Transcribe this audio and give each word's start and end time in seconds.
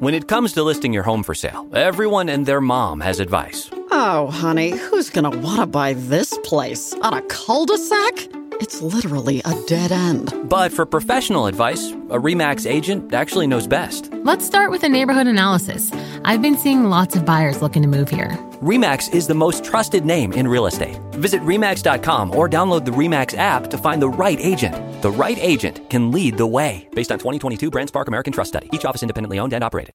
When 0.00 0.14
it 0.14 0.28
comes 0.28 0.54
to 0.54 0.62
listing 0.62 0.94
your 0.94 1.02
home 1.02 1.22
for 1.22 1.34
sale, 1.34 1.68
everyone 1.74 2.30
and 2.30 2.46
their 2.46 2.62
mom 2.62 3.00
has 3.00 3.20
advice. 3.20 3.68
Oh, 3.90 4.30
honey, 4.30 4.70
who's 4.70 5.10
gonna 5.10 5.28
wanna 5.28 5.66
buy 5.66 5.92
this 5.92 6.38
place? 6.42 6.94
On 7.02 7.12
a 7.12 7.20
cul-de-sac? 7.20 8.30
It's 8.60 8.80
literally 8.82 9.40
a 9.44 9.54
dead 9.66 9.92
end. 9.92 10.32
But 10.48 10.70
for 10.72 10.84
professional 10.84 11.46
advice, 11.46 11.92
a 12.10 12.18
REMAX 12.18 12.70
agent 12.70 13.14
actually 13.14 13.46
knows 13.46 13.66
best. 13.66 14.10
Let's 14.12 14.44
start 14.44 14.70
with 14.70 14.84
a 14.84 14.88
neighborhood 14.88 15.26
analysis. 15.26 15.90
I've 16.24 16.42
been 16.42 16.58
seeing 16.58 16.84
lots 16.84 17.16
of 17.16 17.24
buyers 17.24 17.62
looking 17.62 17.82
to 17.82 17.88
move 17.88 18.10
here. 18.10 18.38
REMAX 18.62 19.14
is 19.14 19.26
the 19.26 19.34
most 19.34 19.64
trusted 19.64 20.04
name 20.04 20.32
in 20.34 20.46
real 20.46 20.66
estate. 20.66 20.98
Visit 21.12 21.40
REMAX.com 21.42 22.36
or 22.36 22.48
download 22.48 22.84
the 22.84 22.90
REMAX 22.90 23.36
app 23.38 23.70
to 23.70 23.78
find 23.78 24.02
the 24.02 24.10
right 24.10 24.38
agent. 24.38 24.74
The 25.00 25.10
right 25.10 25.38
agent 25.40 25.88
can 25.88 26.10
lead 26.10 26.36
the 26.36 26.46
way. 26.46 26.86
Based 26.94 27.10
on 27.10 27.18
2022 27.18 27.70
BrandSpark 27.70 28.08
American 28.08 28.32
Trust 28.34 28.48
Study. 28.48 28.68
Each 28.74 28.84
office 28.84 29.02
independently 29.02 29.38
owned 29.38 29.54
and 29.54 29.64
operated. 29.64 29.94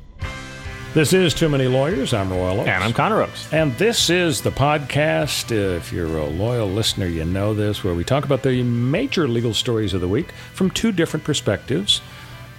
This 0.93 1.13
is 1.13 1.33
Too 1.33 1.47
Many 1.47 1.67
Lawyers. 1.67 2.13
I'm 2.13 2.29
Royal 2.29 2.59
Oakes. 2.59 2.69
And 2.69 2.83
I'm 2.83 2.91
Connor 2.91 3.21
Oakes. 3.21 3.47
And 3.53 3.73
this 3.77 4.09
is 4.09 4.41
the 4.41 4.51
podcast. 4.51 5.49
If 5.49 5.93
you're 5.93 6.17
a 6.17 6.25
loyal 6.25 6.67
listener, 6.67 7.05
you 7.05 7.23
know 7.23 7.53
this, 7.53 7.81
where 7.81 7.93
we 7.93 8.03
talk 8.03 8.25
about 8.25 8.43
the 8.43 8.61
major 8.63 9.25
legal 9.25 9.53
stories 9.53 9.93
of 9.93 10.01
the 10.01 10.09
week 10.09 10.33
from 10.51 10.69
two 10.69 10.91
different 10.91 11.23
perspectives 11.23 12.01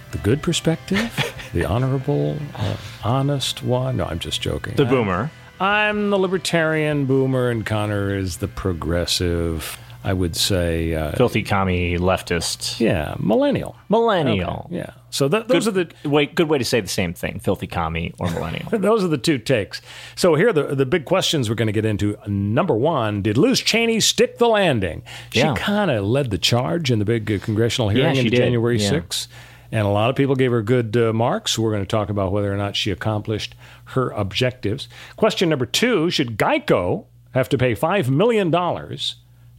the 0.09 0.17
good 0.19 0.41
perspective, 0.41 1.35
the 1.53 1.65
honorable, 1.65 2.37
uh, 2.55 2.75
honest 3.03 3.61
one. 3.61 3.97
No, 3.97 4.05
I'm 4.05 4.17
just 4.17 4.41
joking. 4.41 4.75
The 4.77 4.85
boomer. 4.85 5.29
I'm 5.59 6.09
the 6.09 6.17
libertarian 6.17 7.05
boomer, 7.05 7.51
and 7.51 7.63
Connor 7.63 8.15
is 8.15 8.37
the 8.37 8.47
progressive. 8.47 9.77
I 10.03 10.13
would 10.13 10.35
say 10.35 10.93
uh, 10.93 11.11
filthy 11.13 11.43
commie 11.43 11.97
leftist. 11.97 12.79
Yeah, 12.79 13.15
millennial. 13.19 13.75
Millennial. 13.89 14.63
Okay, 14.67 14.77
yeah. 14.77 14.89
So 15.09 15.29
th- 15.29 15.47
those 15.47 15.65
good, 15.69 15.77
are 15.93 15.93
the 16.03 16.09
wait. 16.09 16.35
Good 16.35 16.49
way 16.49 16.57
to 16.57 16.65
say 16.65 16.81
the 16.81 16.87
same 16.87 17.13
thing: 17.13 17.39
filthy 17.39 17.67
commie 17.67 18.13
or 18.19 18.29
millennial. 18.31 18.69
those 18.71 19.03
are 19.03 19.07
the 19.07 19.17
two 19.17 19.37
takes. 19.37 19.81
So 20.15 20.35
here 20.35 20.49
are 20.49 20.53
the 20.53 20.75
the 20.75 20.85
big 20.85 21.05
questions 21.05 21.49
we're 21.49 21.55
going 21.55 21.67
to 21.67 21.71
get 21.71 21.85
into. 21.85 22.17
Number 22.27 22.75
one: 22.75 23.21
Did 23.21 23.37
Liz 23.37 23.59
Cheney 23.61 23.99
stick 23.99 24.37
the 24.39 24.47
landing? 24.47 25.03
She 25.31 25.39
Yeah. 25.39 25.55
kind 25.55 25.89
of 25.91 26.03
led 26.05 26.31
the 26.31 26.37
charge 26.37 26.91
in 26.91 26.99
the 26.99 27.05
big 27.05 27.31
uh, 27.31 27.39
congressional 27.39 27.89
hearing 27.89 28.15
Yeah, 28.15 28.21
in. 28.23 28.29
January 28.31 28.79
Yeah. 28.79 28.91
6th. 28.91 29.27
And 29.71 29.87
a 29.87 29.89
lot 29.89 30.11
of 30.11 30.15
people 30.15 30.35
gave 30.35 30.51
her 30.51 30.61
good 30.61 30.95
uh, 30.95 31.13
marks. 31.13 31.57
We're 31.57 31.71
going 31.71 31.81
to 31.81 31.87
talk 31.87 32.09
about 32.09 32.31
whether 32.31 32.53
or 32.53 32.57
not 32.57 32.75
she 32.75 32.91
accomplished 32.91 33.55
her 33.85 34.11
objectives. 34.11 34.87
Question 35.15 35.49
number 35.49 35.65
two 35.65 36.11
Should 36.11 36.37
Geico 36.37 37.05
have 37.33 37.49
to 37.49 37.57
pay 37.57 37.73
$5 37.73 38.07
million 38.09 38.51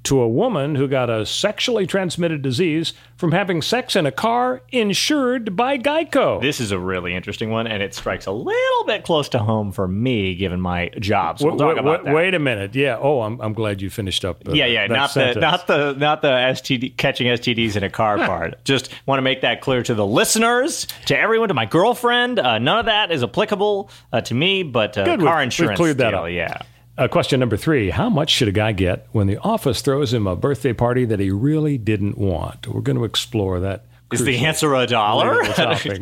to 0.05 0.21
a 0.21 0.29
woman 0.29 0.75
who 0.75 0.87
got 0.87 1.09
a 1.11 1.25
sexually 1.25 1.87
transmitted 1.87 2.43
disease 2.43 2.93
from 3.17 3.33
having 3.33 3.63
sex 3.63 3.97
in 3.97 4.05
a 4.05 4.13
car 4.13 4.61
insured 4.71 5.57
by 5.57 5.79
Geico? 5.79 6.41
This 6.43 6.61
is 6.61 6.73
a 6.73 6.79
really 6.79 7.15
interesting 7.15 7.51
one, 7.51 7.67
and 7.67 7.83
it 7.83 7.95
strikes 7.95 8.27
a 8.27 8.31
little 8.33 8.85
bit 8.87 9.03
close 9.05 9.29
to 9.31 9.39
home 9.39 9.73
for 9.73 9.89
me, 9.89 10.35
given 10.35 10.61
my 10.61 10.91
job. 11.01 11.39
So 11.39 11.47
we'll 11.47 11.55
Wait- 11.57 11.59
talk 11.75 11.77
about 11.79 12.01
wait, 12.01 12.05
that. 12.05 12.15
wait 12.15 12.35
a 12.35 12.39
minute. 12.39 12.75
Yeah. 12.75 12.99
Oh, 13.01 13.23
I'm, 13.23 13.41
I'm 13.41 13.55
glad 13.55 13.81
you 13.81 13.89
finished 13.91 14.25
up. 14.25 14.47
uh, 14.47 14.53
yeah, 14.53 14.67
yeah, 14.67 14.87
not 14.89 15.11
sentence. 15.11 15.35
the 15.37 15.41
not 15.41 15.67
the 15.67 15.93
not 15.95 16.21
the 16.23 16.29
STD 16.29 16.97
catching 16.99 17.27
STDs 17.29 17.77
in 17.77 17.83
a 17.83 17.91
car 17.91 18.19
part. 18.27 18.63
Just 18.65 18.91
want 19.07 19.19
to 19.19 19.23
make 19.23 19.41
that 19.41 19.61
clear 19.63 19.83
to 19.83 19.95
the 19.95 20.07
listeners, 20.07 20.87
to 21.07 21.19
everyone, 21.19 21.49
to 21.49 21.55
my 21.55 21.67
girlfriend. 21.67 22.39
Uh, 22.39 22.59
none 22.59 22.79
of 22.79 22.87
that 22.87 23.11
is 23.11 23.23
applicable 23.23 23.91
uh, 24.13 24.21
to 24.21 24.35
me, 24.35 24.63
but 24.65 24.99
uh, 24.99 25.05
Good, 25.05 25.21
car 25.21 25.29
we've- 25.29 25.31
we've 25.37 25.43
insurance. 25.45 25.77
cleared 25.79 25.99
that 25.99 26.11
deal, 26.11 26.21
up. 26.25 26.31
Yeah. 26.31 26.59
Uh, 26.97 27.09
question 27.09 27.41
number 27.41 27.57
three 27.57 27.91
How 27.91 28.09
much 28.09 28.31
should 28.31 28.49
a 28.49 28.53
guy 28.53 28.73
get 28.73 29.09
when 29.13 29.27
the 29.27 29.39
office 29.39 29.83
throws 29.83 30.13
him 30.15 30.27
a 30.27 30.37
birthday 30.37 30.73
party 30.73 31.05
that 31.07 31.21
he 31.21 31.31
really 31.31 31.77
didn't 31.79 32.17
want? 32.17 32.67
We're 32.69 32.81
going 32.83 32.99
to 32.99 33.05
explore 33.05 33.61
that. 33.61 33.85
Is 34.13 34.25
the 34.25 34.45
answer 34.47 34.73
a 34.75 34.87
dollar? 34.87 35.43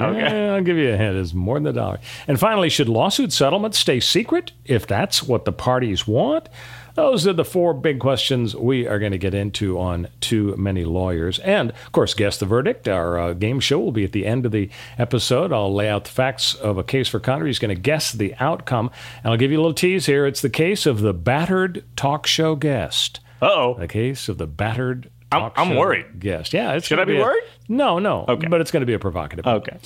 Okay. 0.00 0.20
Eh, 0.20 0.54
I'll 0.54 0.62
give 0.62 0.76
you 0.76 0.92
a 0.92 0.97
hint. 0.98 1.16
It's 1.16 1.32
more 1.32 1.54
than 1.58 1.69
a 1.69 1.72
dollar. 1.72 1.98
And 2.28 2.38
finally, 2.38 2.69
should 2.69 2.88
lawsuit 2.91 3.32
settlements 3.32 3.78
stay 3.78 4.00
secret 4.00 4.53
if 4.66 4.86
that's 4.86 5.22
what 5.22 5.47
the 5.47 5.53
parties 5.53 6.06
want? 6.06 6.50
Those 6.94 7.26
are 7.26 7.32
the 7.32 7.44
four 7.44 7.72
big 7.72 8.00
questions 8.00 8.54
we 8.54 8.86
are 8.86 8.98
going 8.98 9.12
to 9.12 9.19
get 9.19 9.32
into 9.34 9.78
on 9.80 10.08
Too 10.20 10.54
Many 10.56 10.84
Lawyers. 10.84 11.38
And, 11.38 11.70
of 11.70 11.92
course, 11.92 12.12
Guess 12.14 12.36
the 12.38 12.47
Verdict. 12.47 12.86
Our 12.86 13.19
uh, 13.19 13.32
game 13.32 13.60
show 13.60 13.78
will 13.80 13.92
be 13.92 14.04
at 14.04 14.12
the 14.12 14.26
end 14.26 14.44
of 14.44 14.53
the 14.53 14.69
episode. 14.98 15.53
I'll 15.53 15.72
lay 15.75 15.88
out 15.88 16.04
the 16.04 16.10
facts 16.10 16.54
of 16.54 16.76
a 16.78 16.84
case 16.84 17.08
for 17.08 17.19
Connor. 17.19 17.47
He's 17.47 17.58
going 17.58 17.75
to 17.75 17.80
guess 17.80 18.12
the 18.12 18.34
outcome. 18.41 18.91
And 19.25 19.32
I'll 19.32 19.38
give 19.38 19.50
you 19.50 19.58
a 19.58 19.62
little 19.62 19.72
tease 19.75 20.06
here. 20.06 20.26
It's 20.26 20.42
the 20.42 20.50
case 20.50 20.84
of 20.84 21.00
the 21.00 21.14
battered 21.14 21.82
talk 21.97 22.26
show 22.26 22.56
guest. 22.56 23.20
Uh-oh. 23.41 23.74
The 23.78 23.88
case 23.88 24.28
of 24.28 24.38
the 24.38 24.47
battered 24.47 25.09
I'm- 25.32 25.50
I'm 25.56 25.76
worried. 25.76 26.20
guest. 26.20 26.53
Yeah. 26.53 26.74
It's 26.74 26.86
Should 26.86 26.98
I 27.00 27.04
be 27.06 27.16
a- 27.16 27.20
worried? 27.20 27.42
No, 27.66 27.98
no. 27.98 28.26
Okay. 28.28 28.48
But 28.48 28.60
it's 28.60 28.70
going 28.70 28.82
to 28.82 28.86
be 28.86 28.92
a 28.92 28.98
provocative. 28.98 29.47
Okay. 29.47 29.78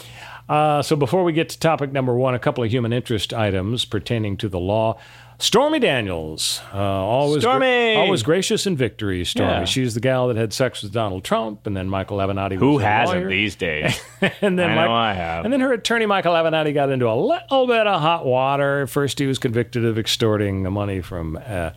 Uh, 0.49 0.83
so 0.83 0.97
before 0.97 1.23
we 1.23 1.33
get 1.33 1.49
to 1.51 1.59
topic 1.61 1.93
number 1.93 2.15
one, 2.15 2.35
a 2.35 2.39
couple 2.41 2.65
of 2.65 2.71
human 2.71 2.93
interest 2.93 3.33
items 3.33 3.85
pertaining 3.85 4.37
to 4.39 4.49
the 4.49 4.59
law. 4.59 4.99
Stormy 5.39 5.79
Daniels, 5.79 6.63
uh, 6.73 6.79
always 6.79 7.43
Stormy! 7.43 7.95
always 7.95 8.23
gracious 8.23 8.67
in 8.67 8.75
victory. 8.75 9.23
Stormy, 9.25 9.51
Yeah. 9.53 9.65
she's 9.65 9.93
the 9.93 10.01
gal 10.01 10.29
that 10.29 10.37
had 10.37 10.55
sex 10.55 10.83
with 10.83 10.93
Donald 10.93 11.25
Trump, 11.25 11.67
and 11.67 11.77
then 11.77 11.91
Michael 11.91 12.17
Avenatti. 12.19 12.57
Who 12.57 12.75
was 12.75 12.83
hasn't 12.85 13.19
lawyer. 13.19 13.29
these 13.29 13.55
days? 13.55 14.01
and 14.41 14.59
then 14.59 14.71
I 14.71 14.85
know 14.87 14.93
I 14.95 15.13
have. 15.13 15.45
And 15.45 15.53
then 15.53 15.61
her 15.61 15.75
attorney 15.75 16.07
Michael 16.07 16.33
Avenatti 16.33 16.73
got 16.73 16.89
into 16.89 17.07
a 17.07 17.13
little 17.15 17.67
bit 17.67 17.87
of 17.87 18.01
hot 18.01 18.25
water. 18.25 18.87
First, 18.87 19.19
he 19.19 19.27
was 19.27 19.39
convicted 19.39 19.85
of 19.85 19.99
extorting 19.99 20.63
the 20.63 20.71
money 20.71 21.03
from 21.03 21.39
uh, 21.47 21.71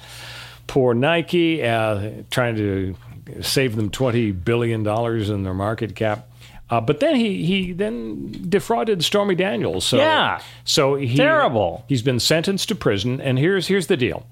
poor 0.67 0.93
Nike, 0.93 1.61
uh, 1.61 2.11
trying 2.31 2.55
to 2.55 2.95
save 3.41 3.75
them 3.75 3.89
twenty 3.89 4.31
billion 4.31 4.83
dollars 4.83 5.29
in 5.29 5.43
their 5.43 5.53
market 5.53 5.95
cap. 5.97 6.28
Uh, 6.69 6.79
but 6.79 6.99
then 6.99 7.15
he 7.15 7.43
he 7.45 7.71
then 7.73 8.31
defrauded 8.47 9.03
Stormy 9.03 9.35
Daniels. 9.35 9.85
So, 9.85 9.97
Yeah. 9.97 10.39
so 10.63 10.95
he 10.95 11.15
Terrible. 11.15 11.83
He's 11.87 12.03
been 12.03 12.19
sentenced 12.19 12.69
to 12.69 12.75
prison, 12.75 13.19
and 13.19 13.39
here's 13.39 13.67
here's 13.67 13.87
the 13.87 13.97
deal. 13.97 14.25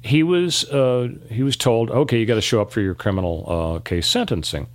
He 0.00 0.22
was 0.22 0.64
uh, 0.70 1.08
he 1.30 1.42
was 1.42 1.56
told, 1.56 1.90
okay, 1.90 2.18
you 2.18 2.26
got 2.26 2.34
to 2.36 2.40
show 2.40 2.60
up 2.60 2.72
for 2.72 2.80
your 2.80 2.94
criminal 2.94 3.44
uh, 3.46 3.78
case 3.80 4.08
sentencing, 4.08 4.66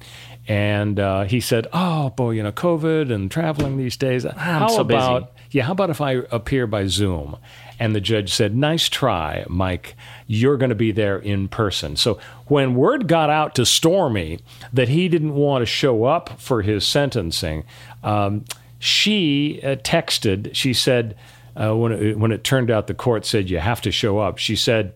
and 0.47 1.00
uh, 1.00 1.23
he 1.23 1.39
said, 1.41 1.67
oh 1.73 2.11
boy, 2.11 2.31
you 2.31 2.44
know, 2.44 2.51
COVID 2.51 3.11
and 3.11 3.29
traveling 3.29 3.77
these 3.77 3.97
days. 3.97 4.23
how 4.23 4.67
so 4.67 4.83
busy." 4.83 5.27
Yeah? 5.51 5.63
How 5.63 5.71
about 5.71 5.89
if 5.89 6.01
I 6.01 6.23
appear 6.31 6.67
by 6.67 6.88
Zoom? 6.88 7.38
And 7.79 7.95
the 7.95 8.01
judge 8.01 8.33
said, 8.33 8.55
nice 8.55 8.89
try, 8.89 9.45
Mike. 9.47 9.95
You're 10.25 10.57
going 10.57 10.69
to 10.69 10.75
be 10.75 10.91
there 10.91 11.19
in 11.19 11.47
person. 11.47 11.95
So 11.95 12.19
when 12.47 12.75
word 12.75 13.07
got 13.07 13.29
out 13.29 13.53
to 13.55 13.65
Stormy 13.65 14.39
that 14.73 14.89
he 14.89 15.07
didn't 15.07 15.35
want 15.35 15.61
to 15.61 15.65
show 15.67 16.05
up 16.05 16.39
for 16.39 16.63
his 16.63 16.85
sentencing, 16.88 17.65
um, 18.03 18.45
she 18.79 19.59
uh, 19.63 19.75
texted. 19.77 20.55
She 20.55 20.73
said 20.73 21.15
uh, 21.55 21.75
when 21.75 21.91
it, 21.91 22.17
when 22.17 22.31
it 22.31 22.44
turned 22.44 22.71
out 22.71 22.88
the 22.88 22.94
court 22.94 23.25
said 23.25 23.49
you 23.49 23.59
have 23.59 23.81
to 23.81 23.91
show 23.91 24.19
up. 24.19 24.38
She 24.38 24.55
said, 24.55 24.94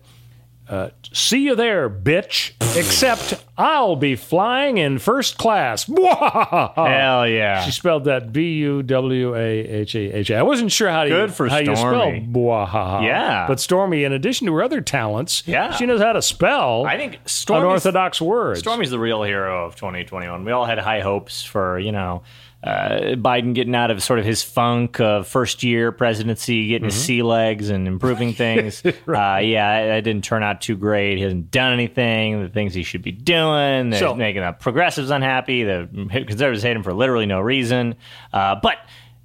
uh, 0.68 0.88
"See 1.12 1.40
you 1.44 1.54
there, 1.54 1.90
bitch." 1.90 2.52
Except 2.76 3.44
I'll 3.58 3.96
be 3.96 4.16
flying 4.16 4.78
in 4.78 4.98
first 4.98 5.36
class. 5.36 5.84
Hell 5.86 7.26
yeah. 7.28 7.62
She 7.64 7.70
spelled 7.70 8.04
that 8.04 8.32
B 8.32 8.54
U 8.58 8.82
W 8.82 9.34
A 9.36 9.38
H 9.60 9.94
A 9.94 9.98
H 10.18 10.30
A. 10.30 10.36
I 10.36 10.42
wasn't 10.42 10.72
sure 10.72 10.88
how 10.88 11.04
to 11.04 11.10
Good 11.10 11.34
for 11.34 11.48
how 11.48 11.58
you 11.58 11.76
spell. 11.76 12.10
Bwahaha. 12.12 13.04
Yeah. 13.04 13.46
But 13.46 13.60
Stormy, 13.60 14.04
in 14.04 14.12
addition 14.12 14.46
to 14.46 14.54
her 14.54 14.62
other 14.62 14.80
talents, 14.80 15.42
Yeah. 15.46 15.72
she 15.72 15.84
knows 15.86 16.00
how 16.00 16.12
to 16.14 16.22
spell 16.22 16.86
I 16.86 16.96
think 16.96 17.18
Stormy's, 17.26 17.62
unorthodox 17.64 18.20
words. 18.20 18.60
Stormy's 18.60 18.90
the 18.90 18.98
real 18.98 19.22
hero 19.22 19.66
of 19.66 19.76
2021. 19.76 20.44
We 20.44 20.52
all 20.52 20.64
had 20.64 20.78
high 20.78 21.00
hopes 21.00 21.42
for, 21.44 21.78
you 21.78 21.92
know, 21.92 22.22
uh, 22.62 23.16
Biden 23.16 23.54
getting 23.54 23.74
out 23.74 23.90
of 23.90 24.02
sort 24.02 24.18
of 24.18 24.24
his 24.24 24.42
funk 24.42 25.00
of 25.00 25.26
first 25.26 25.62
year 25.62 25.90
presidency, 25.90 26.68
getting 26.68 26.84
his 26.84 26.94
sea 26.94 27.22
legs 27.22 27.70
and 27.70 27.88
improving 27.88 28.32
things. 28.34 28.84
uh, 28.86 28.92
yeah, 29.06 29.78
it, 29.80 29.98
it 29.98 30.02
didn't 30.02 30.24
turn 30.24 30.42
out 30.42 30.60
too 30.60 30.76
great. 30.76 31.16
He 31.16 31.22
hasn't 31.22 31.50
done 31.50 31.72
anything. 31.72 32.42
The 32.42 32.48
things 32.48 32.72
he 32.74 32.82
should 32.84 33.02
be 33.02 33.12
doing. 33.12 33.90
They're 33.90 34.00
So- 34.00 34.14
making 34.14 34.42
the 34.42 34.52
progressives 34.52 35.10
unhappy. 35.10 35.64
The 35.64 35.88
conservatives 36.10 36.62
hate 36.62 36.76
him 36.76 36.82
for 36.82 36.92
literally 36.94 37.26
no 37.26 37.40
reason. 37.40 37.96
Uh, 38.32 38.54
but 38.62 38.76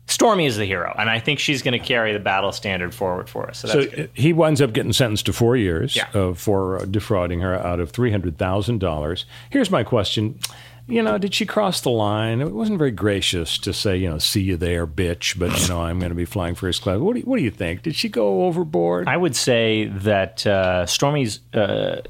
Stormy 0.09 0.45
is 0.45 0.55
the 0.55 0.63
hero, 0.65 0.95
and 0.97 1.09
I 1.09 1.19
think 1.19 1.37
she's 1.37 1.61
going 1.61 1.77
to 1.77 1.85
carry 1.85 2.13
the 2.13 2.19
battle 2.19 2.53
standard 2.53 2.95
forward 2.95 3.29
for 3.29 3.49
us. 3.49 3.59
So 3.59 3.67
that's 3.67 3.93
So 3.95 4.07
he 4.13 4.31
winds 4.31 4.61
up 4.61 4.71
getting 4.71 4.93
sentenced 4.93 5.25
to 5.25 5.33
four 5.33 5.57
years 5.57 5.97
Yeah. 5.97 6.31
for 6.33 6.85
defrauding 6.89 7.41
her 7.41 7.53
out 7.55 7.81
of 7.81 7.91
three 7.91 8.09
hundred 8.09 8.37
thousand 8.37 8.79
dollars. 8.79 9.25
Here's 9.49 9.69
my 9.69 9.83
question: 9.83 10.39
You 10.87 11.03
know, 11.03 11.17
did 11.17 11.33
she 11.33 11.45
cross 11.45 11.81
the 11.81 11.89
line? 11.89 12.39
It 12.39 12.53
wasn't 12.53 12.77
very 12.77 12.91
gracious 12.91 13.57
to 13.59 13.73
say, 13.73 13.97
you 13.97 14.09
know, 14.09 14.17
"See 14.19 14.41
you 14.41 14.55
there, 14.55 14.87
bitch," 14.87 15.37
but 15.37 15.61
you 15.61 15.67
know, 15.67 15.81
I'm 15.81 15.99
going 15.99 16.11
to 16.11 16.15
be 16.15 16.25
flying 16.25 16.55
first 16.55 16.81
class. 16.81 16.99
What 16.99 17.13
do 17.13 17.19
you, 17.19 17.25
What 17.25 17.37
do 17.37 17.43
you 17.43 17.51
think? 17.51 17.83
Did 17.83 17.95
she 17.95 18.07
go 18.07 18.45
overboard? 18.45 19.07
I 19.07 19.17
would 19.17 19.35
say 19.35 19.85
that 19.85 20.47
uh, 20.47 20.85
Stormy's 20.85 21.41
uh, 21.53 22.01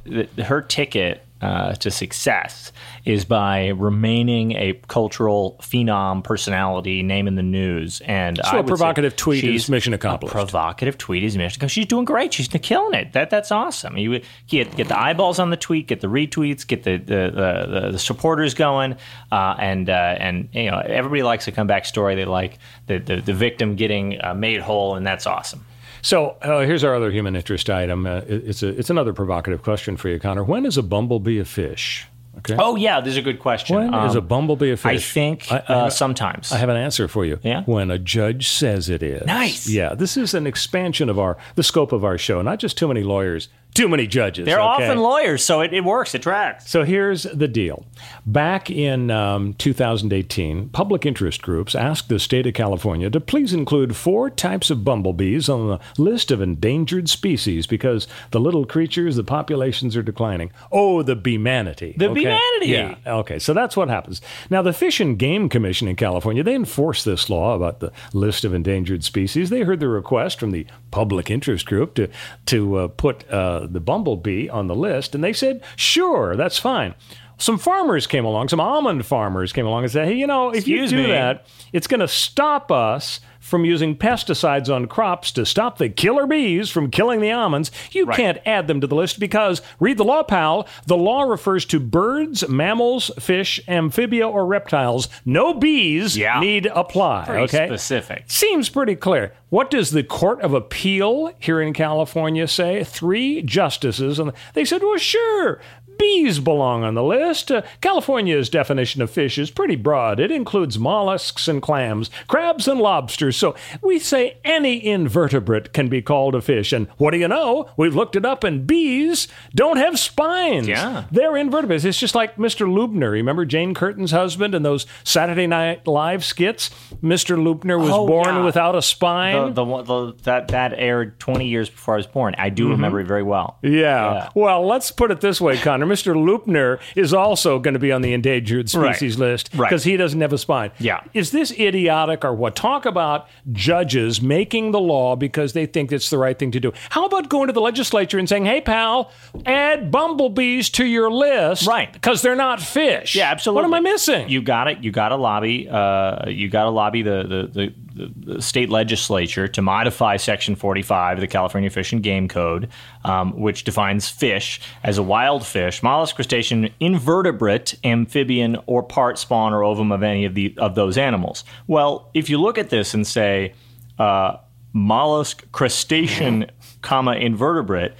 her 0.43 0.61
ticket 0.61 1.23
uh, 1.41 1.73
to 1.73 1.91
success 1.91 2.71
is 3.05 3.25
by 3.25 3.67
remaining 3.67 4.53
a 4.53 4.73
cultural 4.87 5.57
phenom 5.61 6.23
personality, 6.23 7.03
name 7.03 7.27
in 7.27 7.35
the 7.35 7.43
news, 7.43 8.01
and 8.01 8.37
So 8.43 8.57
I 8.57 8.59
a 8.59 8.63
provocative 8.63 9.15
tweet 9.15 9.43
is 9.43 9.69
mission 9.69 9.93
a 9.93 9.97
accomplished. 9.97 10.33
provocative 10.33 10.97
tweet 10.97 11.23
is 11.23 11.37
mission 11.37 11.57
accomplished. 11.59 11.75
She's 11.75 11.85
doing 11.85 12.05
great. 12.05 12.33
She's 12.33 12.47
killing 12.47 12.99
it. 12.99 13.13
That 13.13 13.29
that's 13.29 13.51
awesome. 13.51 13.97
You 13.97 14.21
get 14.47 14.75
get 14.75 14.87
the 14.87 14.99
eyeballs 14.99 15.39
on 15.39 15.51
the 15.51 15.57
tweet, 15.57 15.87
get 15.87 16.01
the 16.01 16.07
retweets, 16.07 16.65
get 16.65 16.83
the 16.83 16.97
the, 16.97 17.03
the, 17.05 17.79
the, 17.81 17.91
the 17.91 17.99
supporters 17.99 18.53
going, 18.53 18.95
uh, 19.31 19.55
and 19.59 19.89
uh, 19.89 20.15
and 20.19 20.49
you 20.53 20.71
know 20.71 20.79
everybody 20.79 21.23
likes 21.23 21.47
a 21.47 21.51
comeback 21.51 21.85
story. 21.85 22.15
They 22.15 22.25
like 22.25 22.57
the 22.87 22.97
the, 22.97 23.21
the 23.21 23.33
victim 23.33 23.75
getting 23.75 24.19
uh, 24.23 24.33
made 24.33 24.61
whole, 24.61 24.95
and 24.95 25.05
that's 25.05 25.27
awesome. 25.27 25.63
So 26.01 26.37
uh, 26.41 26.61
here's 26.61 26.83
our 26.83 26.95
other 26.95 27.11
human 27.11 27.35
interest 27.35 27.69
item. 27.69 28.05
Uh, 28.05 28.17
it- 28.27 28.43
it's 28.47 28.63
a 28.63 28.67
it's 28.69 28.89
another 28.89 29.13
provocative 29.13 29.63
question 29.63 29.97
for 29.97 30.09
you, 30.09 30.19
Connor. 30.19 30.43
When 30.43 30.65
is 30.65 30.77
a 30.77 30.83
bumblebee 30.83 31.39
a 31.39 31.45
fish? 31.45 32.07
Okay. 32.39 32.55
Oh 32.59 32.75
yeah, 32.75 33.01
this 33.01 33.13
is 33.13 33.17
a 33.17 33.21
good 33.23 33.39
question. 33.39 33.75
When 33.75 33.93
is 34.05 34.11
Um, 34.11 34.17
a 34.17 34.21
bumblebee 34.21 34.69
a 34.71 34.77
fish? 34.77 34.85
I 34.85 34.97
think 34.99 35.51
I- 35.51 35.63
I 35.67 35.73
uh, 35.73 35.89
sometimes. 35.89 36.51
I 36.51 36.57
have 36.57 36.69
an 36.69 36.77
answer 36.77 37.07
for 37.07 37.25
you. 37.25 37.39
Yeah? 37.43 37.63
When 37.65 37.89
a 37.89 37.97
judge 37.97 38.47
says 38.49 38.89
it 38.89 39.01
is. 39.01 39.25
Nice. 39.25 39.67
Yeah. 39.67 39.95
This 39.95 40.17
is 40.17 40.35
an 40.35 40.45
expansion 40.45 41.09
of 41.09 41.17
our 41.17 41.35
the 41.55 41.63
scope 41.63 41.91
of 41.91 42.03
our 42.05 42.17
show. 42.17 42.41
Not 42.43 42.59
just 42.59 42.77
too 42.77 42.87
many 42.87 43.01
lawyers, 43.01 43.49
too 43.77 43.87
many 43.87 44.07
judges. 44.07 44.45
They're 44.45 44.59
okay? 44.59 44.85
often 44.85 44.97
lawyers, 44.97 45.43
so 45.43 45.61
it, 45.61 45.73
it 45.73 45.83
works. 45.83 46.15
It 46.15 46.23
tracks. 46.23 46.69
So 46.69 46.83
here's 46.83 47.23
the 47.23 47.47
deal. 47.47 47.85
Back 48.25 48.71
in 48.71 49.11
um, 49.11 49.53
2018, 49.53 50.69
public 50.69 51.05
interest 51.05 51.41
groups 51.41 51.75
asked 51.75 52.09
the 52.09 52.19
state 52.19 52.47
of 52.47 52.53
California 52.53 53.09
to 53.09 53.19
please 53.19 53.53
include 53.53 53.95
four 53.95 54.29
types 54.29 54.69
of 54.69 54.83
bumblebees 54.83 55.47
on 55.47 55.67
the 55.67 55.79
list 56.01 56.31
of 56.31 56.41
endangered 56.41 57.07
species 57.07 57.67
because 57.67 58.07
the 58.31 58.39
little 58.39 58.65
creatures, 58.65 59.15
the 59.15 59.23
populations 59.23 59.95
are 59.95 60.03
declining. 60.03 60.51
Oh, 60.71 61.03
the 61.03 61.15
beemanity. 61.15 61.97
The 61.97 62.09
okay? 62.09 62.23
beemanity. 62.23 62.67
Yeah. 62.67 62.95
Okay. 63.05 63.39
So 63.39 63.53
that's 63.53 63.77
what 63.77 63.89
happens. 63.89 64.21
Now, 64.49 64.61
the 64.61 64.73
Fish 64.73 64.99
and 64.99 65.19
Game 65.19 65.49
Commission 65.49 65.87
in 65.87 65.95
California, 65.95 66.43
they 66.43 66.55
enforce 66.55 67.03
this 67.03 67.29
law 67.29 67.55
about 67.55 67.79
the 67.79 67.91
list 68.13 68.43
of 68.43 68.53
endangered 68.53 69.03
species. 69.03 69.49
They 69.49 69.61
heard 69.61 69.79
the 69.79 69.87
request 69.87 70.39
from 70.39 70.51
the 70.51 70.65
public 70.89 71.29
interest 71.29 71.65
group 71.67 71.93
to, 71.95 72.09
to 72.47 72.75
uh, 72.75 72.87
put 72.87 73.29
uh, 73.29 73.66
the 73.73 73.79
bumblebee 73.79 74.49
on 74.49 74.67
the 74.67 74.75
list, 74.75 75.15
and 75.15 75.23
they 75.23 75.33
said, 75.33 75.63
sure, 75.75 76.35
that's 76.35 76.57
fine. 76.57 76.95
Some 77.39 77.57
farmers 77.57 78.07
came 78.07 78.25
along, 78.25 78.49
some 78.49 78.59
almond 78.59 79.05
farmers 79.05 79.53
came 79.53 79.65
along 79.67 79.83
and 79.83 79.91
said, 79.91 80.07
hey, 80.07 80.15
you 80.15 80.25
know, 80.27 80.49
if 80.49 80.57
Excuse 80.59 80.91
you 80.91 80.97
do 80.97 81.03
me. 81.03 81.11
that, 81.11 81.45
it's 81.71 81.87
going 81.87 81.99
to 81.99 82.07
stop 82.07 82.71
us 82.71 83.19
from 83.39 83.63
using 83.63 83.95
pesticides 83.95 84.73
on 84.73 84.87
crops 84.87 85.31
to 85.31 85.45
stop 85.45 85.77
the 85.77 85.87
killer 85.87 86.25
bees 86.27 86.69
from 86.69 86.89
killing 86.89 87.21
the 87.21 87.31
almonds. 87.31 87.71
You 87.91 88.07
can't 88.07 88.39
add 88.45 88.67
them 88.67 88.81
to 88.81 88.87
the 88.87 88.95
list 88.95 89.19
because, 89.19 89.61
read 89.79 89.97
the 89.97 90.03
law, 90.03 90.23
pal, 90.23 90.67
the 90.87 90.97
law 90.97 91.21
refers 91.21 91.63
to 91.65 91.79
birds, 91.79 92.49
mammals, 92.49 93.09
fish, 93.19 93.61
amphibia, 93.67 94.27
or 94.27 94.45
reptiles. 94.45 95.07
No 95.23 95.53
bees 95.53 96.17
Yeah. 96.17 96.39
need 96.41 96.65
apply. 96.65 97.25
Very 97.25 97.41
okay? 97.43 97.67
specific. 97.67 98.23
Seems 98.27 98.67
pretty 98.67 98.95
clear. 98.95 99.33
What 99.49 99.69
does 99.71 99.91
the 99.91 100.03
Court 100.03 100.41
of 100.41 100.53
Appeal 100.53 101.31
here 101.39 101.61
in 101.61 101.71
California 101.71 102.47
say? 102.49 102.83
Three 102.83 103.43
justices, 103.43 104.19
and 104.19 104.33
they 104.55 104.65
said, 104.65 104.81
well, 104.81 104.97
sure. 104.97 105.61
Bees 105.97 106.39
belong 106.39 106.83
on 106.83 106.93
the 106.93 107.03
list. 107.03 107.51
Uh, 107.51 107.61
California's 107.81 108.49
definition 108.49 109.01
of 109.01 109.09
fish 109.09 109.37
is 109.37 109.49
pretty 109.51 109.75
broad. 109.75 110.19
It 110.19 110.31
includes 110.31 110.77
mollusks 110.77 111.47
and 111.47 111.61
clams, 111.61 112.09
crabs 112.27 112.67
and 112.67 112.79
lobsters. 112.79 113.35
So 113.37 113.55
we 113.81 113.99
say 113.99 114.37
any 114.43 114.85
invertebrate 114.85 115.73
can 115.73 115.87
be 115.89 116.01
called 116.01 116.35
a 116.35 116.41
fish. 116.41 116.71
And 116.73 116.87
what 116.97 117.11
do 117.11 117.17
you 117.17 117.27
know? 117.27 117.69
We've 117.77 117.95
looked 117.95 118.15
it 118.15 118.25
up, 118.25 118.43
and 118.43 118.67
bees 118.67 119.27
don't 119.55 119.77
have 119.77 119.97
spines. 119.99 120.67
Yeah. 120.67 121.05
They're 121.11 121.35
invertebrates. 121.37 121.85
It's 121.85 121.99
just 121.99 122.15
like 122.15 122.35
Mr. 122.37 122.67
Loopner. 122.67 123.11
Remember 123.11 123.45
Jane 123.45 123.73
Curtin's 123.73 124.11
husband 124.11 124.53
and 124.53 124.63
those 124.65 124.85
Saturday 125.03 125.47
Night 125.47 125.87
Live 125.87 126.23
skits? 126.23 126.69
Mr. 127.01 127.37
Loopner 127.37 127.79
was 127.79 127.91
Oh, 127.91 128.05
born 128.07 128.27
yeah. 128.27 128.45
without 128.45 128.75
a 128.75 128.81
spine. 128.81 129.53
The, 129.53 129.63
the, 129.65 129.83
the 129.83 130.13
that 130.23 130.49
that 130.49 130.73
aired 130.75 131.19
20 131.19 131.47
years 131.47 131.69
before 131.69 131.95
I 131.95 131.97
was 131.97 132.07
born. 132.07 132.35
I 132.37 132.49
do 132.49 132.69
remember 132.69 132.99
it 132.99 133.07
very 133.07 133.23
well. 133.23 133.57
yeah. 133.63 133.87
Yeah. 133.87 134.29
Well, 134.35 134.65
let's 134.67 134.91
put 134.91 135.11
it 135.11 135.21
this 135.21 135.39
way, 135.41 135.57
Connor. 135.57 135.85
Mr. 135.87 136.13
Loopner 136.15 136.79
is 136.95 137.13
also 137.13 137.59
going 137.59 137.73
to 137.73 137.79
be 137.79 137.91
on 137.91 138.01
the 138.01 138.13
endangered 138.13 138.69
species 138.69 139.17
list 139.17 139.49
Right. 139.53 139.69
because 139.69 139.83
he 139.83 139.97
doesn't 139.97 140.19
have 140.21 140.33
a 140.33 140.37
spine. 140.37 140.71
Yeah. 140.79 141.01
Is 141.13 141.31
this 141.31 141.51
idiotic 141.51 142.23
or 142.25 142.33
what? 142.33 142.55
Talk 142.55 142.85
about 142.85 143.27
judges 143.51 144.21
making 144.21 144.71
the 144.71 144.79
law 144.79 145.15
because 145.15 145.53
they 145.53 145.65
think 145.65 145.91
it's 145.91 146.09
the 146.09 146.17
right 146.17 146.37
thing 146.37 146.51
to 146.51 146.59
do. 146.59 146.71
How 146.89 147.05
about 147.05 147.29
going 147.29 147.47
to 147.47 147.53
the 147.53 147.61
legislature 147.61 148.17
and 148.19 148.27
saying, 148.27 148.45
hey, 148.45 148.61
pal, 148.61 149.11
add 149.45 149.91
bumblebees 149.91 150.69
to 150.71 150.85
your 150.85 151.11
list? 151.11 151.67
Right. 151.67 151.91
Because 151.91 152.21
they're 152.21 152.35
not 152.35 152.61
fish. 152.61 153.15
Yeah, 153.15 153.31
absolutely. 153.31 153.61
What 153.63 153.65
am 153.67 153.73
I 153.85 153.89
missing? 153.91 154.29
You 154.29 154.41
got 154.41 154.67
it. 154.67 154.83
You 154.83 154.91
got 154.91 155.09
to 155.09 155.15
lobby. 155.15 155.67
Uh, 155.69 156.29
you 156.29 156.49
got 156.49 156.63
to 156.63 156.69
lobby 156.69 157.01
the 157.01 157.23
the, 157.23 157.47
the 157.53 157.73
the 157.97 158.41
state 158.41 158.69
legislature 158.69 159.47
to 159.47 159.61
modify 159.61 160.17
Section 160.17 160.55
45 160.55 161.17
of 161.17 161.21
the 161.21 161.27
California 161.27 161.69
Fish 161.69 161.91
and 161.91 162.03
Game 162.03 162.27
Code, 162.27 162.69
um, 163.03 163.39
which 163.39 163.63
defines 163.63 164.09
fish 164.09 164.61
as 164.83 164.97
a 164.97 165.03
wild 165.03 165.45
fish, 165.45 165.81
mollusk, 165.81 166.15
crustacean, 166.15 166.69
invertebrate, 166.79 167.75
amphibian, 167.83 168.57
or 168.65 168.83
part 168.83 169.17
spawn 169.17 169.53
or 169.53 169.63
ovum 169.63 169.91
of 169.91 170.03
any 170.03 170.25
of 170.25 170.35
the 170.35 170.53
of 170.57 170.75
those 170.75 170.97
animals. 170.97 171.43
Well, 171.67 172.09
if 172.13 172.29
you 172.29 172.39
look 172.39 172.57
at 172.57 172.69
this 172.69 172.93
and 172.93 173.05
say 173.05 173.53
uh, 173.97 174.37
mollusk, 174.73 175.51
crustacean, 175.51 176.51
comma 176.81 177.13
invertebrate 177.13 177.93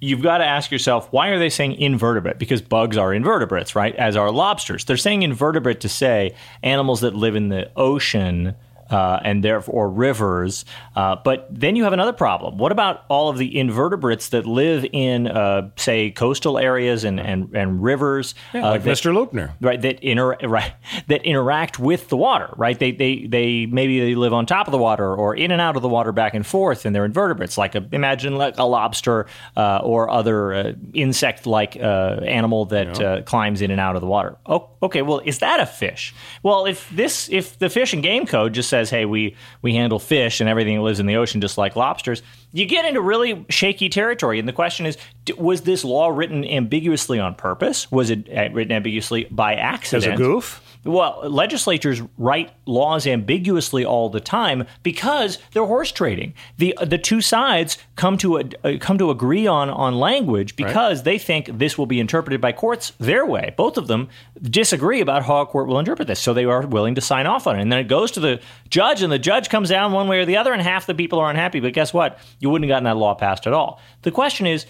you've 0.00 0.22
got 0.22 0.38
to 0.38 0.44
ask 0.44 0.70
yourself 0.70 1.12
why 1.12 1.28
are 1.28 1.38
they 1.38 1.50
saying 1.50 1.74
invertebrate? 1.74 2.38
Because 2.38 2.62
bugs 2.62 2.96
are 2.96 3.12
invertebrates 3.12 3.74
right? 3.74 3.94
As 3.96 4.16
are 4.16 4.30
lobsters. 4.30 4.84
They're 4.84 4.96
saying 4.96 5.22
invertebrate 5.22 5.80
to 5.80 5.88
say 5.88 6.34
animals 6.62 7.00
that 7.00 7.14
live 7.14 7.34
in 7.36 7.48
the 7.48 7.70
ocean 7.76 8.54
uh, 8.90 9.20
and 9.22 9.42
therefore 9.44 9.90
rivers. 9.90 10.64
Uh, 10.96 11.16
but 11.24 11.46
then 11.50 11.76
you 11.76 11.84
have 11.84 11.92
another 11.92 12.12
problem. 12.12 12.58
What 12.58 12.72
about 12.72 13.04
all 13.08 13.28
of 13.28 13.38
the 13.38 13.58
invertebrates 13.58 14.30
that 14.30 14.46
live 14.46 14.86
in 14.92 15.26
uh, 15.26 15.70
say 15.76 16.10
coastal 16.10 16.58
areas 16.58 17.04
and, 17.04 17.20
and, 17.20 17.54
and 17.54 17.82
rivers 17.82 18.34
Yeah, 18.54 18.66
uh, 18.66 18.70
like 18.70 18.82
that- 18.84 18.90
Mr. 18.98 19.12
Loopner. 19.12 19.52
right 19.60 19.80
that 19.82 20.00
inter 20.02 20.36
right 20.44 20.72
that 21.08 21.24
interact 21.24 21.78
with 21.78 22.08
the 22.08 22.16
water 22.16 22.52
right? 22.56 22.78
They 22.78 22.92
they 22.92 23.26
they 23.26 23.66
maybe 23.66 24.00
they 24.00 24.14
live 24.14 24.32
on 24.32 24.46
top 24.46 24.66
of 24.66 24.72
the 24.72 24.78
water 24.78 25.14
or 25.14 25.34
in 25.36 25.50
and 25.50 25.60
out 25.60 25.76
of 25.76 25.82
the 25.82 25.88
water 25.88 26.12
back 26.12 26.34
and 26.34 26.46
forth 26.46 26.84
and 26.86 26.94
they're 26.94 27.04
invertebrates. 27.04 27.58
Like 27.58 27.74
a, 27.74 27.86
imagine 27.92 28.36
like 28.36 28.58
a 28.58 28.64
lobster 28.64 29.26
uh, 29.56 29.80
or 29.82 30.08
other 30.10 30.52
uh, 30.54 30.72
insect 30.94 31.46
like 31.46 31.76
uh, 31.76 32.20
animal 32.26 32.64
that 32.66 33.00
uh, 33.00 33.22
climbs 33.22 33.60
in 33.62 33.70
and 33.70 33.80
out 33.80 33.94
of 33.96 34.00
the 34.00 34.06
water. 34.08 34.36
Oh 34.46 34.70
okay 34.82 35.02
well 35.02 35.20
is 35.24 35.38
that 35.40 35.60
a 35.60 35.66
fish? 35.66 36.14
Well 36.42 36.66
if 36.66 36.88
this 36.90 37.28
if 37.30 37.58
the 37.58 37.68
fish 37.68 37.92
and 37.92 38.02
game 38.02 38.24
code 38.26 38.54
just 38.54 38.68
says 38.68 38.77
hey 38.86 39.04
we 39.04 39.36
we 39.62 39.74
handle 39.74 39.98
fish 39.98 40.40
and 40.40 40.48
everything 40.48 40.76
that 40.76 40.82
lives 40.82 41.00
in 41.00 41.06
the 41.06 41.16
ocean 41.16 41.40
just 41.40 41.58
like 41.58 41.76
lobsters 41.76 42.22
you 42.52 42.66
get 42.66 42.84
into 42.84 43.00
really 43.00 43.44
shaky 43.48 43.88
territory. 43.88 44.38
And 44.38 44.48
the 44.48 44.52
question 44.52 44.86
is 44.86 44.96
was 45.36 45.62
this 45.62 45.84
law 45.84 46.08
written 46.08 46.44
ambiguously 46.44 47.18
on 47.18 47.34
purpose? 47.34 47.90
Was 47.92 48.10
it 48.10 48.28
uh, 48.28 48.48
written 48.52 48.72
ambiguously 48.72 49.24
by 49.30 49.54
As 49.54 49.60
accident 49.60 50.14
a 50.14 50.16
goof? 50.16 50.77
Well, 50.88 51.20
legislatures 51.28 52.00
write 52.16 52.50
laws 52.64 53.06
ambiguously 53.06 53.84
all 53.84 54.08
the 54.08 54.20
time 54.20 54.66
because 54.82 55.38
they're 55.52 55.66
horse 55.66 55.92
trading. 55.92 56.32
the 56.56 56.74
The 56.82 56.96
two 56.96 57.20
sides 57.20 57.76
come 57.94 58.16
to 58.18 58.38
a, 58.38 58.44
uh, 58.64 58.78
come 58.80 58.96
to 58.96 59.10
agree 59.10 59.46
on 59.46 59.68
on 59.68 59.96
language 59.96 60.56
because 60.56 61.02
they 61.02 61.18
think 61.18 61.50
this 61.52 61.76
will 61.76 61.84
be 61.84 62.00
interpreted 62.00 62.40
by 62.40 62.52
courts 62.52 62.92
their 62.98 63.26
way. 63.26 63.52
Both 63.54 63.76
of 63.76 63.86
them 63.86 64.08
disagree 64.40 65.02
about 65.02 65.24
how 65.24 65.42
a 65.42 65.46
court 65.46 65.68
will 65.68 65.78
interpret 65.78 66.08
this, 66.08 66.20
so 66.20 66.32
they 66.32 66.46
are 66.46 66.66
willing 66.66 66.94
to 66.94 67.02
sign 67.02 67.26
off 67.26 67.46
on 67.46 67.58
it. 67.58 67.62
And 67.62 67.70
then 67.70 67.80
it 67.80 67.88
goes 67.88 68.10
to 68.12 68.20
the 68.20 68.40
judge, 68.70 69.02
and 69.02 69.12
the 69.12 69.18
judge 69.18 69.50
comes 69.50 69.68
down 69.68 69.92
one 69.92 70.08
way 70.08 70.20
or 70.20 70.24
the 70.24 70.38
other, 70.38 70.54
and 70.54 70.62
half 70.62 70.86
the 70.86 70.94
people 70.94 71.18
are 71.18 71.28
unhappy. 71.28 71.60
But 71.60 71.74
guess 71.74 71.92
what? 71.92 72.18
You 72.40 72.48
wouldn't 72.48 72.68
have 72.68 72.74
gotten 72.74 72.84
that 72.84 72.96
law 72.96 73.14
passed 73.14 73.46
at 73.46 73.52
all. 73.52 73.78
The 74.02 74.10
question 74.10 74.46
is, 74.46 74.64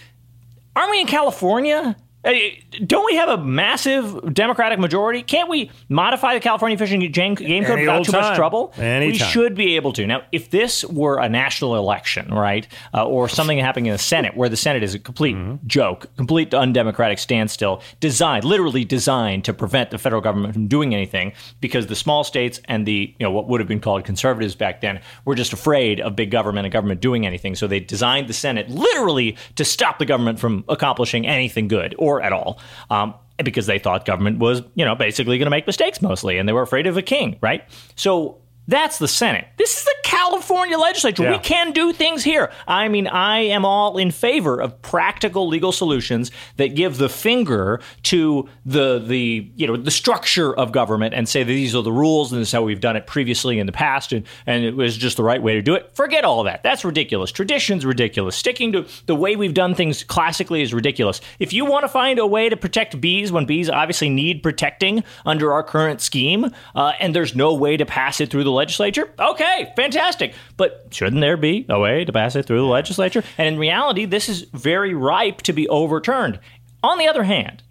aren't 0.75 0.91
we 0.91 1.01
in 1.01 1.07
California? 1.07 1.97
Hey, 2.25 2.65
Don't 2.85 3.07
we 3.07 3.15
have 3.17 3.29
a 3.29 3.39
massive 3.39 4.35
Democratic 4.35 4.81
majority? 4.81 5.23
Can't 5.23 5.49
we 5.49 5.71
modify 5.89 6.35
the 6.35 6.41
California 6.41 6.77
Fish 6.77 6.91
and 6.91 7.01
Game, 7.13 7.37
Code 7.37 7.47
Any 7.47 7.65
without 7.83 8.05
too 8.05 8.13
much 8.13 8.35
trouble? 8.35 8.73
Any 8.77 9.13
we 9.13 9.19
time. 9.19 9.29
should 9.31 9.55
be 9.55 9.77
able 9.77 9.93
to. 9.93 10.05
Now, 10.07 10.23
if 10.33 10.51
this 10.51 10.85
were 10.85 11.21
a 11.21 11.29
national 11.29 11.77
election, 11.77 12.29
right, 12.35 12.67
uh, 12.93 13.07
or 13.07 13.29
something 13.29 13.57
happening 13.59 13.87
in 13.87 13.93
the 13.93 13.99
Senate, 13.99 14.37
where 14.37 14.49
the 14.49 14.57
Senate 14.57 14.83
is 14.83 14.95
a 14.95 14.99
complete 14.99 15.37
Mm-hmm. 15.37 15.67
joke, 15.67 16.07
complete 16.17 16.53
undemocratic 16.55 17.19
standstill, 17.19 17.83
designed, 18.01 18.45
literally 18.45 18.85
designed 18.85 19.45
to 19.45 19.53
prevent 19.55 19.91
the 19.91 19.99
federal 19.99 20.21
government 20.23 20.55
from 20.55 20.67
doing 20.67 20.95
anything, 20.95 21.33
because 21.61 21.87
the 21.87 21.95
small 21.95 22.25
states 22.25 22.61
and 22.65 22.85
the 22.87 23.15
you 23.19 23.25
know 23.25 23.31
what 23.31 23.47
would 23.49 23.61
have 23.61 23.69
been 23.69 23.79
called 23.81 24.05
conservatives 24.05 24.55
back 24.57 24.81
then 24.81 25.01
were 25.25 25.35
just 25.37 25.53
afraid 25.53 26.01
of 26.01 26.17
big 26.17 26.31
government 26.33 26.67
and 26.67 26.73
government 26.73 27.01
doing 27.01 27.27
anything. 27.27 27.55
So 27.55 27.67
they 27.69 27.79
designed 27.79 28.27
the 28.27 28.33
Senate 28.35 28.69
literally 28.71 29.37
to 29.57 29.65
stop 29.65 29.99
the 29.99 30.07
government 30.07 30.41
from 30.41 30.65
accomplishing 30.69 31.27
anything 31.27 31.69
good 31.69 31.95
or 31.99 32.08
at 32.23 32.33
all. 32.33 32.61
Um, 32.91 33.15
because 33.45 33.67
they 33.67 33.79
thought 33.79 34.05
government 34.05 34.41
was, 34.41 34.63
you 34.75 34.85
know, 34.85 34.97
basically 34.97 35.39
going 35.39 35.47
to 35.47 35.51
make 35.51 35.65
mistakes 35.65 36.03
mostly, 36.03 36.39
and 36.39 36.49
they 36.49 36.53
were 36.53 36.63
afraid 36.63 36.89
of 36.89 36.97
a 36.97 37.03
king, 37.03 37.39
right? 37.41 37.63
So 37.95 38.39
that's 38.69 38.99
the 38.99 39.09
Senate. 39.09 39.49
This 39.57 39.79
is 39.79 39.85
the 39.85 39.95
California 40.05 40.77
legislature. 40.77 41.23
Yeah. 41.23 41.33
We 41.33 41.39
can 41.39 41.73
do 41.73 41.91
things 41.93 42.23
here. 42.23 42.53
I 42.67 42.89
mean, 42.89 43.07
I 43.07 43.39
am 43.41 43.65
all 43.65 43.97
in 43.97 44.11
favor 44.11 44.61
of 44.61 44.81
practical 44.83 45.49
legal 45.49 45.73
solutions 45.73 46.31
that 46.57 46.75
give 46.75 46.99
the 46.99 47.09
finger 47.09 47.81
to 48.05 48.47
the 48.67 48.99
the 48.99 49.51
you 49.57 49.67
know 49.67 49.77
the 49.77 49.91
structure 49.91 50.55
of 50.55 50.71
government 50.71 51.15
and 51.15 51.27
say 51.27 51.43
that 51.43 51.49
these 51.49 51.75
are 51.75 51.83
the 51.83 51.93
rules 51.93 52.31
and 52.31 52.43
this 52.43 52.49
is 52.49 52.53
how 52.53 52.63
we've 52.63 52.81
done 52.81 52.95
it 52.95 53.07
previously 53.07 53.59
in 53.59 53.65
the 53.65 53.73
past 53.73 54.13
and, 54.13 54.27
and 54.47 54.65
it 54.65 54.77
was 54.77 54.99
just 54.99 55.17
the 55.17 55.25
right 55.25 55.43
way 55.43 55.55
to 55.55 55.63
do 55.63 55.75
it. 55.75 55.91
Forget 55.95 56.25
all 56.25 56.45
that. 56.45 56.63
That's 56.63 56.85
ridiculous. 56.85 57.33
Tradition's 57.33 57.87
ridiculous. 57.87 58.37
Sticking 58.37 58.73
to 58.73 58.87
the 59.07 59.15
way 59.15 59.35
we've 59.35 59.55
done 59.55 59.75
things 59.75 60.05
classically 60.05 60.61
is 60.61 60.75
ridiculous. 60.75 61.23
If 61.39 61.55
you 61.55 61.65
want 61.65 61.85
to 61.85 61.89
find 61.89 62.19
a 62.19 62.27
way 62.27 62.51
to 62.51 62.57
protect 62.57 63.01
bees 63.01 63.33
when 63.33 63.47
bees 63.47 63.71
obviously 63.71 64.11
need 64.11 64.43
protecting 64.43 65.05
under 65.25 65.55
our 65.55 65.63
current 65.63 66.03
scheme, 66.03 66.53
uh, 66.75 66.93
and 67.01 67.15
there's 67.15 67.35
no 67.35 67.55
way 67.55 67.79
to 67.79 67.87
pass 67.87 68.21
it 68.21 68.31
through 68.31 68.45
the 68.45 68.58
legislature, 68.59 69.11
okay, 69.19 69.73
fantastic. 69.77 70.35
But 70.57 70.89
shouldn't 70.91 71.21
there 71.21 71.37
be 71.37 71.65
a 71.69 71.79
way 71.79 72.05
to 72.05 72.13
pass 72.13 72.37
it 72.37 72.45
through 72.47 72.61
the 72.61 72.67
legislature? 72.67 73.23
And 73.39 73.47
in 73.49 73.59
reality, 73.59 74.05
this 74.05 74.29
is 74.29 74.43
very 74.53 74.93
ripe 74.95 75.43
to 75.43 75.53
be 75.53 75.67
overturned. 75.69 76.39
On 76.83 76.99
the 76.99 77.07
other 77.09 77.25
hand, 77.25 77.63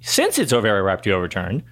since 0.00 0.38
it's 0.38 0.52
very 0.52 0.82
ripe 0.82 1.02
to 1.02 1.10
be 1.10 1.12
overturned, 1.14 1.62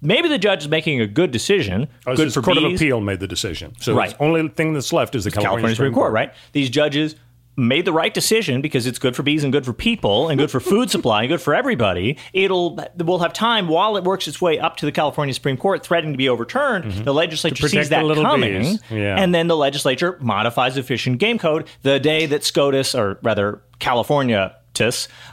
maybe 0.00 0.28
the 0.28 0.38
judge 0.38 0.62
is 0.64 0.68
making 0.68 1.00
a 1.00 1.06
good 1.06 1.30
decision. 1.30 1.88
Oh, 2.06 2.14
good 2.14 2.32
for 2.32 2.42
Court 2.42 2.58
of. 2.58 2.64
Appeal 2.64 3.00
made 3.00 3.20
the 3.20 3.26
decision. 3.26 3.74
So 3.80 3.94
Right. 3.94 4.10
the 4.10 4.22
only 4.22 4.48
thing 4.48 4.74
that's 4.74 4.92
left 4.92 5.14
is 5.14 5.24
the 5.24 5.30
California, 5.30 5.48
California 5.50 5.76
Supreme 5.76 5.94
Court, 5.94 6.12
right? 6.12 6.32
These 6.52 6.70
judges 6.70 7.16
made 7.56 7.84
the 7.84 7.92
right 7.92 8.12
decision 8.12 8.60
because 8.60 8.86
it's 8.86 8.98
good 8.98 9.14
for 9.14 9.22
bees 9.22 9.44
and 9.44 9.52
good 9.52 9.64
for 9.64 9.72
people 9.72 10.28
and 10.28 10.38
good 10.40 10.50
for 10.50 10.60
food 10.60 10.90
supply 10.96 11.22
and 11.22 11.28
good 11.28 11.40
for 11.40 11.54
everybody. 11.54 12.16
It'll 12.32 12.78
we'll 12.96 13.20
have 13.20 13.32
time 13.32 13.68
while 13.68 13.96
it 13.96 14.04
works 14.04 14.26
its 14.26 14.40
way 14.40 14.58
up 14.58 14.76
to 14.78 14.86
the 14.86 14.92
California 14.92 15.32
Supreme 15.34 15.56
Court, 15.56 15.84
threatening 15.84 16.12
to 16.14 16.18
be 16.18 16.28
overturned. 16.28 16.90
The 17.04 17.14
legislature 17.14 17.54
Mm-hmm. 17.64 17.76
sees 17.78 17.88
that 17.90 18.02
coming. 18.22 18.78
Yeah. 18.90 19.16
and 19.22 19.34
then 19.34 19.46
the 19.46 19.56
legislature 19.56 20.18
modifies 20.20 20.74
the 20.74 20.82
Fish 20.82 21.06
and 21.06 21.18
Game 21.18 21.38
Code 21.38 21.68
the 21.82 22.00
day 22.00 22.26
that 22.26 22.42
SCOTUS, 22.44 22.94
or 22.94 23.18
rather 23.22 23.62
California, 23.78 24.56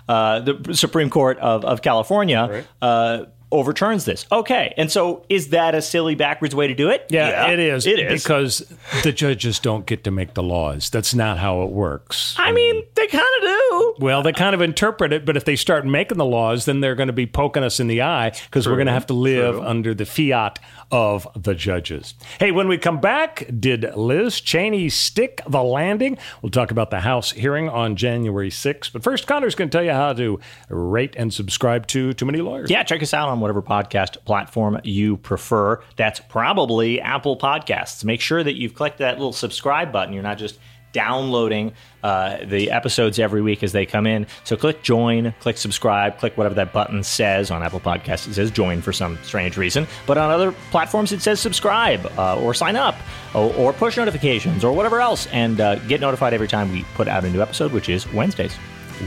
uh, 0.07 0.39
the 0.41 0.73
Supreme 0.73 1.09
Court 1.09 1.37
of, 1.39 1.65
of 1.65 1.81
California. 1.81 2.65
Uh, 2.81 3.25
Overturns 3.51 4.05
this. 4.05 4.25
Okay. 4.31 4.73
And 4.77 4.91
so 4.91 5.25
is 5.27 5.49
that 5.49 5.75
a 5.75 5.81
silly 5.81 6.15
backwards 6.15 6.55
way 6.55 6.67
to 6.67 6.73
do 6.73 6.89
it? 6.89 7.05
Yeah, 7.09 7.49
it 7.49 7.59
is. 7.59 7.85
It 7.85 7.99
is. 7.99 8.23
Because 8.23 8.59
the 9.03 9.11
judges 9.11 9.59
don't 9.59 9.85
get 9.85 10.05
to 10.05 10.11
make 10.11 10.35
the 10.35 10.43
laws. 10.43 10.89
That's 10.89 11.13
not 11.13 11.37
how 11.37 11.63
it 11.63 11.69
works. 11.69 12.35
I 12.39 12.51
mean, 12.53 12.83
they 12.95 13.07
kind 13.07 13.23
of 13.23 13.41
do. 13.41 13.95
Well, 13.99 14.23
they 14.23 14.31
kind 14.31 14.55
of 14.55 14.61
interpret 14.61 15.11
it, 15.11 15.25
but 15.25 15.35
if 15.35 15.45
they 15.45 15.55
start 15.55 15.85
making 15.85 16.17
the 16.17 16.25
laws, 16.25 16.65
then 16.65 16.79
they're 16.79 16.95
going 16.95 17.07
to 17.07 17.13
be 17.13 17.27
poking 17.27 17.63
us 17.63 17.79
in 17.79 17.87
the 17.87 18.01
eye 18.01 18.29
because 18.45 18.67
we're 18.67 18.75
going 18.75 18.87
to 18.87 18.93
have 18.93 19.07
to 19.07 19.13
live 19.13 19.59
under 19.59 19.93
the 19.93 20.05
fiat 20.05 20.57
of 20.91 21.27
the 21.35 21.55
judges. 21.55 22.13
Hey, 22.39 22.51
when 22.51 22.67
we 22.67 22.77
come 22.77 22.99
back, 22.99 23.47
did 23.59 23.95
Liz 23.95 24.41
Cheney 24.41 24.89
stick 24.89 25.41
the 25.47 25.63
landing? 25.63 26.17
We'll 26.41 26.51
talk 26.51 26.71
about 26.71 26.89
the 26.91 27.01
House 27.01 27.31
hearing 27.31 27.69
on 27.69 27.95
January 27.95 28.49
6th. 28.49 28.91
But 28.93 29.03
first, 29.03 29.27
Connor's 29.27 29.55
going 29.55 29.69
to 29.69 29.77
tell 29.77 29.85
you 29.85 29.91
how 29.91 30.13
to 30.13 30.39
rate 30.69 31.15
and 31.17 31.33
subscribe 31.33 31.87
to 31.87 32.13
Too 32.13 32.25
Many 32.25 32.41
Lawyers. 32.41 32.69
Yeah, 32.69 32.83
check 32.83 33.01
us 33.01 33.13
out 33.13 33.29
on 33.29 33.39
whatever 33.39 33.61
podcast 33.61 34.23
platform 34.25 34.79
you 34.83 35.17
prefer. 35.17 35.81
That's 35.95 36.19
probably 36.19 37.01
Apple 37.01 37.37
Podcasts. 37.37 38.03
Make 38.03 38.21
sure 38.21 38.43
that 38.43 38.55
you've 38.55 38.73
clicked 38.73 38.97
that 38.99 39.17
little 39.17 39.33
subscribe 39.33 39.91
button. 39.91 40.13
You're 40.13 40.23
not 40.23 40.37
just 40.37 40.59
downloading 40.91 41.73
uh, 42.03 42.37
the 42.43 42.71
episodes 42.71 43.19
every 43.19 43.41
week 43.41 43.63
as 43.63 43.71
they 43.71 43.85
come 43.85 44.07
in. 44.07 44.27
So 44.43 44.55
click 44.57 44.81
join, 44.83 45.33
click 45.39 45.57
subscribe, 45.57 46.17
click 46.17 46.37
whatever 46.37 46.55
that 46.55 46.73
button 46.73 47.03
says. 47.03 47.51
On 47.51 47.63
Apple 47.63 47.79
Podcasts, 47.79 48.27
it 48.27 48.33
says 48.33 48.51
join 48.51 48.81
for 48.81 48.93
some 48.93 49.17
strange 49.23 49.57
reason. 49.57 49.87
But 50.07 50.17
on 50.17 50.31
other 50.31 50.51
platforms, 50.71 51.11
it 51.11 51.21
says 51.21 51.39
subscribe 51.39 52.05
uh, 52.17 52.39
or 52.39 52.53
sign 52.53 52.75
up 52.75 52.95
or, 53.33 53.53
or 53.55 53.73
push 53.73 53.97
notifications 53.97 54.63
or 54.63 54.73
whatever 54.73 54.99
else 54.99 55.27
and 55.27 55.59
uh, 55.59 55.75
get 55.87 56.01
notified 56.01 56.33
every 56.33 56.47
time 56.47 56.71
we 56.71 56.83
put 56.95 57.07
out 57.07 57.23
a 57.23 57.29
new 57.29 57.41
episode, 57.41 57.71
which 57.71 57.89
is 57.89 58.11
Wednesdays. 58.13 58.57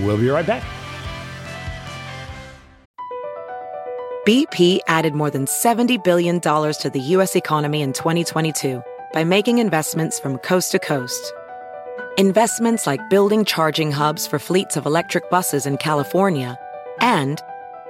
We'll 0.01 0.19
be 0.19 0.29
right 0.29 0.47
back. 0.47 0.65
BP 4.27 4.79
added 4.89 5.13
more 5.13 5.29
than 5.29 5.45
$70 5.45 6.03
billion 6.03 6.41
to 6.41 6.91
the 6.91 7.01
U.S. 7.01 7.37
economy 7.37 7.83
in 7.83 7.93
2022 7.93 8.83
by 9.13 9.23
making 9.23 9.59
investments 9.59 10.19
from 10.19 10.39
coast 10.39 10.73
to 10.73 10.79
coast. 10.79 11.35
Investments 12.17 12.87
like 12.87 13.11
building 13.11 13.45
charging 13.45 13.91
hubs 13.91 14.25
for 14.25 14.39
fleets 14.39 14.77
of 14.77 14.87
electric 14.87 15.29
buses 15.31 15.67
in 15.67 15.77
California 15.77 16.57
and 17.01 17.41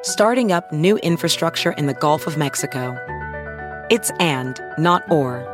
starting 0.01 0.51
up 0.51 0.73
new 0.73 0.97
infrastructure 1.03 1.73
in 1.73 1.85
the 1.85 1.93
Gulf 1.93 2.27
of 2.27 2.39
Mexico. 2.39 2.97
It's 3.91 4.11
and, 4.13 4.59
not 4.79 5.03
or. 5.11 5.45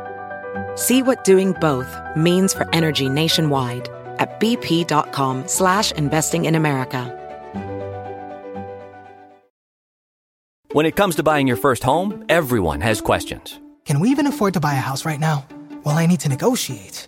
See 0.75 1.03
what 1.03 1.25
doing 1.25 1.51
both 1.59 1.93
means 2.15 2.53
for 2.53 2.65
energy 2.73 3.09
nationwide 3.09 3.89
at 4.19 4.39
bp.com 4.39 5.49
slash 5.49 5.91
investing 5.91 6.45
in 6.45 6.55
America. 6.55 7.09
When 10.71 10.85
it 10.85 10.95
comes 10.95 11.17
to 11.17 11.23
buying 11.23 11.45
your 11.45 11.57
first 11.57 11.83
home, 11.83 12.23
everyone 12.29 12.79
has 12.79 13.01
questions. 13.01 13.59
Can 13.83 13.99
we 13.99 14.11
even 14.11 14.27
afford 14.27 14.53
to 14.53 14.61
buy 14.61 14.75
a 14.75 14.77
house 14.77 15.03
right 15.03 15.19
now? 15.19 15.45
Well, 15.83 15.97
I 15.97 16.05
need 16.05 16.21
to 16.21 16.29
negotiate. 16.29 17.07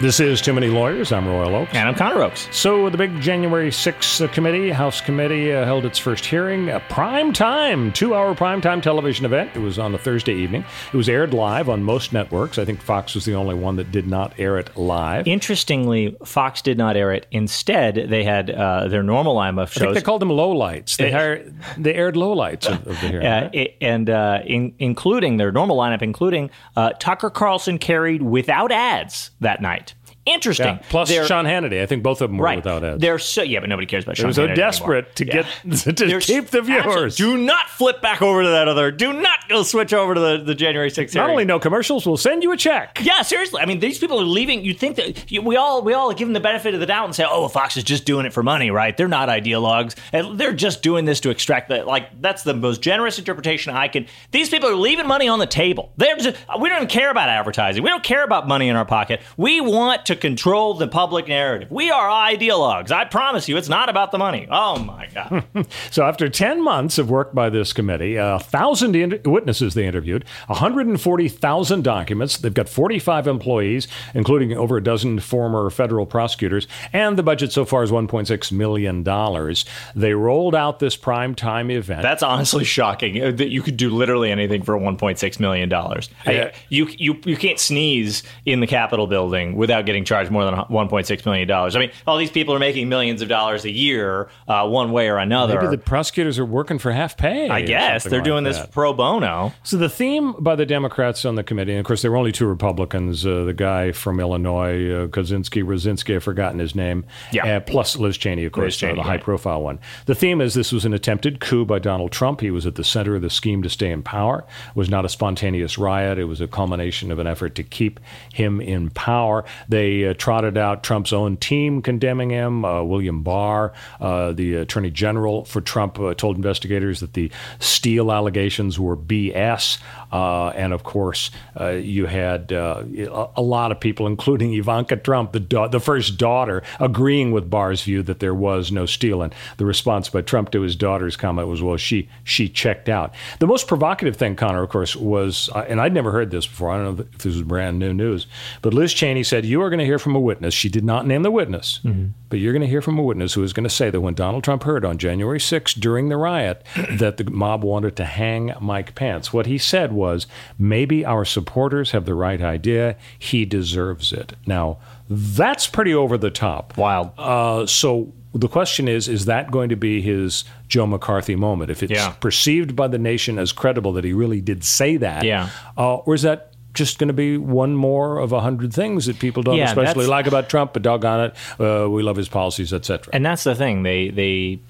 This 0.00 0.18
is 0.18 0.40
Too 0.40 0.54
Many 0.54 0.68
Lawyers. 0.68 1.12
I'm 1.12 1.28
Royal 1.28 1.54
Oakes. 1.54 1.74
And 1.74 1.86
I'm 1.86 1.94
Connor 1.94 2.22
Oakes. 2.22 2.48
So, 2.52 2.88
the 2.88 2.96
big 2.96 3.20
January 3.20 3.68
6th 3.68 4.24
uh, 4.24 4.28
committee, 4.32 4.70
House 4.70 4.98
Committee, 5.02 5.52
uh, 5.52 5.66
held 5.66 5.84
its 5.84 5.98
first 5.98 6.24
hearing. 6.24 6.70
A 6.70 6.80
prime 6.88 7.34
time, 7.34 7.92
two 7.92 8.14
hour 8.14 8.34
prime 8.34 8.62
time 8.62 8.80
television 8.80 9.26
event. 9.26 9.50
It 9.54 9.58
was 9.58 9.78
on 9.78 9.94
a 9.94 9.98
Thursday 9.98 10.32
evening. 10.32 10.64
It 10.90 10.96
was 10.96 11.10
aired 11.10 11.34
live 11.34 11.68
on 11.68 11.82
most 11.84 12.14
networks. 12.14 12.56
I 12.58 12.64
think 12.64 12.80
Fox 12.80 13.14
was 13.14 13.26
the 13.26 13.34
only 13.34 13.54
one 13.54 13.76
that 13.76 13.92
did 13.92 14.06
not 14.06 14.32
air 14.40 14.56
it 14.56 14.74
live. 14.74 15.26
Interestingly, 15.28 16.16
Fox 16.24 16.62
did 16.62 16.78
not 16.78 16.96
air 16.96 17.12
it. 17.12 17.26
Instead, 17.30 18.06
they 18.08 18.24
had 18.24 18.48
uh, 18.48 18.88
their 18.88 19.02
normal 19.02 19.36
lineup 19.36 19.60
I 19.64 19.66
think 19.66 19.84
shows. 19.84 19.94
they 19.96 20.00
called 20.00 20.22
them 20.22 20.30
lowlights. 20.30 20.96
They, 20.96 21.10
hired, 21.12 21.54
they 21.76 21.92
aired 21.92 22.14
lowlights 22.14 22.66
of, 22.66 22.86
of 22.86 22.98
the 23.02 23.08
hearing. 23.08 23.26
uh, 23.26 23.50
i- 23.52 23.74
and 23.82 24.08
uh, 24.08 24.40
in, 24.46 24.74
including 24.78 25.36
their 25.36 25.52
normal 25.52 25.76
lineup, 25.76 26.00
including 26.00 26.48
uh, 26.74 26.92
Tucker 26.98 27.28
Carlson 27.28 27.76
carried 27.78 28.22
without 28.22 28.72
ads 28.72 29.30
that 29.40 29.60
night. 29.60 29.88
Interesting. 30.32 30.66
Yeah, 30.66 30.82
Plus 30.88 31.08
They're- 31.08 31.26
Sean 31.26 31.44
Hannity. 31.44 31.82
I 31.82 31.86
think 31.86 32.02
both 32.02 32.20
of 32.22 32.30
them 32.30 32.38
were 32.38 32.44
right. 32.44 32.56
without 32.56 32.84
ads. 32.84 33.00
They're 33.00 33.18
so 33.18 33.42
yeah, 33.42 33.60
but 33.60 33.68
nobody 33.68 33.86
cares 33.86 34.04
about 34.04 34.16
They 34.16 34.20
Sean 34.22 34.28
were 34.28 34.32
so 34.34 34.46
Hannity 34.48 34.56
desperate 34.56 35.20
anymore. 35.20 35.44
to 35.44 35.72
Yeah. 35.72 35.82
get 35.82 35.96
to 35.96 36.06
They're 36.06 36.20
keep 36.20 36.46
the 36.48 36.62
viewers. 36.62 37.16
Do 37.16 37.36
not 37.36 37.68
flip 37.68 38.00
back 38.00 38.22
over 38.22 38.42
to 38.42 38.48
that 38.48 38.68
other. 38.68 38.90
Do 38.90 39.12
not 39.12 39.48
go 39.48 39.62
switch 39.62 39.92
over 39.92 40.14
to 40.14 40.20
the, 40.20 40.38
the 40.38 40.54
January 40.54 40.90
6th. 40.90 41.14
Not 41.14 41.30
only 41.30 41.44
no 41.44 41.58
commercials, 41.58 42.06
we'll 42.06 42.16
send 42.16 42.42
you 42.42 42.52
a 42.52 42.56
check. 42.56 43.00
Yeah, 43.02 43.22
seriously. 43.22 43.60
I 43.60 43.66
mean, 43.66 43.80
these 43.80 43.98
people 43.98 44.20
are 44.20 44.24
leaving. 44.24 44.64
You 44.64 44.74
think 44.74 44.96
that 44.96 45.30
you, 45.30 45.42
we 45.42 45.56
all 45.56 45.82
we 45.82 45.92
all 45.94 46.12
give 46.12 46.28
them 46.28 46.32
the 46.34 46.40
benefit 46.40 46.74
of 46.74 46.80
the 46.80 46.86
doubt 46.86 47.04
and 47.06 47.14
say, 47.14 47.24
"Oh, 47.28 47.48
Fox 47.48 47.76
is 47.76 47.84
just 47.84 48.04
doing 48.04 48.26
it 48.26 48.32
for 48.32 48.42
money, 48.42 48.70
right? 48.70 48.96
They're 48.96 49.08
not 49.08 49.28
ideologues, 49.28 49.96
and 50.12 50.38
they're 50.38 50.52
just 50.52 50.82
doing 50.82 51.04
this 51.04 51.20
to 51.20 51.30
extract 51.30 51.68
that." 51.70 51.86
Like 51.86 52.20
that's 52.20 52.42
the 52.42 52.54
most 52.54 52.82
generous 52.82 53.18
interpretation 53.18 53.74
I 53.74 53.88
can. 53.88 54.06
These 54.30 54.48
people 54.50 54.68
are 54.68 54.74
leaving 54.74 55.06
money 55.06 55.28
on 55.28 55.38
the 55.38 55.46
table. 55.46 55.92
They're 55.96 56.16
just, 56.16 56.36
we 56.60 56.68
don't 56.68 56.76
even 56.78 56.88
care 56.88 57.10
about 57.10 57.28
advertising. 57.28 57.82
We 57.82 57.88
don't 57.90 58.02
care 58.04 58.22
about 58.24 58.46
money 58.46 58.68
in 58.68 58.76
our 58.76 58.84
pocket. 58.84 59.20
We 59.36 59.60
want 59.60 60.06
to 60.06 60.16
control 60.20 60.74
the 60.74 60.88
public 60.88 61.28
narrative. 61.28 61.70
We 61.70 61.90
are 61.90 62.08
ideologues. 62.08 62.90
I 62.90 63.04
promise 63.04 63.48
you, 63.48 63.56
it's 63.56 63.68
not 63.68 63.88
about 63.88 64.12
the 64.12 64.18
money. 64.18 64.46
Oh 64.50 64.78
my 64.78 65.08
God. 65.14 65.44
so 65.90 66.04
after 66.04 66.28
10 66.28 66.62
months 66.62 66.98
of 66.98 67.10
work 67.10 67.34
by 67.34 67.50
this 67.50 67.72
committee, 67.72 68.16
a 68.16 68.38
thousand 68.38 68.96
in- 68.96 69.20
witnesses 69.24 69.74
they 69.74 69.86
interviewed, 69.86 70.24
140,000 70.46 71.82
documents. 71.82 72.36
They've 72.38 72.52
got 72.52 72.68
45 72.68 73.26
employees, 73.26 73.88
including 74.14 74.56
over 74.56 74.76
a 74.76 74.82
dozen 74.82 75.18
former 75.20 75.70
federal 75.70 76.06
prosecutors, 76.06 76.66
and 76.92 77.16
the 77.16 77.22
budget 77.22 77.52
so 77.52 77.64
far 77.64 77.82
is 77.82 77.90
1.6 77.90 78.52
million 78.52 79.02
dollars. 79.02 79.64
They 79.94 80.14
rolled 80.14 80.54
out 80.54 80.78
this 80.78 80.96
prime 80.96 81.34
time 81.34 81.70
event. 81.70 82.02
That's 82.02 82.22
honestly 82.22 82.64
shocking 82.64 83.22
uh, 83.22 83.30
that 83.32 83.48
you 83.48 83.62
could 83.62 83.76
do 83.76 83.90
literally 83.90 84.30
anything 84.30 84.62
for 84.62 84.76
1.6 84.78 85.40
million 85.40 85.68
dollars. 85.68 86.08
Yeah. 86.26 86.52
You 86.68 86.86
you 86.98 87.20
you 87.24 87.36
can't 87.36 87.58
sneeze 87.58 88.22
in 88.44 88.60
the 88.60 88.66
Capitol 88.66 89.06
building 89.06 89.56
without 89.56 89.86
getting 89.86 89.99
charged 90.04 90.30
more 90.30 90.44
than 90.44 90.54
1.6 90.54 91.24
million 91.26 91.48
dollars. 91.48 91.76
I 91.76 91.78
mean, 91.80 91.90
all 92.06 92.16
these 92.16 92.30
people 92.30 92.54
are 92.54 92.58
making 92.58 92.88
millions 92.88 93.22
of 93.22 93.28
dollars 93.28 93.64
a 93.64 93.70
year, 93.70 94.28
uh, 94.48 94.66
one 94.68 94.92
way 94.92 95.08
or 95.08 95.18
another. 95.18 95.54
Maybe 95.60 95.76
the 95.76 95.78
prosecutors 95.82 96.38
are 96.38 96.44
working 96.44 96.78
for 96.78 96.92
half 96.92 97.16
pay. 97.16 97.48
I 97.48 97.62
guess 97.62 98.04
they're 98.04 98.18
like 98.20 98.24
doing 98.24 98.44
that. 98.44 98.52
this 98.52 98.66
pro 98.70 98.92
bono. 98.92 99.52
So 99.62 99.76
the 99.76 99.88
theme 99.88 100.32
by 100.38 100.56
the 100.56 100.66
Democrats 100.66 101.24
on 101.24 101.34
the 101.34 101.42
committee, 101.44 101.72
and 101.72 101.80
of 101.80 101.86
course 101.86 102.02
there 102.02 102.10
were 102.10 102.16
only 102.16 102.32
two 102.32 102.46
Republicans, 102.46 103.26
uh, 103.26 103.44
the 103.44 103.52
guy 103.54 103.92
from 103.92 104.20
Illinois, 104.20 105.04
uh, 105.04 105.06
Kozinski, 105.08 105.62
Rosinski, 105.62 106.16
I've 106.16 106.24
forgotten 106.24 106.58
his 106.58 106.74
name, 106.74 107.04
Yeah. 107.32 107.56
uh, 107.56 107.60
plus 107.60 107.96
Liz 107.96 108.16
Cheney, 108.16 108.44
of 108.44 108.52
course, 108.52 108.76
Cheney, 108.76 108.92
uh, 108.92 108.96
the 108.96 109.02
high-profile 109.02 109.62
one. 109.62 109.78
The 110.06 110.14
theme 110.14 110.40
is 110.40 110.54
this 110.54 110.72
was 110.72 110.84
an 110.84 110.92
attempted 110.94 111.40
coup 111.40 111.64
by 111.64 111.78
Donald 111.78 112.12
Trump. 112.12 112.40
He 112.40 112.50
was 112.50 112.66
at 112.66 112.74
the 112.76 112.84
center 112.84 113.14
of 113.16 113.22
the 113.22 113.30
scheme 113.30 113.62
to 113.62 113.68
stay 113.70 113.90
in 113.90 114.02
power. 114.02 114.44
It 114.70 114.76
was 114.76 114.88
not 114.90 115.04
a 115.04 115.08
spontaneous 115.08 115.78
riot. 115.78 116.18
It 116.18 116.24
was 116.24 116.40
a 116.40 116.46
culmination 116.48 117.10
of 117.10 117.18
an 117.18 117.26
effort 117.26 117.54
to 117.56 117.62
keep 117.62 118.00
him 118.32 118.60
in 118.60 118.90
power. 118.90 119.44
They 119.68 119.89
uh, 119.90 120.14
trotted 120.14 120.56
out 120.56 120.82
Trump's 120.82 121.12
own 121.12 121.36
team 121.36 121.82
condemning 121.82 122.30
him. 122.30 122.64
Uh, 122.64 122.82
William 122.82 123.22
Barr, 123.22 123.72
uh, 124.00 124.32
the 124.32 124.54
Attorney 124.54 124.90
General 124.90 125.44
for 125.44 125.60
Trump, 125.60 125.98
uh, 125.98 126.14
told 126.14 126.36
investigators 126.36 127.00
that 127.00 127.14
the 127.14 127.30
steal 127.58 128.12
allegations 128.12 128.78
were 128.78 128.96
BS. 128.96 129.78
Uh, 130.12 130.48
and 130.48 130.72
of 130.72 130.82
course, 130.82 131.30
you 131.60 132.06
had 132.06 132.52
a, 132.52 133.32
lot 133.40 133.72
of 133.72 133.80
people, 133.80 134.06
including 134.06 134.54
Ivanka 134.54 134.96
Trump, 134.96 135.32
the, 135.32 135.40
da- 135.40 135.68
the 135.68 135.80
first 135.80 136.18
daughter, 136.18 136.62
agreeing 136.78 137.32
with 137.32 137.50
Barr's 137.50 137.82
view 137.82 138.02
that 138.02 138.20
there 138.20 138.34
was 138.34 138.72
no 138.72 138.86
steal. 138.86 139.22
And 139.22 139.34
the 139.56 139.64
response 139.64 140.08
by 140.08 140.22
Trump 140.22 140.50
to 140.50 140.62
his 140.62 140.76
daughter's 140.76 141.16
comment 141.16 141.48
was, 141.48 141.62
well, 141.62 141.76
she, 141.76 142.08
she 142.24 142.48
checked 142.48 142.88
out. 142.88 143.14
The 143.38 143.46
most 143.46 143.68
provocative 143.68 144.16
thing, 144.16 144.36
Connor, 144.36 144.62
of 144.62 144.70
course, 144.70 144.96
was, 144.96 145.48
and 145.54 145.80
I'd 145.80 145.94
never 145.94 146.12
heard 146.12 146.30
this 146.30 146.46
before. 146.46 146.70
I 146.70 146.76
don't 146.76 146.96
know 146.96 147.04
if 147.12 147.18
this 147.18 147.34
was 147.34 147.42
brand 147.42 147.78
new 147.78 147.92
news, 147.92 148.26
but 148.62 148.74
Liz 148.74 148.92
Cheney 148.92 149.22
said, 149.22 149.44
You 149.44 149.62
are 149.62 149.70
going 149.70 149.79
to 149.80 149.86
hear 149.86 149.98
from 149.98 150.14
a 150.14 150.20
witness. 150.20 150.54
She 150.54 150.68
did 150.68 150.84
not 150.84 151.06
name 151.06 151.22
the 151.22 151.30
witness, 151.30 151.80
but 152.28 152.38
you're 152.38 152.52
going 152.52 152.62
to 152.62 152.68
hear 152.68 152.82
from 152.82 152.98
a 152.98 153.02
witness 153.02 153.34
who 153.34 153.42
is 153.42 153.52
going 153.52 153.64
to 153.64 153.70
say 153.70 153.90
that 153.90 154.00
when 154.00 154.14
Donald 154.14 154.44
Trump 154.44 154.62
heard 154.62 154.84
on 154.84 154.98
January 154.98 155.38
6th 155.38 155.78
during 155.80 156.08
the 156.08 156.16
riot 156.16 156.64
that 156.92 157.16
the 157.16 157.24
mob 157.30 157.64
wanted 157.64 157.96
to 157.96 158.04
hang 158.04 158.52
Mike 158.60 158.94
Pence, 158.94 159.32
what 159.32 159.46
he 159.46 159.58
said 159.58 159.92
was, 159.92 160.26
Maybe 160.58 161.04
our 161.04 161.24
supporters 161.24 161.90
have 161.92 162.04
the 162.04 162.14
right 162.14 162.40
idea. 162.40 162.96
He 163.18 163.44
deserves 163.44 164.12
it. 164.12 164.34
Now, 164.46 164.78
that's 165.08 165.66
pretty 165.66 165.92
over 165.94 166.16
the 166.16 166.30
top. 166.30 166.76
Wild. 166.76 167.10
Uh, 167.18 167.66
so 167.66 168.12
the 168.32 168.46
question 168.48 168.86
is 168.86 169.08
is 169.08 169.24
that 169.24 169.50
going 169.50 169.68
to 169.70 169.76
be 169.76 170.00
his 170.00 170.44
Joe 170.68 170.86
McCarthy 170.86 171.34
moment? 171.34 171.70
If 171.70 171.82
it's 171.82 171.90
Yeah. 171.92 172.10
perceived 172.10 172.76
by 172.76 172.86
the 172.86 172.98
nation 172.98 173.38
as 173.38 173.50
credible 173.50 173.92
that 173.94 174.04
he 174.04 174.12
really 174.12 174.40
did 174.40 174.62
say 174.62 174.96
that, 174.98 175.24
Yeah. 175.24 175.48
uh, 175.76 175.96
or 175.96 176.14
is 176.14 176.22
that 176.22 176.49
just 176.74 176.98
going 176.98 177.08
to 177.08 177.14
be 177.14 177.36
one 177.36 177.74
more 177.74 178.18
of 178.18 178.32
a 178.32 178.40
hundred 178.40 178.72
things 178.72 179.06
that 179.06 179.18
people 179.18 179.42
don't 179.42 179.56
Yeah, 179.56 179.70
especially 179.70 180.06
like 180.06 180.26
about 180.26 180.48
Trump, 180.48 180.72
but 180.72 180.82
doggone 180.82 181.30
it, 181.30 181.60
uh, 181.60 181.88
we 181.90 182.02
love 182.02 182.16
his 182.16 182.28
policies, 182.28 182.72
etc. 182.72 183.10
And 183.12 183.24
that's 183.24 183.44
the 183.44 183.54
thing. 183.54 183.82
They 183.82 184.10
they 184.10 184.60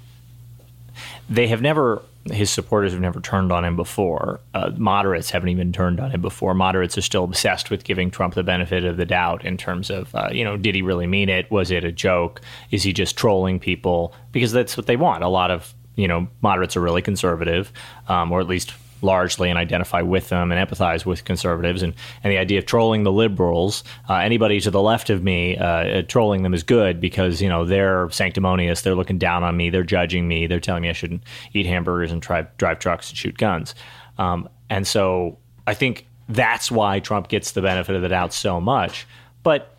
they 1.28 1.48
have 1.48 1.62
never 1.62 2.02
his 2.24 2.50
supporters 2.50 2.92
have 2.92 3.00
never 3.00 3.20
turned 3.20 3.50
on 3.50 3.64
him 3.64 3.76
before. 3.76 4.40
Uh, 4.52 4.70
moderates 4.76 5.30
haven't 5.30 5.48
even 5.48 5.72
turned 5.72 5.98
on 6.00 6.10
him 6.10 6.20
before. 6.20 6.54
Moderates 6.54 6.98
are 6.98 7.02
still 7.02 7.24
obsessed 7.24 7.70
with 7.70 7.84
giving 7.84 8.10
Trump 8.10 8.34
the 8.34 8.42
benefit 8.42 8.84
of 8.84 8.98
the 8.98 9.06
doubt 9.06 9.44
in 9.44 9.56
terms 9.56 9.90
of, 9.90 10.14
uh, 10.14 10.28
you 10.30 10.44
know, 10.44 10.56
did 10.56 10.74
he 10.74 10.82
really 10.82 11.06
mean 11.06 11.28
it? 11.30 11.50
Was 11.50 11.70
it 11.70 11.82
a 11.82 11.90
joke? 11.90 12.42
Is 12.70 12.82
he 12.82 12.92
just 12.92 13.16
trolling 13.16 13.58
people? 13.58 14.14
Because 14.32 14.52
that's 14.52 14.76
what 14.76 14.86
they 14.86 14.96
want. 14.96 15.24
A 15.24 15.28
lot 15.28 15.50
of, 15.50 15.74
you 15.96 16.06
know, 16.06 16.28
moderates 16.42 16.76
are 16.76 16.80
really 16.80 17.02
conservative, 17.02 17.72
um, 18.08 18.30
or 18.30 18.40
at 18.40 18.46
least 18.46 18.74
largely 19.02 19.50
and 19.50 19.58
identify 19.58 20.02
with 20.02 20.28
them 20.28 20.52
and 20.52 20.68
empathize 20.68 21.04
with 21.04 21.24
conservatives. 21.24 21.82
And, 21.82 21.94
and 22.22 22.32
the 22.32 22.38
idea 22.38 22.58
of 22.58 22.66
trolling 22.66 23.02
the 23.02 23.12
liberals 23.12 23.84
uh, 24.08 24.14
anybody 24.14 24.60
to 24.60 24.70
the 24.70 24.80
left 24.80 25.10
of 25.10 25.22
me 25.22 25.56
uh, 25.56 25.66
uh, 25.66 26.02
trolling 26.02 26.42
them 26.42 26.54
is 26.54 26.62
good 26.62 27.00
because 27.00 27.40
you 27.40 27.48
know 27.48 27.64
they're 27.64 28.10
sanctimonious. 28.10 28.82
They're 28.82 28.94
looking 28.94 29.18
down 29.18 29.42
on 29.42 29.56
me. 29.56 29.70
They're 29.70 29.82
judging 29.82 30.28
me. 30.28 30.46
They're 30.46 30.60
telling 30.60 30.82
me 30.82 30.88
I 30.88 30.92
shouldn't 30.92 31.22
eat 31.52 31.66
hamburgers 31.66 32.12
and 32.12 32.20
drive, 32.20 32.56
drive 32.56 32.78
trucks 32.78 33.10
and 33.10 33.18
shoot 33.18 33.38
guns. 33.38 33.74
Um, 34.18 34.48
and 34.68 34.86
so 34.86 35.38
I 35.66 35.74
think 35.74 36.06
that's 36.28 36.70
why 36.70 37.00
Trump 37.00 37.28
gets 37.28 37.52
the 37.52 37.62
benefit 37.62 37.96
of 37.96 38.02
the 38.02 38.08
doubt 38.08 38.32
so 38.32 38.60
much. 38.60 39.06
But 39.42 39.74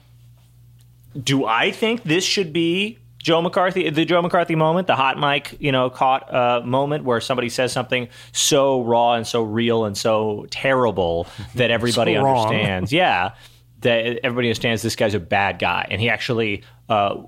do 1.21 1.45
I 1.45 1.71
think 1.71 2.03
this 2.03 2.23
should 2.23 2.53
be 2.53 2.97
Joe 3.21 3.41
McCarthy, 3.41 3.89
the 3.89 4.05
Joe 4.05 4.21
McCarthy 4.21 4.55
moment, 4.55 4.87
the 4.87 4.95
hot 4.95 5.19
mic, 5.19 5.55
you 5.59 5.71
know, 5.71 5.89
caught 5.89 6.33
uh, 6.33 6.61
moment 6.65 7.03
where 7.03 7.21
somebody 7.21 7.49
says 7.49 7.71
something 7.71 8.07
so 8.31 8.81
raw 8.81 9.13
and 9.13 9.25
so 9.27 9.43
real 9.43 9.85
and 9.85 9.97
so 9.97 10.45
terrible 10.49 11.27
that 11.55 11.71
everybody 11.71 12.15
So 12.15 12.25
understands. 12.25 12.91
yeah, 12.93 13.31
that 13.81 14.19
everybody 14.23 14.47
understands 14.49 14.81
this 14.81 14.95
guy's 14.95 15.13
a 15.13 15.19
bad 15.19 15.59
guy, 15.59 15.87
and 15.89 16.01
he 16.01 16.09
actually. 16.09 16.63
Uh, 16.89 17.23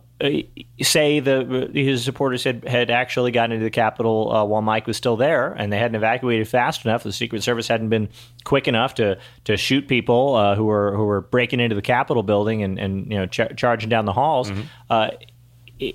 say 0.82 1.19
the 1.19 1.69
his 1.73 2.03
supporters 2.03 2.43
had, 2.43 2.65
had 2.67 2.89
actually 2.89 3.32
gotten 3.32 3.51
into 3.53 3.63
the 3.63 3.69
Capitol 3.69 4.32
uh, 4.32 4.45
while 4.45 4.62
Mike 4.62 4.88
was 4.88 4.95
still 4.95 5.17
there, 5.17 5.51
and 5.53 5.71
they 5.71 5.77
hadn't 5.77 5.95
evacuated 5.95 6.47
fast 6.47 6.86
enough. 6.86 7.03
The 7.03 7.12
Secret 7.12 7.43
Service 7.43 7.67
hadn't 7.67 7.89
been 7.89 8.10
quick 8.45 8.67
enough 8.67 8.93
to 8.95 9.17
to 9.45 9.58
shoot 9.58 9.88
people 9.88 10.36
uh, 10.36 10.56
who 10.56 10.65
were 10.65 10.95
who 10.95 11.03
were 11.06 11.21
breaking 11.21 11.60
into 11.60 11.75
the 11.75 11.82
Capitol 11.82 12.23
building 12.23 12.63
and 12.63 12.79
and 12.79 13.12
you 13.12 13.17
know 13.17 13.25
ch- 13.25 13.56
charging 13.58 13.89
down 13.89 14.06
the 14.06 14.13
halls. 14.13 14.49
Uh, 14.51 14.56
i- 14.89 15.17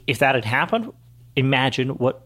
if 0.06 0.18
that 0.18 0.34
had 0.34 0.44
happened, 0.44 0.92
imagine 1.36 1.90
what 1.90 2.24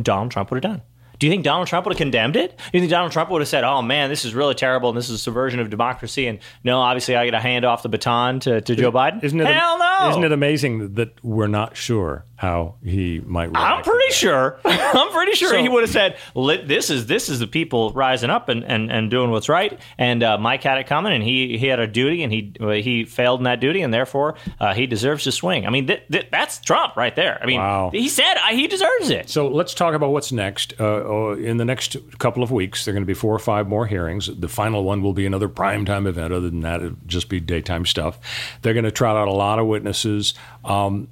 Donald 0.00 0.30
Trump 0.30 0.50
would 0.50 0.62
have 0.62 0.72
done. 0.72 0.82
Do 1.18 1.26
you 1.26 1.32
think 1.32 1.44
Donald 1.44 1.68
Trump 1.68 1.86
would 1.86 1.92
have 1.92 1.98
condemned 1.98 2.36
it? 2.36 2.56
Do 2.56 2.64
you 2.72 2.80
think 2.80 2.90
Donald 2.90 3.12
Trump 3.12 3.30
would 3.30 3.40
have 3.40 3.48
said, 3.48 3.62
"Oh 3.64 3.80
man, 3.82 4.10
this 4.10 4.24
is 4.24 4.34
really 4.34 4.54
terrible, 4.54 4.88
and 4.88 4.98
this 4.98 5.08
is 5.08 5.14
a 5.14 5.18
subversion 5.18 5.60
of 5.60 5.70
democracy"? 5.70 6.26
And 6.26 6.40
no, 6.64 6.80
obviously, 6.80 7.16
I 7.16 7.24
got 7.26 7.30
to 7.32 7.40
hand 7.40 7.64
off 7.64 7.82
the 7.82 7.88
baton 7.88 8.40
to, 8.40 8.60
to 8.60 8.74
Joe 8.74 8.90
Biden. 8.90 9.22
Isn't 9.22 9.40
it, 9.40 9.46
Hell 9.46 9.78
no! 9.78 10.10
Isn't 10.10 10.24
it 10.24 10.32
amazing 10.32 10.94
that 10.94 11.24
we're 11.24 11.46
not 11.46 11.76
sure 11.76 12.24
how 12.36 12.74
he 12.84 13.20
might 13.24 13.50
react? 13.50 13.58
I'm 13.78 13.82
pretty 13.82 14.12
sure. 14.12 14.58
I'm 14.64 15.12
pretty 15.12 15.32
sure 15.32 15.50
So- 15.50 15.62
he 15.62 15.68
would 15.68 15.82
have 15.82 15.90
said, 15.90 16.16
"This 16.34 16.90
is 16.90 17.06
this 17.06 17.28
is 17.28 17.38
the 17.38 17.46
people 17.46 17.92
rising 17.92 18.30
up 18.30 18.48
and, 18.48 18.64
and, 18.64 18.90
and 18.90 19.10
doing 19.10 19.30
what's 19.30 19.48
right." 19.48 19.78
And 19.98 20.22
uh, 20.22 20.38
Mike 20.38 20.62
had 20.62 20.78
it 20.78 20.86
coming, 20.86 21.12
and 21.12 21.22
he, 21.22 21.56
he 21.58 21.66
had 21.68 21.78
a 21.78 21.86
duty, 21.86 22.22
and 22.22 22.32
he 22.32 22.52
uh, 22.60 22.70
he 22.70 23.04
failed 23.04 23.40
in 23.40 23.44
that 23.44 23.60
duty, 23.60 23.82
and 23.82 23.94
therefore 23.94 24.34
uh, 24.60 24.74
he 24.74 24.86
deserves 24.86 25.24
to 25.24 25.32
swing. 25.32 25.66
I 25.66 25.70
mean, 25.70 25.86
th- 25.86 26.02
th- 26.10 26.28
that's 26.30 26.58
Trump 26.60 26.96
right 26.96 27.14
there. 27.14 27.38
I 27.42 27.46
mean, 27.46 27.60
Wow. 27.60 27.90
he 27.92 28.08
said 28.08 28.34
uh, 28.36 28.48
he 28.52 28.66
deserves 28.66 29.10
it. 29.10 29.30
So 29.30 29.48
let's 29.48 29.74
talk 29.74 29.94
about 29.94 30.10
what's 30.10 30.32
next. 30.32 30.74
Uh, 30.80 30.84
uh, 31.30 31.34
in 31.36 31.56
the 31.58 31.64
next 31.64 31.96
couple 32.18 32.42
of 32.42 32.50
weeks, 32.50 32.84
there 32.84 32.92
are 32.92 32.94
going 32.96 33.02
to 33.02 33.06
be 33.06 33.14
four 33.14 33.34
or 33.34 33.38
five 33.38 33.68
more 33.68 33.86
hearings. 33.86 34.26
The 34.26 34.48
final 34.48 34.84
one 34.84 35.02
will 35.02 35.12
be 35.12 35.24
another 35.26 35.48
primetime 35.48 36.06
event. 36.06 36.32
Other 36.32 36.50
than 36.50 36.60
that, 36.60 36.82
it'll 36.82 36.96
just 37.06 37.28
be 37.28 37.40
daytime 37.40 37.86
stuff. 37.86 38.18
They're 38.62 38.74
going 38.74 38.84
to 38.84 38.90
trot 38.90 39.16
out 39.16 39.28
a 39.28 39.32
lot 39.32 39.58
of 39.58 39.66
witnesses. 39.66 40.34
Um, 40.64 41.08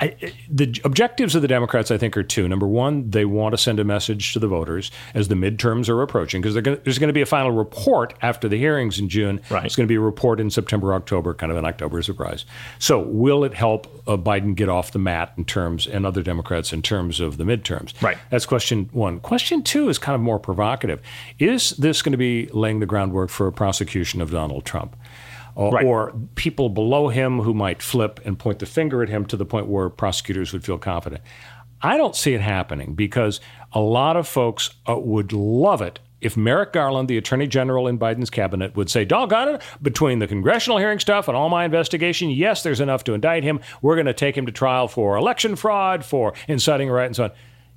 I, 0.00 0.16
the 0.50 0.80
objectives 0.84 1.34
of 1.34 1.42
the 1.42 1.48
Democrats, 1.48 1.90
I 1.90 1.98
think, 1.98 2.16
are 2.16 2.22
two. 2.22 2.48
Number 2.48 2.66
one, 2.66 3.10
they 3.10 3.26
want 3.26 3.52
to 3.52 3.58
send 3.58 3.78
a 3.78 3.84
message 3.84 4.32
to 4.32 4.38
the 4.38 4.48
voters 4.48 4.90
as 5.12 5.28
the 5.28 5.34
midterms 5.34 5.90
are 5.90 6.00
approaching, 6.00 6.40
because 6.40 6.54
there's 6.54 6.98
going 6.98 7.08
to 7.08 7.12
be 7.12 7.20
a 7.20 7.26
final 7.26 7.50
report 7.50 8.14
after 8.22 8.48
the 8.48 8.56
hearings 8.56 8.98
in 8.98 9.10
June. 9.10 9.40
Right. 9.50 9.66
It's 9.66 9.76
going 9.76 9.86
to 9.86 9.88
be 9.88 9.96
a 9.96 10.00
report 10.00 10.40
in 10.40 10.50
September, 10.50 10.94
October, 10.94 11.34
kind 11.34 11.52
of 11.52 11.58
an 11.58 11.66
October 11.66 12.00
surprise. 12.00 12.46
So, 12.78 13.00
will 13.00 13.44
it 13.44 13.52
help 13.52 13.86
uh, 14.06 14.16
Biden 14.16 14.54
get 14.54 14.70
off 14.70 14.92
the 14.92 14.98
mat 14.98 15.34
in 15.36 15.44
terms, 15.44 15.86
and 15.86 16.06
other 16.06 16.22
Democrats 16.22 16.72
in 16.72 16.80
terms 16.80 17.20
of 17.20 17.36
the 17.36 17.44
midterms? 17.44 18.00
Right. 18.00 18.16
That's 18.30 18.46
question 18.46 18.88
one. 18.92 19.20
Question 19.20 19.62
two 19.62 19.90
is 19.90 19.98
kind 19.98 20.14
of 20.14 20.22
more 20.22 20.38
provocative. 20.38 21.02
Is 21.38 21.70
this 21.70 22.00
going 22.00 22.12
to 22.12 22.18
be 22.18 22.46
laying 22.46 22.80
the 22.80 22.86
groundwork 22.86 23.28
for 23.28 23.46
a 23.46 23.52
prosecution 23.52 24.22
of 24.22 24.30
Donald 24.30 24.64
Trump? 24.64 24.96
Or, 25.56 25.72
Right. 25.72 25.84
or 25.86 26.12
people 26.34 26.68
below 26.68 27.08
him 27.08 27.40
who 27.40 27.54
might 27.54 27.82
flip 27.82 28.20
and 28.24 28.38
point 28.38 28.58
the 28.58 28.66
finger 28.66 29.02
at 29.02 29.08
him 29.08 29.24
to 29.26 29.36
the 29.38 29.46
point 29.46 29.66
where 29.66 29.88
prosecutors 29.88 30.52
would 30.52 30.64
feel 30.64 30.76
confident. 30.78 31.22
I 31.82 31.96
don't 31.96 32.14
see 32.14 32.34
it 32.34 32.42
happening 32.42 32.94
because 32.94 33.40
a 33.72 33.80
lot 33.80 34.16
of 34.16 34.28
folks 34.28 34.70
uh, 34.86 34.98
would 34.98 35.32
love 35.32 35.80
it 35.80 35.98
if 36.20 36.36
Merrick 36.36 36.72
Garland, 36.72 37.08
the 37.08 37.18
Attorney 37.18 37.46
General 37.46 37.86
in 37.88 37.98
Biden's 37.98 38.30
cabinet, 38.30 38.74
would 38.74 38.90
say, 38.90 39.04
doggone 39.04 39.48
it, 39.48 39.62
between 39.82 40.18
the 40.18 40.26
congressional 40.26 40.78
hearing 40.78 40.98
stuff 40.98 41.28
and 41.28 41.36
all 41.36 41.48
my 41.48 41.64
investigation, 41.64 42.30
yes, 42.30 42.62
there's 42.62 42.80
enough 42.80 43.04
to 43.04 43.14
indict 43.14 43.44
him. 43.44 43.60
We're 43.82 43.96
going 43.96 44.06
to 44.06 44.14
take 44.14 44.36
him 44.36 44.46
to 44.46 44.52
trial 44.52 44.88
for 44.88 45.16
election 45.16 45.56
fraud, 45.56 46.04
for 46.04 46.32
inciting 46.48 46.88
a 46.88 46.92
riot, 46.92 47.06
and 47.06 47.16
so 47.16 47.24
on. 47.24 47.30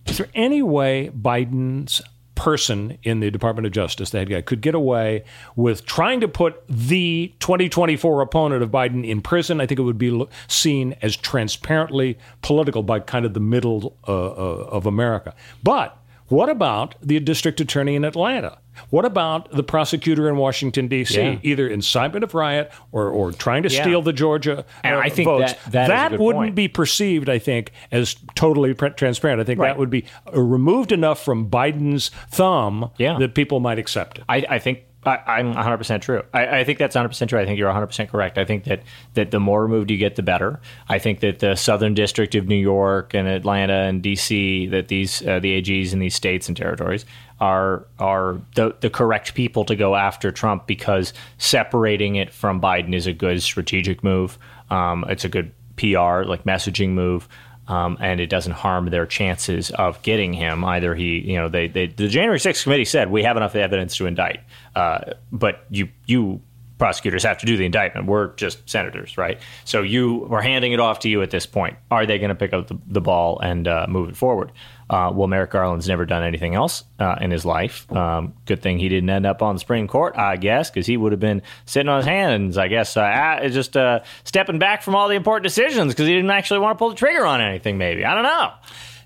Is 0.05 0.17
there 0.17 0.29
any 0.33 0.61
way 0.61 1.11
Biden's 1.15 2.01
person 2.39 2.97
in 3.03 3.19
the 3.19 3.29
Department 3.29 3.65
of 3.65 3.73
Justice, 3.73 4.11
the 4.11 4.19
head 4.19 4.29
guy, 4.29 4.41
could 4.41 4.61
get 4.61 4.73
away 4.73 5.25
with 5.57 5.85
trying 5.85 6.21
to 6.21 6.27
put 6.29 6.63
the 6.69 7.33
2024 7.41 8.21
opponent 8.21 8.63
of 8.63 8.71
Biden 8.71 9.05
in 9.05 9.21
prison, 9.21 9.59
I 9.59 9.65
think 9.65 9.77
it 9.77 9.83
would 9.83 9.97
be 9.97 10.25
seen 10.47 10.95
as 11.01 11.17
transparently 11.17 12.17
political 12.41 12.81
by 12.81 13.01
kind 13.01 13.25
of 13.25 13.33
the 13.33 13.41
middle 13.41 13.97
uh, 14.07 14.13
uh, 14.13 14.69
of 14.71 14.85
America. 14.85 15.35
But 15.63 15.98
what 16.29 16.49
about 16.49 16.95
the 17.01 17.19
district 17.19 17.59
attorney 17.61 17.95
in 17.95 18.05
Atlanta? 18.05 18.57
What 18.91 19.03
about 19.03 19.51
the 19.51 19.63
prosecutor 19.63 20.29
in 20.29 20.37
Washington 20.37 20.87
D.C. 20.87 21.19
Yeah. 21.19 21.39
either 21.43 21.67
incitement 21.67 22.23
of 22.23 22.33
riot 22.33 22.71
or, 22.93 23.09
or 23.09 23.33
trying 23.33 23.63
to 23.63 23.69
Yeah. 23.69 23.81
steal 23.81 24.01
the 24.01 24.13
Georgia 24.13 24.63
And 24.85 24.95
uh, 24.95 24.99
I 24.99 25.09
think 25.09 25.25
votes? 25.27 25.53
that- 25.71 25.89
that 25.89 26.11
good 26.11 26.19
wouldn't 26.21 26.43
point. 26.45 26.55
be 26.55 26.67
perceived, 26.69 27.27
I 27.27 27.39
think, 27.39 27.71
as 27.91 28.15
totally 28.35 28.73
transparent. 28.73 29.41
I 29.41 29.43
think 29.43 29.59
Right. 29.59 29.67
that 29.69 29.77
would 29.77 29.89
be 29.89 30.05
uh, 30.33 30.41
removed 30.41 30.93
enough 30.93 31.21
from 31.21 31.49
Biden's 31.49 32.09
thumb 32.29 32.91
Yeah. 32.97 33.17
that 33.19 33.35
people 33.35 33.59
might 33.59 33.79
accept 33.79 34.19
it. 34.19 34.23
I, 34.29 34.45
I 34.49 34.59
think 34.59 34.83
I, 35.05 35.19
I'm 35.25 35.53
100% 35.53 36.01
true. 36.01 36.23
I, 36.33 36.59
I 36.59 36.63
think 36.65 36.77
that's 36.77 36.95
100% 36.95 37.29
true. 37.29 37.39
I 37.39 37.45
think 37.45 37.57
you're 37.57 37.71
100% 37.71 38.09
correct. 38.09 38.37
I 38.37 38.43
think 38.43 38.65
that, 38.65 38.83
that 39.13 39.31
the 39.31 39.39
more 39.39 39.61
removed 39.61 39.89
you 39.89 39.97
get, 39.97 40.15
the 40.15 40.23
better. 40.23 40.59
I 40.89 40.99
think 40.99 41.21
that 41.21 41.39
the 41.39 41.55
Southern 41.55 41.93
District 41.93 42.35
of 42.35 42.47
New 42.47 42.57
York 42.57 43.13
and 43.13 43.27
Atlanta 43.27 43.73
and 43.73 44.01
D.C., 44.01 44.67
that 44.67 44.89
these 44.89 45.25
uh, 45.25 45.39
the 45.39 45.61
AGs 45.61 45.93
in 45.93 45.99
these 45.99 46.15
states 46.15 46.47
and 46.49 46.57
territories 46.57 47.05
are 47.39 47.85
are 47.99 48.41
the, 48.55 48.75
the 48.81 48.89
correct 48.89 49.33
people 49.35 49.63
to 49.65 49.75
go 49.75 49.95
after 49.95 50.31
Trump 50.31 50.67
because 50.67 51.13
separating 51.37 52.15
it 52.15 52.33
from 52.33 52.59
Biden 52.59 52.93
is 52.93 53.07
a 53.07 53.13
good 53.13 53.41
strategic 53.41 54.03
move. 54.03 54.37
Um, 54.69 55.05
it's 55.07 55.23
a 55.23 55.29
good 55.29 55.53
PR 55.77 56.23
like 56.23 56.43
messaging 56.43 56.89
move. 56.89 57.29
Um, 57.69 57.97
and 58.01 58.19
it 58.19 58.27
doesn't 58.27 58.53
harm 58.53 58.89
their 58.89 59.05
chances 59.05 59.69
of 59.71 60.01
getting 60.01 60.33
him. 60.33 60.65
Either 60.65 60.95
he, 60.95 61.19
you 61.19 61.35
know, 61.35 61.47
they, 61.47 61.67
they 61.67 61.87
the 61.87 62.07
January 62.07 62.39
6th 62.39 62.63
committee 62.63 62.83
said 62.83 63.11
we 63.11 63.23
have 63.23 63.37
enough 63.37 63.55
evidence 63.55 63.95
to 63.97 64.07
indict, 64.07 64.41
uh, 64.75 65.13
but 65.31 65.65
you 65.69 65.87
you 66.07 66.41
prosecutors 66.79 67.23
have 67.23 67.37
to 67.37 67.45
do 67.45 67.57
the 67.57 67.65
indictment. 67.65 68.07
We're 68.07 68.33
just 68.35 68.67
senators, 68.67 69.17
right? 69.17 69.39
So 69.65 69.83
you 69.83 70.25
we're 70.29 70.41
handing 70.41 70.71
it 70.71 70.79
off 70.79 70.99
to 70.99 71.09
you 71.09 71.21
at 71.21 71.29
this 71.29 71.45
point. 71.45 71.77
Are 71.91 72.07
they 72.07 72.17
going 72.17 72.29
to 72.29 72.35
pick 72.35 72.53
up 72.53 72.67
the, 72.67 72.79
the 72.87 73.01
ball 73.01 73.39
and 73.39 73.67
uh, 73.67 73.85
move 73.87 74.09
it 74.09 74.17
forward? 74.17 74.51
Uh, 74.89 75.11
well, 75.13 75.27
Merrick 75.27 75.51
Garland's 75.51 75.87
never 75.87 76.05
done 76.05 76.23
anything 76.23 76.55
else 76.55 76.83
uh, 76.99 77.15
in 77.21 77.29
his 77.29 77.45
life. 77.45 77.91
Um, 77.91 78.33
good 78.45 78.61
thing 78.61 78.79
he 78.79 78.89
didn't 78.89 79.09
end 79.09 79.25
up 79.25 79.41
on 79.41 79.55
the 79.55 79.59
Supreme 79.59 79.87
Court, 79.87 80.17
I 80.17 80.37
guess, 80.37 80.69
because 80.71 80.87
he 80.87 80.97
would 80.97 81.11
have 81.11 81.19
been 81.19 81.41
sitting 81.65 81.89
on 81.89 81.97
his 81.97 82.07
hands, 82.07 82.57
I 82.57 82.67
guess, 82.67 82.97
ah, 82.97 83.39
just 83.49 83.77
uh, 83.77 83.99
stepping 84.23 84.57
back 84.57 84.81
from 84.81 84.95
all 84.95 85.07
the 85.07 85.15
important 85.15 85.43
decisions 85.43 85.93
because 85.93 86.07
he 86.07 86.13
didn't 86.13 86.31
actually 86.31 86.59
want 86.59 86.77
to 86.77 86.79
pull 86.79 86.89
the 86.89 86.95
trigger 86.95 87.25
on 87.25 87.39
anything. 87.41 87.77
Maybe 87.77 88.03
I 88.03 88.15
don't 88.15 88.23
know. 88.23 88.51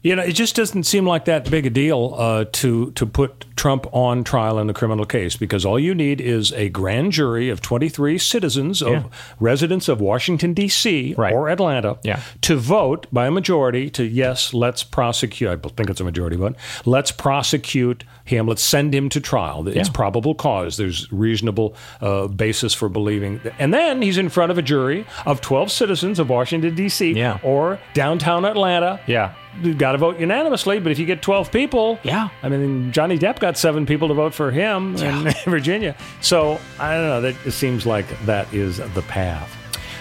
You 0.03 0.17
know, 0.17 0.21
it 0.21 0.33
just 0.33 0.55
doesn't 0.57 0.83
seem 0.83 1.07
like 1.07 1.23
that 1.25 1.49
big 1.49 1.65
a 1.65 1.69
deal 1.69 2.13
uh, 2.17 2.43
to 2.51 2.91
to 2.91 3.05
put 3.05 3.45
Trump 3.55 3.87
on 3.93 4.25
trial 4.25 4.59
in 4.59 4.69
a 4.69 4.73
criminal 4.73 5.05
case 5.05 5.37
because 5.37 5.65
all 5.65 5.79
you 5.79 5.95
need 5.95 6.19
is 6.19 6.51
a 6.53 6.67
grand 6.67 7.13
jury 7.13 7.49
of 7.49 7.61
23 7.61 8.17
citizens 8.17 8.81
of 8.81 8.91
Yeah. 8.91 9.03
residents 9.39 9.87
of 9.87 10.01
Washington 10.01 10.53
D.C. 10.53 11.15
Right. 11.17 11.33
or 11.33 11.47
Atlanta 11.49 11.97
Yeah. 12.03 12.19
to 12.41 12.57
vote 12.57 13.07
by 13.13 13.27
a 13.27 13.31
majority 13.31 13.89
to 13.91 14.03
yes, 14.03 14.53
let's 14.53 14.83
prosecute. 14.83 15.49
I 15.49 15.55
think 15.69 15.89
it's 15.89 16.01
a 16.01 16.03
majority 16.03 16.35
vote. 16.35 16.55
Let's 16.85 17.11
prosecute 17.11 18.03
him. 18.25 18.47
Let's 18.47 18.63
send 18.63 18.93
him 18.95 19.09
to 19.09 19.19
trial. 19.19 19.67
It's 19.67 19.75
Yeah. 19.75 19.93
probable 19.93 20.33
cause. 20.35 20.77
There's 20.77 21.11
reasonable 21.11 21.75
uh, 22.01 22.27
basis 22.27 22.73
for 22.73 22.89
believing, 22.89 23.41
and 23.59 23.73
then 23.73 24.01
he's 24.01 24.17
in 24.17 24.29
front 24.29 24.51
of 24.51 24.57
a 24.57 24.61
jury 24.61 25.05
of 25.25 25.41
12 25.41 25.71
citizens 25.71 26.19
of 26.19 26.29
Washington 26.29 26.73
D.C. 26.75 27.11
Yeah. 27.13 27.39
or 27.43 27.79
downtown 27.93 28.45
Atlanta 28.45 28.99
Yeah. 29.07 29.33
you've 29.61 29.77
got 29.77 29.91
to 29.93 29.97
vote 29.97 30.19
unanimously. 30.19 30.79
But 30.79 30.91
if 30.91 30.99
you 30.99 31.05
get 31.05 31.21
12 31.21 31.51
people, 31.51 31.99
Yeah. 32.03 32.29
I 32.41 32.49
mean, 32.49 32.91
Johnny 32.91 33.17
Depp 33.19 33.39
got 33.39 33.57
seven 33.57 33.85
people 33.85 34.07
to 34.07 34.13
vote 34.13 34.33
for 34.33 34.51
him 34.51 34.95
in 34.97 35.33
Virginia. 35.45 35.95
So 36.21 36.59
I 36.79 36.93
don't 36.93 37.07
know. 37.07 37.21
That 37.21 37.35
it 37.45 37.51
seems 37.51 37.85
like 37.85 38.05
that 38.25 38.51
is 38.53 38.77
the 38.77 39.01
path. 39.03 39.55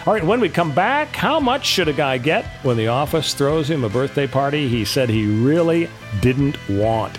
All 0.07 0.13
right, 0.13 0.25
when 0.25 0.41
we 0.41 0.49
come 0.49 0.73
back, 0.73 1.15
how 1.15 1.39
much 1.39 1.65
should 1.65 1.87
a 1.87 1.93
guy 1.93 2.19
get 2.19 2.45
when 2.65 2.77
the 2.77 2.89
office 2.89 3.35
throws 3.35 3.71
him 3.71 3.85
a 3.85 3.89
birthday 3.89 4.27
party 4.27 4.69
he 4.69 4.85
said 4.85 5.09
he 5.09 5.27
really 5.27 5.89
didn't 6.21 6.57
want? 6.69 7.19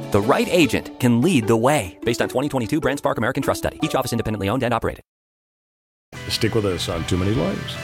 The 0.11 0.21
right 0.21 0.47
agent 0.49 0.99
can 0.99 1.21
lead 1.21 1.47
the 1.47 1.55
way. 1.55 1.97
Based 2.03 2.21
on 2.21 2.27
2022 2.27 2.81
BrandSpark 2.81 3.17
American 3.17 3.41
Trust 3.41 3.59
Study. 3.59 3.79
Each 3.81 3.95
office 3.95 4.11
independently 4.11 4.49
owned 4.49 4.61
and 4.61 4.73
operated. 4.73 5.03
Stick 6.27 6.53
with 6.53 6.65
us 6.65 6.89
on 6.89 7.05
Too 7.05 7.15
Many 7.17 7.33
Lawyers. 7.33 7.75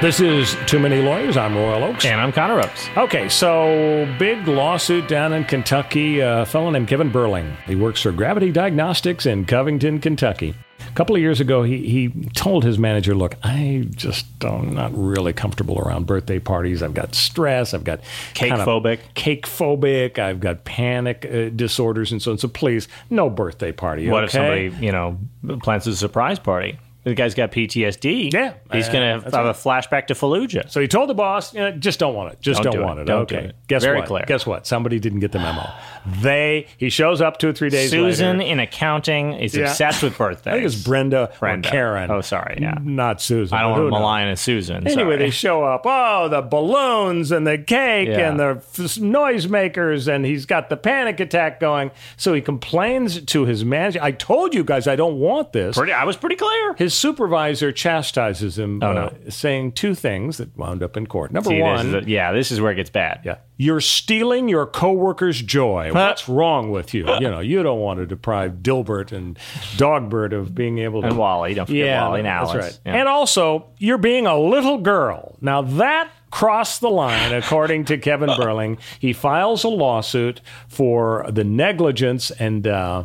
This 0.00 0.20
is 0.20 0.56
Too 0.66 0.78
Many 0.78 1.02
Lawyers. 1.02 1.36
I'm 1.36 1.56
Royal 1.56 1.82
Oakes. 1.82 2.04
And 2.04 2.20
I'm 2.20 2.32
Connor 2.32 2.60
Oakes. 2.60 2.88
Okay, 2.96 3.28
so 3.28 4.08
big 4.20 4.46
lawsuit 4.46 5.08
down 5.08 5.32
in 5.32 5.44
Kentucky. 5.44 6.20
A 6.20 6.46
fellow 6.46 6.70
named 6.70 6.86
Kevin 6.86 7.10
Berling. 7.10 7.56
He 7.66 7.74
works 7.74 8.00
for 8.02 8.12
Gravity 8.12 8.52
Diagnostics 8.52 9.26
in 9.26 9.44
Covington, 9.46 10.00
Kentucky. 10.00 10.54
A 10.88 10.92
couple 10.94 11.14
of 11.16 11.22
years 11.22 11.40
ago, 11.40 11.62
he, 11.62 11.78
he 11.88 12.28
told 12.34 12.64
his 12.64 12.78
manager, 12.78 13.14
Look, 13.14 13.36
I 13.42 13.86
just 13.90 14.26
am 14.44 14.74
not 14.74 14.92
really 14.94 15.32
comfortable 15.32 15.78
around 15.78 16.06
birthday 16.06 16.38
parties. 16.38 16.82
I've 16.82 16.94
got 16.94 17.14
stress. 17.14 17.74
I've 17.74 17.84
got 17.84 18.00
Cake 18.34 18.52
phobic. 18.52 19.00
Cake 19.14 19.46
phobic. 19.46 20.18
I've 20.18 20.40
got 20.40 20.64
panic 20.64 21.26
uh, 21.26 21.48
disorders 21.50 22.12
and 22.12 22.20
so 22.20 22.32
on. 22.32 22.38
So 22.38 22.48
please, 22.48 22.88
no 23.10 23.30
birthday 23.30 23.72
party. 23.72 24.08
What 24.08 24.24
if 24.24 24.30
somebody, 24.30 24.74
you 24.80 24.92
know, 24.92 25.18
plans 25.62 25.86
a 25.86 25.96
surprise 25.96 26.38
party? 26.38 26.78
The 27.04 27.14
guy's 27.14 27.34
got 27.34 27.50
PTSD. 27.50 28.32
Yeah, 28.32 28.54
He's 28.72 28.88
uh, 28.88 28.92
going 28.92 29.18
to 29.18 29.24
that's 29.24 29.34
have 29.34 29.46
right. 29.46 29.50
a 29.50 29.58
flashback 29.58 30.06
to 30.06 30.14
Fallujah. 30.14 30.70
So 30.70 30.80
he 30.80 30.86
told 30.86 31.08
the 31.08 31.14
boss, 31.14 31.52
you 31.52 31.58
know, 31.58 31.72
just 31.72 31.98
don't 31.98 32.14
want 32.14 32.32
it. 32.32 32.40
Just 32.40 32.62
Don't 32.62 32.72
don't, 32.72 32.80
do 32.80 32.82
it. 32.82 32.86
want 32.86 33.00
it. 33.00 33.04
Don't 33.06 33.22
okay. 33.22 33.40
do 33.40 33.46
it. 33.48 33.56
Guess 33.66 33.82
Very 33.82 33.98
what? 33.98 34.06
clear. 34.06 34.24
Guess 34.24 34.46
what? 34.46 34.68
Somebody 34.68 35.00
didn't 35.00 35.18
get 35.18 35.32
the 35.32 35.40
memo. 35.40 35.68
They 36.06 36.66
he 36.78 36.90
shows 36.90 37.20
up 37.20 37.38
two 37.38 37.48
or 37.48 37.52
three 37.52 37.70
days 37.70 37.92
later. 37.92 38.10
Susan 38.10 38.38
later. 38.38 38.50
in 38.50 38.60
accounting 38.60 39.34
is 39.34 39.54
Yeah. 39.54 39.64
obsessed 39.70 40.02
with 40.02 40.16
birthdays. 40.18 40.46
I 40.52 40.56
think 40.56 40.66
it's 40.66 40.82
Brenda, 40.82 41.30
Brenda. 41.38 41.68
or 41.68 41.70
Karen. 41.72 42.10
Oh, 42.10 42.20
sorry. 42.20 42.58
Yeah. 42.60 42.74
Not 42.82 43.20
Susan. 43.20 43.56
I 43.56 43.62
don't 43.62 43.70
want 43.72 43.84
to 43.86 43.90
malign 43.90 44.28
a 44.28 44.36
Susan. 44.36 44.86
Anyway, 44.86 44.94
sorry. 45.02 45.16
they 45.18 45.30
show 45.30 45.62
up. 45.64 45.82
Oh, 45.84 46.28
the 46.28 46.42
balloons 46.42 47.30
and 47.32 47.46
the 47.46 47.58
cake 47.58 48.08
Yeah. 48.08 48.28
and 48.30 48.40
the 48.40 48.56
f- 48.56 48.98
noisemakers, 49.32 50.12
and 50.12 50.24
he's 50.24 50.46
got 50.46 50.68
the 50.68 50.76
panic 50.76 51.20
attack 51.20 51.60
going. 51.60 51.90
So 52.16 52.34
he 52.34 52.40
complains 52.40 53.20
to 53.22 53.44
his 53.44 53.64
manager. 53.64 54.00
I 54.02 54.12
told 54.12 54.54
you 54.54 54.64
guys 54.64 54.86
I 54.86 54.96
don't 54.96 55.18
want 55.18 55.52
this. 55.52 55.76
Pretty, 55.76 55.92
I 55.92 56.04
was 56.04 56.16
pretty 56.16 56.36
clear. 56.36 56.74
His 56.74 56.94
supervisor 56.94 57.72
chastises 57.72 58.58
him, 58.58 58.80
Oh, 58.82 58.90
uh, 58.90 58.92
no. 58.94 59.12
saying 59.28 59.72
two 59.72 59.94
things 59.94 60.38
that 60.38 60.56
wound 60.56 60.82
up 60.82 60.96
in 60.96 61.06
court. 61.06 61.32
Number 61.32 61.50
See, 61.50 61.56
this 61.56 61.62
one, 61.62 61.86
is 61.94 62.06
a- 62.06 62.10
yeah, 62.10 62.32
this 62.32 62.50
is 62.50 62.60
where 62.60 62.72
it 62.72 62.76
gets 62.76 62.90
bad. 62.90 63.20
yeah. 63.24 63.36
You're 63.58 63.80
stealing 63.80 64.48
your 64.48 64.66
coworker's 64.66 65.40
joy. 65.40 65.91
What's 65.94 66.28
wrong 66.28 66.70
with 66.70 66.94
you? 66.94 67.06
You 67.14 67.30
know, 67.30 67.40
you 67.40 67.62
don't 67.62 67.80
want 67.80 68.00
to 68.00 68.06
deprive 68.06 68.56
Dilbert 68.62 69.12
and 69.12 69.38
Dogbert 69.76 70.32
of 70.32 70.54
being 70.54 70.78
able 70.78 71.02
to. 71.02 71.08
And 71.08 71.18
Wally, 71.18 71.54
don't 71.54 71.66
forget 71.66 71.86
yeah, 71.86 72.06
Wally 72.08 72.20
and 72.20 72.26
that's 72.26 72.50
Alice. 72.50 72.64
right. 72.64 72.80
Yeah. 72.86 72.96
And 72.96 73.08
also, 73.08 73.66
you're 73.78 73.98
being 73.98 74.26
a 74.26 74.38
little 74.38 74.78
girl. 74.78 75.36
Now 75.40 75.62
that 75.62 76.10
crossed 76.30 76.80
the 76.80 76.90
line, 76.90 77.32
according 77.34 77.84
to 77.84 77.98
Kevin 77.98 78.30
Berling. 78.30 78.78
He 78.98 79.12
files 79.12 79.64
a 79.64 79.68
lawsuit 79.68 80.40
for 80.68 81.26
the 81.30 81.44
negligence 81.44 82.30
and. 82.32 82.66
Uh, 82.66 83.04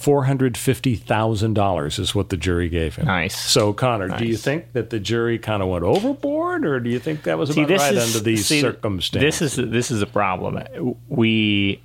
Four 0.00 0.24
hundred 0.24 0.56
fifty 0.56 0.94
thousand 0.94 1.52
dollars 1.52 1.98
is 1.98 2.14
what 2.14 2.30
the 2.30 2.38
jury 2.38 2.70
gave 2.70 2.96
him. 2.96 3.04
Nice. 3.04 3.38
So, 3.38 3.74
Connor, 3.74 4.16
do 4.16 4.24
you 4.24 4.38
think 4.38 4.72
that 4.72 4.88
the 4.88 4.98
jury 4.98 5.38
kind 5.38 5.62
of 5.62 5.68
went 5.68 5.84
overboard, 5.84 6.64
or 6.64 6.80
do 6.80 6.88
you 6.88 6.98
think 6.98 7.24
that 7.24 7.36
was 7.36 7.50
See, 7.50 7.64
about 7.64 7.78
right 7.78 7.94
is 7.96 8.14
under 8.14 8.24
these 8.24 8.46
see, 8.46 8.62
circumstances? 8.62 9.40
This 9.40 9.58
is 9.58 9.70
this 9.70 9.90
is 9.90 10.00
a 10.00 10.06
problem. 10.06 10.96
We 11.08 11.82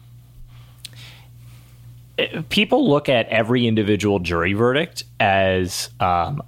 people 2.48 2.90
look 2.90 3.10
at 3.10 3.28
every 3.28 3.68
individual 3.68 4.20
jury 4.20 4.54
verdict 4.54 5.04
as 5.20 5.90
um, 6.00 6.42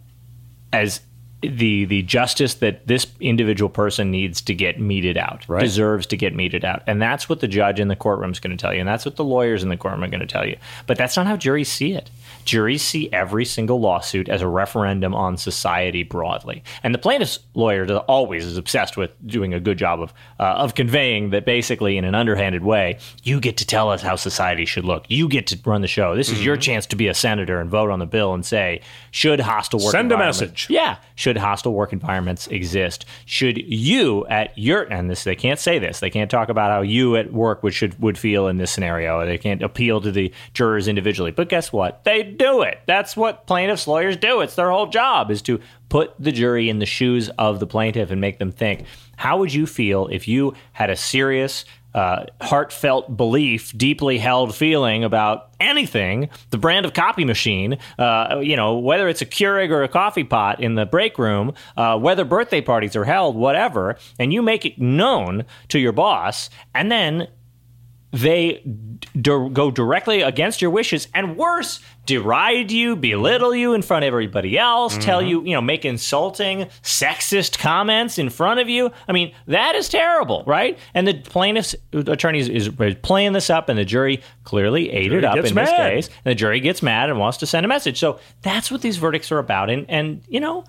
as 0.71 1.01
the 1.41 1.85
the 1.85 2.01
justice 2.01 2.55
that 2.55 2.87
this 2.87 3.05
individual 3.19 3.69
person 3.69 4.09
needs 4.09 4.41
to 4.41 4.53
get 4.55 4.79
meted 4.79 5.17
out, 5.17 5.45
Right. 5.47 5.61
deserves 5.61 6.07
to 6.07 6.17
get 6.17 6.33
meted 6.35 6.65
out, 6.65 6.81
and 6.87 7.01
that's 7.01 7.29
what 7.29 7.41
the 7.41 7.47
judge 7.47 7.79
in 7.79 7.87
the 7.89 7.95
courtroom 7.95 8.31
is 8.31 8.39
going 8.39 8.55
to 8.55 8.61
tell 8.61 8.73
you, 8.73 8.79
and 8.79 8.87
that's 8.89 9.05
what 9.05 9.15
the 9.17 9.23
lawyers 9.23 9.61
in 9.63 9.69
the 9.69 9.77
courtroom 9.77 10.03
are 10.03 10.07
going 10.09 10.19
to 10.19 10.25
tell 10.25 10.45
you. 10.47 10.57
But 10.87 10.97
that's 10.97 11.15
not 11.15 11.27
how 11.27 11.37
juries 11.37 11.69
see 11.69 11.93
it. 11.93 12.09
Juries 12.47 12.81
see 12.81 13.11
every 13.11 13.43
single 13.43 13.81
lawsuit 13.81 14.29
as 14.29 14.41
a 14.41 14.47
referendum 14.47 15.13
on 15.13 15.35
society 15.35 16.03
broadly, 16.03 16.63
and 16.81 16.93
the 16.93 16.97
plaintiff's 16.97 17.39
lawyer 17.55 17.85
always 18.07 18.45
is 18.45 18.57
obsessed 18.57 18.95
with 18.95 19.11
doing 19.27 19.53
a 19.53 19.59
good 19.59 19.77
job 19.77 19.99
of 19.99 20.13
uh, 20.39 20.43
of 20.43 20.73
conveying 20.73 21.31
that 21.31 21.45
basically 21.45 21.97
in 21.97 22.05
an 22.05 22.15
underhanded 22.15 22.63
way, 22.63 22.97
you 23.23 23.41
get 23.41 23.57
to 23.57 23.65
tell 23.65 23.91
us 23.91 24.01
how 24.01 24.15
society 24.15 24.63
should 24.63 24.85
look. 24.85 25.03
You 25.09 25.27
get 25.27 25.45
to 25.47 25.59
run 25.65 25.81
the 25.81 25.87
show. 25.87 26.15
This 26.15 26.29
is 26.29 26.43
your 26.43 26.55
chance 26.55 26.85
to 26.85 26.95
be 26.95 27.09
a 27.09 27.13
senator 27.13 27.59
and 27.59 27.69
vote 27.69 27.89
on 27.91 27.99
the 27.99 28.05
bill 28.05 28.33
and 28.33 28.45
say 28.45 28.79
should 29.11 29.41
hostile 29.41 29.79
work 29.79 29.91
Send 29.91 30.11
a 30.13 30.17
message. 30.17 30.67
yeah. 30.69 30.97
Should 31.15 31.35
hostile 31.37 31.73
work 31.73 31.91
environments 31.91 32.47
exist? 32.47 33.05
Should 33.25 33.57
you 33.57 34.25
at 34.27 34.57
your 34.57 34.83
and 34.83 35.09
this 35.09 35.25
they 35.25 35.35
can't 35.35 35.59
say 35.59 35.79
this. 35.79 35.99
They 35.99 36.09
can't 36.09 36.31
talk 36.31 36.47
about 36.47 36.71
how 36.71 36.81
you 36.81 37.17
at 37.17 37.33
work 37.33 37.61
would 37.63 37.73
should 37.73 37.99
would 38.01 38.17
feel 38.17 38.47
in 38.47 38.57
this 38.57 38.71
scenario. 38.71 39.25
They 39.25 39.37
can't 39.37 39.61
appeal 39.61 39.99
to 40.01 40.11
the 40.11 40.31
jurors 40.53 40.87
individually. 40.87 41.31
But 41.31 41.49
guess 41.49 41.73
what? 41.73 42.03
They 42.05 42.23
do 42.37 42.61
it. 42.61 42.79
That's 42.85 43.17
what 43.17 43.47
plaintiffs 43.47 43.87
lawyers 43.87 44.17
do. 44.17 44.41
It's 44.41 44.55
their 44.55 44.71
whole 44.71 44.87
job 44.87 45.31
is 45.31 45.41
to 45.43 45.59
put 45.89 46.13
the 46.19 46.31
jury 46.31 46.69
in 46.69 46.79
the 46.79 46.85
shoes 46.85 47.29
of 47.37 47.59
the 47.59 47.67
plaintiff 47.67 48.11
and 48.11 48.21
make 48.21 48.39
them 48.39 48.51
think. 48.51 48.85
How 49.15 49.37
would 49.39 49.53
you 49.53 49.65
feel 49.65 50.07
if 50.07 50.27
you 50.27 50.53
had 50.73 50.89
a 50.89 50.95
serious 50.95 51.65
uh, 51.97 52.25
heartfelt 52.41 53.17
belief, 53.17 53.75
deeply 53.75 54.19
held 54.19 54.53
feeling 54.53 55.03
about 55.03 55.49
anything, 55.59 56.29
the 56.51 56.57
brand 56.57 56.85
of 56.85 56.93
copy 56.93 57.25
machine, 57.25 57.79
uh, 57.97 58.39
you 58.43 58.55
know, 58.55 58.77
whether 58.77 59.07
it's 59.07 59.23
a 59.23 59.25
Keurig 59.25 59.71
or 59.71 59.81
a 59.81 59.87
coffee 59.87 60.23
pot 60.23 60.61
in 60.61 60.75
the 60.75 60.85
break 60.85 61.17
room, 61.17 61.53
uh, 61.75 61.97
whether 61.97 62.23
birthday 62.23 62.61
parties 62.61 62.95
are 62.95 63.05
held, 63.05 63.35
whatever, 63.35 63.97
and 64.19 64.31
you 64.31 64.43
make 64.43 64.63
it 64.63 64.79
known 64.79 65.45
to 65.69 65.79
your 65.79 65.91
boss, 65.91 66.51
and 66.75 66.91
then 66.91 67.29
they 68.17 68.61
d- 68.63 69.49
go 69.53 69.69
directly 69.69 70.21
against 70.21 70.61
your 70.61 70.71
wishes 70.71 71.07
and 71.13 71.37
worse 71.37 71.79
deride 72.05 72.71
you 72.71 72.95
belittle 72.95 73.53
you 73.53 73.73
in 73.73 73.81
front 73.81 74.03
of 74.05 74.07
everybody 74.07 74.57
else 74.57 74.97
tell 74.97 75.21
you 75.21 75.43
you 75.43 75.53
know 75.53 75.61
make 75.61 75.85
insulting 75.85 76.65
sexist 76.81 77.59
comments 77.59 78.17
in 78.17 78.29
front 78.29 78.59
of 78.59 78.67
you. 78.69 78.91
I 79.07 79.11
mean 79.11 79.33
that 79.45 79.75
is 79.75 79.89
terrible 79.89 80.43
right? 80.47 80.79
And 80.93 81.07
the 81.07 81.13
plaintiff's 81.13 81.75
attorney 81.93 82.39
is, 82.39 82.49
is 82.49 82.95
playing 83.03 83.33
this 83.33 83.49
up 83.49 83.69
and 83.69 83.77
the 83.77 83.85
jury 83.85 84.21
clearly 84.43 84.89
ate 84.89 85.09
Jury 85.09 85.19
it 85.19 85.25
up 85.25 85.37
in 85.37 85.53
this 85.53 85.69
case 85.69 86.07
and 86.07 86.31
the 86.31 86.35
jury 86.35 86.59
gets 86.59 86.81
mad 86.81 87.09
and 87.09 87.19
wants 87.19 87.37
to 87.39 87.45
send 87.45 87.65
a 87.65 87.69
message. 87.69 87.99
So 87.99 88.19
that's 88.41 88.71
what 88.71 88.81
these 88.81 88.97
verdicts 88.97 89.31
are 89.31 89.39
about. 89.39 89.69
And 89.69 89.85
and 89.89 90.23
you 90.27 90.39
know 90.39 90.63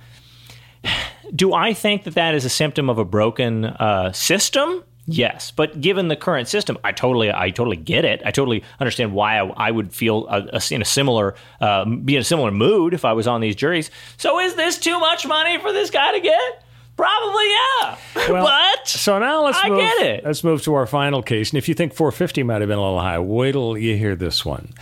do 1.34 1.54
I 1.54 1.72
think 1.72 2.04
that 2.04 2.14
that 2.14 2.34
is 2.34 2.44
a 2.44 2.50
symptom 2.50 2.90
of 2.90 2.98
a 2.98 3.04
broken 3.04 3.64
uh, 3.64 4.12
system? 4.12 4.84
Yes, 5.10 5.50
but 5.50 5.80
given 5.80 6.08
the 6.08 6.16
current 6.16 6.48
system, 6.48 6.76
I 6.84 6.92
totally, 6.92 7.32
I 7.32 7.48
totally 7.48 7.78
get 7.78 8.04
it. 8.04 8.20
I 8.26 8.30
totally 8.30 8.62
understand 8.78 9.14
why 9.14 9.38
I, 9.38 9.46
I 9.68 9.70
would 9.70 9.90
feel 9.94 10.26
uh 10.28 10.42
a, 10.52 10.60
in 10.70 10.82
a 10.82 10.84
similar, 10.84 11.34
uh, 11.62 11.86
be 11.86 12.14
in 12.16 12.20
a 12.20 12.24
similar 12.24 12.50
mood 12.50 12.92
if 12.92 13.06
I 13.06 13.14
was 13.14 13.26
on 13.26 13.40
these 13.40 13.56
juries. 13.56 13.90
So, 14.18 14.38
is 14.38 14.54
this 14.54 14.76
too 14.76 15.00
much 15.00 15.26
money 15.26 15.58
for 15.58 15.72
this 15.72 15.88
guy 15.90 16.12
to 16.12 16.20
get? 16.20 16.62
Probably, 16.96 17.44
yeah. 17.50 17.96
Well, 18.28 18.44
but 18.44 18.86
So 18.86 19.18
now 19.18 19.44
let's 19.44 19.58
I 19.62 19.68
move, 19.70 19.78
get 19.78 20.02
it. 20.06 20.24
Let's 20.26 20.44
move 20.44 20.62
to 20.64 20.74
our 20.74 20.86
final 20.86 21.22
case. 21.22 21.50
And 21.50 21.56
if 21.56 21.68
you 21.68 21.74
think 21.74 21.94
450 21.94 22.42
might 22.42 22.60
have 22.60 22.68
been 22.68 22.76
a 22.78 22.82
little 22.82 23.00
high, 23.00 23.18
wait 23.18 23.52
till 23.52 23.78
you 23.78 23.96
hear 23.96 24.14
this 24.14 24.44
one. 24.44 24.74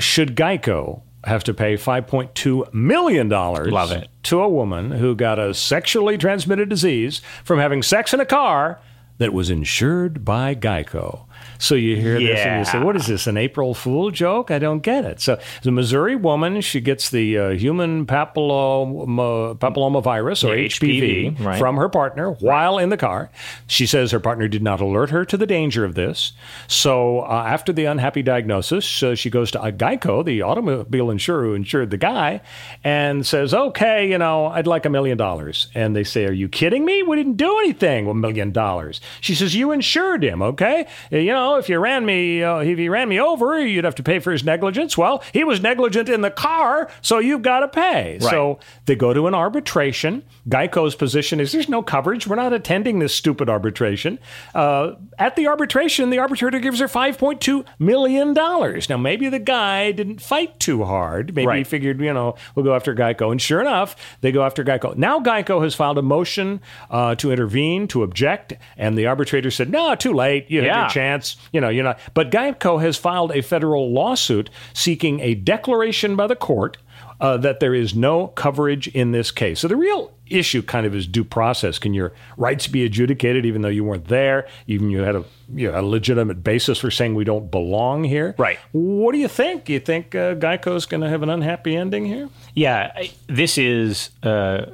Should 0.00 0.34
Geico 0.34 1.02
have 1.24 1.44
to 1.44 1.54
pay 1.54 1.74
5.2 1.74 2.72
million 2.74 3.28
dollars 3.28 3.70
Love 3.70 3.92
it. 3.92 4.08
to 4.24 4.40
a 4.40 4.48
woman 4.48 4.90
who 4.90 5.14
got 5.14 5.38
a 5.38 5.52
sexually 5.54 6.16
transmitted 6.18 6.68
disease 6.68 7.20
from 7.44 7.58
having 7.60 7.82
sex 7.82 8.12
in 8.14 8.20
a 8.20 8.26
car 8.26 8.80
that 9.20 9.34
was 9.34 9.50
insured 9.50 10.24
by 10.24 10.54
Geico? 10.54 11.26
So 11.58 11.74
you 11.74 11.96
hear 11.96 12.18
this 12.18 12.40
and 12.40 12.58
you 12.60 12.64
say, 12.64 12.78
"What 12.82 12.96
is 12.96 13.06
this? 13.06 13.26
An 13.26 13.36
April 13.36 13.74
Fool 13.74 14.10
joke? 14.10 14.50
I 14.50 14.58
don't 14.58 14.80
get 14.82 15.04
it." 15.04 15.20
So, 15.20 15.38
the 15.62 15.70
Missouri 15.72 16.16
woman, 16.16 16.60
she 16.60 16.80
gets 16.80 17.10
the 17.10 17.38
uh, 17.38 17.48
human 17.50 18.06
papilloma, 18.06 19.56
papillomavirus 19.58 20.48
or 20.48 20.56
Yeah, 20.56 20.68
HPV, 20.68 21.36
HPV, 21.36 21.44
right. 21.44 21.58
from 21.58 21.76
her 21.76 21.88
partner 21.88 22.30
while 22.30 22.78
in 22.78 22.88
the 22.88 22.96
car. 22.96 23.30
She 23.66 23.86
says 23.86 24.10
her 24.10 24.20
partner 24.20 24.48
did 24.48 24.62
not 24.62 24.80
alert 24.80 25.10
her 25.10 25.24
to 25.24 25.36
the 25.36 25.46
danger 25.46 25.84
of 25.84 25.94
this. 25.94 26.32
So, 26.66 27.20
uh, 27.20 27.44
after 27.46 27.72
the 27.72 27.84
unhappy 27.84 28.22
diagnosis, 28.22 29.02
uh, 29.02 29.14
she 29.14 29.30
goes 29.30 29.50
to 29.52 29.58
Geico, 29.58 30.24
the 30.24 30.42
automobile 30.42 31.10
insurer 31.10 31.44
who 31.44 31.54
insured 31.54 31.90
the 31.90 31.96
guy, 31.98 32.40
and 32.84 33.26
says, 33.26 33.54
"Okay, 33.54 34.08
you 34.10 34.18
know, 34.18 34.46
I'd 34.46 34.66
like 34.66 34.84
a 34.86 34.90
million 34.90 35.16
dollars." 35.16 35.68
And 35.74 35.94
they 35.94 36.04
say, 36.04 36.26
"Are 36.26 36.32
you 36.32 36.48
kidding 36.48 36.84
me? 36.84 37.02
We 37.02 37.16
didn't 37.16 37.36
do 37.36 37.58
anything. 37.60 38.08
A 38.08 38.14
million 38.14 38.50
dollars." 38.52 39.00
She 39.20 39.34
says, 39.34 39.54
"You 39.54 39.72
insured 39.72 40.22
him, 40.24 40.42
okay? 40.42 40.86
Uh, 41.12 41.16
You 41.30 41.36
know, 41.36 41.54
if 41.58 41.68
you 41.68 41.78
ran 41.78 42.04
me, 42.04 42.42
uh, 42.42 42.58
if 42.58 42.76
you 42.80 42.90
ran 42.90 43.08
me 43.08 43.20
over, 43.20 43.64
you'd 43.64 43.84
have 43.84 43.94
to 43.94 44.02
pay 44.02 44.18
for 44.18 44.32
his 44.32 44.42
negligence. 44.42 44.98
Well, 44.98 45.22
he 45.32 45.44
was 45.44 45.60
negligent 45.60 46.08
in 46.08 46.22
the 46.22 46.30
car, 46.32 46.90
so 47.02 47.20
you've 47.20 47.42
got 47.42 47.60
to 47.60 47.68
pay." 47.68 48.18
So 48.32 48.58
they 48.86 48.96
go 48.96 49.14
to 49.14 49.28
an 49.28 49.34
arbitration. 49.34 50.24
Geico's 50.50 50.94
position 50.94 51.38
is 51.38 51.52
there's 51.52 51.68
no 51.68 51.82
coverage. 51.82 52.26
We're 52.26 52.36
not 52.36 52.52
attending 52.52 52.98
this 52.98 53.14
stupid 53.14 53.48
arbitration. 53.48 54.18
Uh, 54.54 54.94
at 55.18 55.36
the 55.36 55.46
arbitration, 55.46 56.10
the 56.10 56.18
arbitrator 56.18 56.58
gives 56.58 56.80
her 56.80 56.86
$5.2 56.86 57.64
million. 57.78 58.34
Now, 58.34 58.96
maybe 58.96 59.28
the 59.28 59.38
guy 59.38 59.92
didn't 59.92 60.20
fight 60.20 60.58
too 60.58 60.84
hard. 60.84 61.34
Maybe 61.34 61.58
he 61.58 61.64
figured, 61.64 62.00
you 62.00 62.12
know, 62.12 62.34
we'll 62.54 62.64
go 62.64 62.74
after 62.74 62.94
Geico. 62.94 63.30
And 63.30 63.40
sure 63.40 63.60
enough, 63.60 63.94
they 64.20 64.32
go 64.32 64.42
after 64.42 64.64
Geico. 64.64 64.96
Now, 64.96 65.20
Geico 65.20 65.62
has 65.62 65.74
filed 65.74 65.98
a 65.98 66.02
motion 66.02 66.60
uh, 66.90 67.14
to 67.16 67.30
intervene, 67.30 67.86
to 67.88 68.02
object. 68.02 68.54
And 68.76 68.98
the 68.98 69.06
arbitrator 69.06 69.50
said, 69.50 69.70
no, 69.70 69.94
too 69.94 70.12
late. 70.12 70.50
You 70.50 70.62
had 70.62 70.80
your 70.80 70.88
chance. 70.88 71.36
You 71.52 71.60
know, 71.60 71.68
you're 71.68 71.84
not. 71.84 72.00
But 72.12 72.30
Geico 72.30 72.80
has 72.80 72.96
filed 72.96 73.30
a 73.32 73.40
federal 73.40 73.92
lawsuit 73.92 74.50
seeking 74.74 75.20
a 75.20 75.34
declaration 75.34 76.16
by 76.16 76.26
the 76.26 76.36
court 76.36 76.76
uh, 77.20 77.36
that 77.38 77.60
there 77.60 77.74
is 77.74 77.94
no 77.94 78.28
coverage 78.28 78.88
in 78.88 79.12
this 79.12 79.30
case. 79.30 79.60
So 79.60 79.68
the 79.68 79.76
real 79.76 80.12
issue 80.26 80.62
kind 80.62 80.86
of 80.86 80.94
is 80.94 81.06
due 81.06 81.24
process. 81.24 81.78
Can 81.78 81.92
your 81.92 82.12
rights 82.36 82.66
be 82.68 82.84
adjudicated 82.84 83.44
even 83.44 83.62
though 83.62 83.68
you 83.68 83.84
weren't 83.84 84.06
there, 84.06 84.46
even 84.66 84.88
you 84.90 85.00
had 85.00 85.16
a, 85.16 85.24
you 85.52 85.70
know, 85.70 85.80
a 85.80 85.82
legitimate 85.82 86.42
basis 86.44 86.78
for 86.78 86.90
saying 86.90 87.14
we 87.14 87.24
don't 87.24 87.50
belong 87.50 88.04
here? 88.04 88.34
Right. 88.38 88.58
What 88.72 89.12
do 89.12 89.18
you 89.18 89.28
think? 89.28 89.68
You 89.68 89.80
think 89.80 90.14
uh, 90.14 90.34
Geico's 90.34 90.86
going 90.86 91.00
to 91.02 91.08
have 91.08 91.22
an 91.22 91.30
unhappy 91.30 91.76
ending 91.76 92.06
here? 92.06 92.28
Yeah, 92.54 92.92
I- 92.94 93.10
this 93.26 93.58
is 93.58 94.10
uh, 94.22 94.66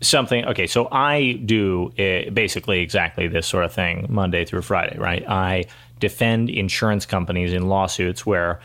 something. 0.00 0.44
Okay, 0.46 0.66
so 0.68 0.88
I 0.90 1.32
do 1.44 1.92
uh, 1.98 2.30
basically 2.30 2.80
exactly 2.80 3.26
this 3.26 3.46
sort 3.46 3.64
of 3.64 3.72
thing 3.72 4.06
Monday 4.08 4.44
through 4.44 4.62
Friday, 4.62 4.96
right? 4.98 5.28
I 5.28 5.64
defend 5.98 6.48
insurance 6.48 7.04
companies 7.04 7.52
in 7.52 7.68
lawsuits 7.68 8.24
where 8.24 8.60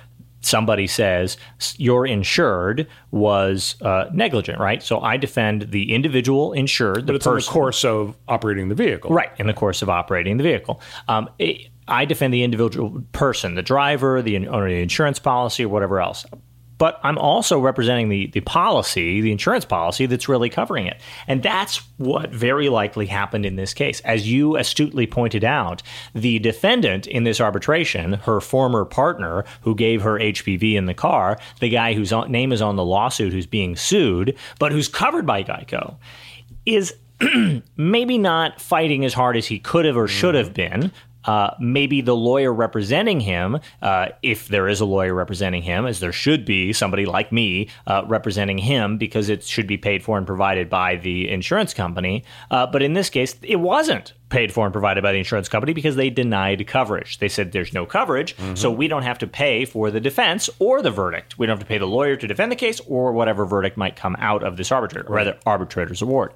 somebody 0.45 0.87
says 0.87 1.37
your 1.77 2.05
insured 2.05 2.87
was 3.11 3.75
uh, 3.81 4.05
negligent, 4.13 4.59
right? 4.59 4.81
So 4.83 4.99
I 4.99 5.17
defend 5.17 5.71
the 5.71 5.93
individual 5.93 6.53
insured, 6.53 7.07
the 7.07 7.13
But 7.13 7.15
it's 7.15 7.25
in 7.25 7.33
the 7.33 7.41
course 7.51 7.83
of 7.85 8.15
operating 8.27 8.69
the 8.69 8.75
vehicle. 8.75 9.11
Right, 9.11 9.31
in 9.37 9.47
the 9.47 9.53
course 9.53 9.81
of 9.81 9.89
operating 9.89 10.37
the 10.37 10.43
vehicle. 10.43 10.81
Um, 11.07 11.29
it- 11.39 11.69
I 11.87 12.05
defend 12.05 12.33
the 12.33 12.41
individual 12.41 13.03
person, 13.11 13.53
the 13.53 13.61
driver, 13.61 14.19
the 14.23 14.35
owner 14.47 14.65
of 14.65 14.71
the 14.71 14.81
insurance 14.81 15.19
policy, 15.19 15.65
or 15.65 15.69
whatever 15.69 16.01
else. 16.01 16.25
But 16.77 16.99
I'm 17.03 17.17
also 17.17 17.59
representing 17.59 18.09
the, 18.09 18.27
the 18.27 18.41
policy, 18.41 19.21
the 19.21 19.31
insurance 19.31 19.65
policy 19.65 20.05
that's 20.05 20.27
really 20.27 20.49
covering 20.49 20.87
it. 20.87 20.99
And 21.27 21.41
that's 21.41 21.77
what 21.97 22.31
very 22.31 22.69
likely 22.69 23.05
happened 23.05 23.45
in 23.45 23.55
this 23.55 23.73
case. 23.73 24.01
As 24.01 24.29
you 24.29 24.57
astutely 24.57 25.07
pointed 25.07 25.43
out, 25.43 25.81
the 26.13 26.39
defendant 26.39 27.07
in 27.07 27.23
this 27.23 27.39
arbitration, 27.39 28.13
her 28.13 28.41
former 28.41 28.85
partner 28.85 29.45
who 29.61 29.75
gave 29.75 30.01
her 30.01 30.19
HPV 30.19 30.75
in 30.75 30.85
the 30.85 30.93
car, 30.93 31.39
the 31.59 31.69
guy 31.69 31.93
whose 31.93 32.11
name 32.27 32.51
is 32.51 32.61
on 32.61 32.75
the 32.75 32.85
lawsuit 32.85 33.31
who's 33.31 33.45
being 33.45 33.75
sued, 33.75 34.37
but 34.59 34.71
who's 34.71 34.87
covered 34.87 35.25
by 35.25 35.43
Geico, 35.43 35.95
is 36.65 36.93
maybe 37.77 38.17
not 38.17 38.59
fighting 38.59 39.05
as 39.05 39.13
hard 39.13 39.37
as 39.37 39.47
he 39.47 39.59
could 39.59 39.85
have 39.85 39.95
or 39.95 40.07
should 40.07 40.35
have 40.35 40.53
mm-hmm. 40.53 40.81
been. 40.81 40.91
Uh, 41.25 41.51
maybe 41.59 42.01
the 42.01 42.15
lawyer 42.15 42.53
representing 42.53 43.19
him, 43.19 43.59
uh, 43.81 44.07
if 44.21 44.47
there 44.47 44.67
is 44.67 44.79
a 44.79 44.85
lawyer 44.85 45.13
representing 45.13 45.61
him, 45.61 45.85
as 45.85 45.99
there 45.99 46.11
should 46.11 46.45
be 46.45 46.73
somebody 46.73 47.05
like 47.05 47.31
me 47.31 47.69
uh, 47.87 48.03
representing 48.07 48.57
him 48.57 48.97
because 48.97 49.29
it 49.29 49.43
should 49.43 49.67
be 49.67 49.77
paid 49.77 50.03
for 50.03 50.17
and 50.17 50.27
provided 50.27 50.69
by 50.69 50.95
the 50.95 51.29
insurance 51.29 51.73
company. 51.73 52.23
Uh, 52.51 52.65
but 52.67 52.81
in 52.81 52.93
this 52.93 53.09
case, 53.09 53.35
it 53.41 53.57
wasn't 53.57 54.13
paid 54.29 54.51
for 54.51 54.65
and 54.65 54.73
provided 54.73 55.01
by 55.01 55.11
the 55.11 55.17
insurance 55.17 55.47
company 55.47 55.73
because 55.73 55.95
they 55.95 56.09
denied 56.09 56.65
coverage. 56.67 57.19
They 57.19 57.29
said 57.29 57.51
there's 57.51 57.73
no 57.73 57.85
coverage, 57.85 58.35
so 58.55 58.71
we 58.71 58.87
don't 58.87 59.03
have 59.03 59.19
to 59.19 59.27
pay 59.27 59.65
for 59.65 59.91
the 59.91 59.99
defense 59.99 60.49
or 60.59 60.81
the 60.81 60.91
verdict. 60.91 61.37
We 61.37 61.45
don't 61.45 61.57
have 61.57 61.65
to 61.65 61.69
pay 61.69 61.77
the 61.77 61.85
lawyer 61.85 62.15
to 62.15 62.27
defend 62.27 62.51
the 62.51 62.55
case 62.55 62.81
or 62.87 63.11
whatever 63.13 63.45
verdict 63.45 63.77
might 63.77 63.95
come 63.95 64.15
out 64.19 64.43
of 64.43 64.57
this 64.57 64.71
arbitrator, 64.71 65.07
or 65.07 65.15
rather, 65.15 65.37
arbitrator's 65.45 66.01
award. 66.01 66.33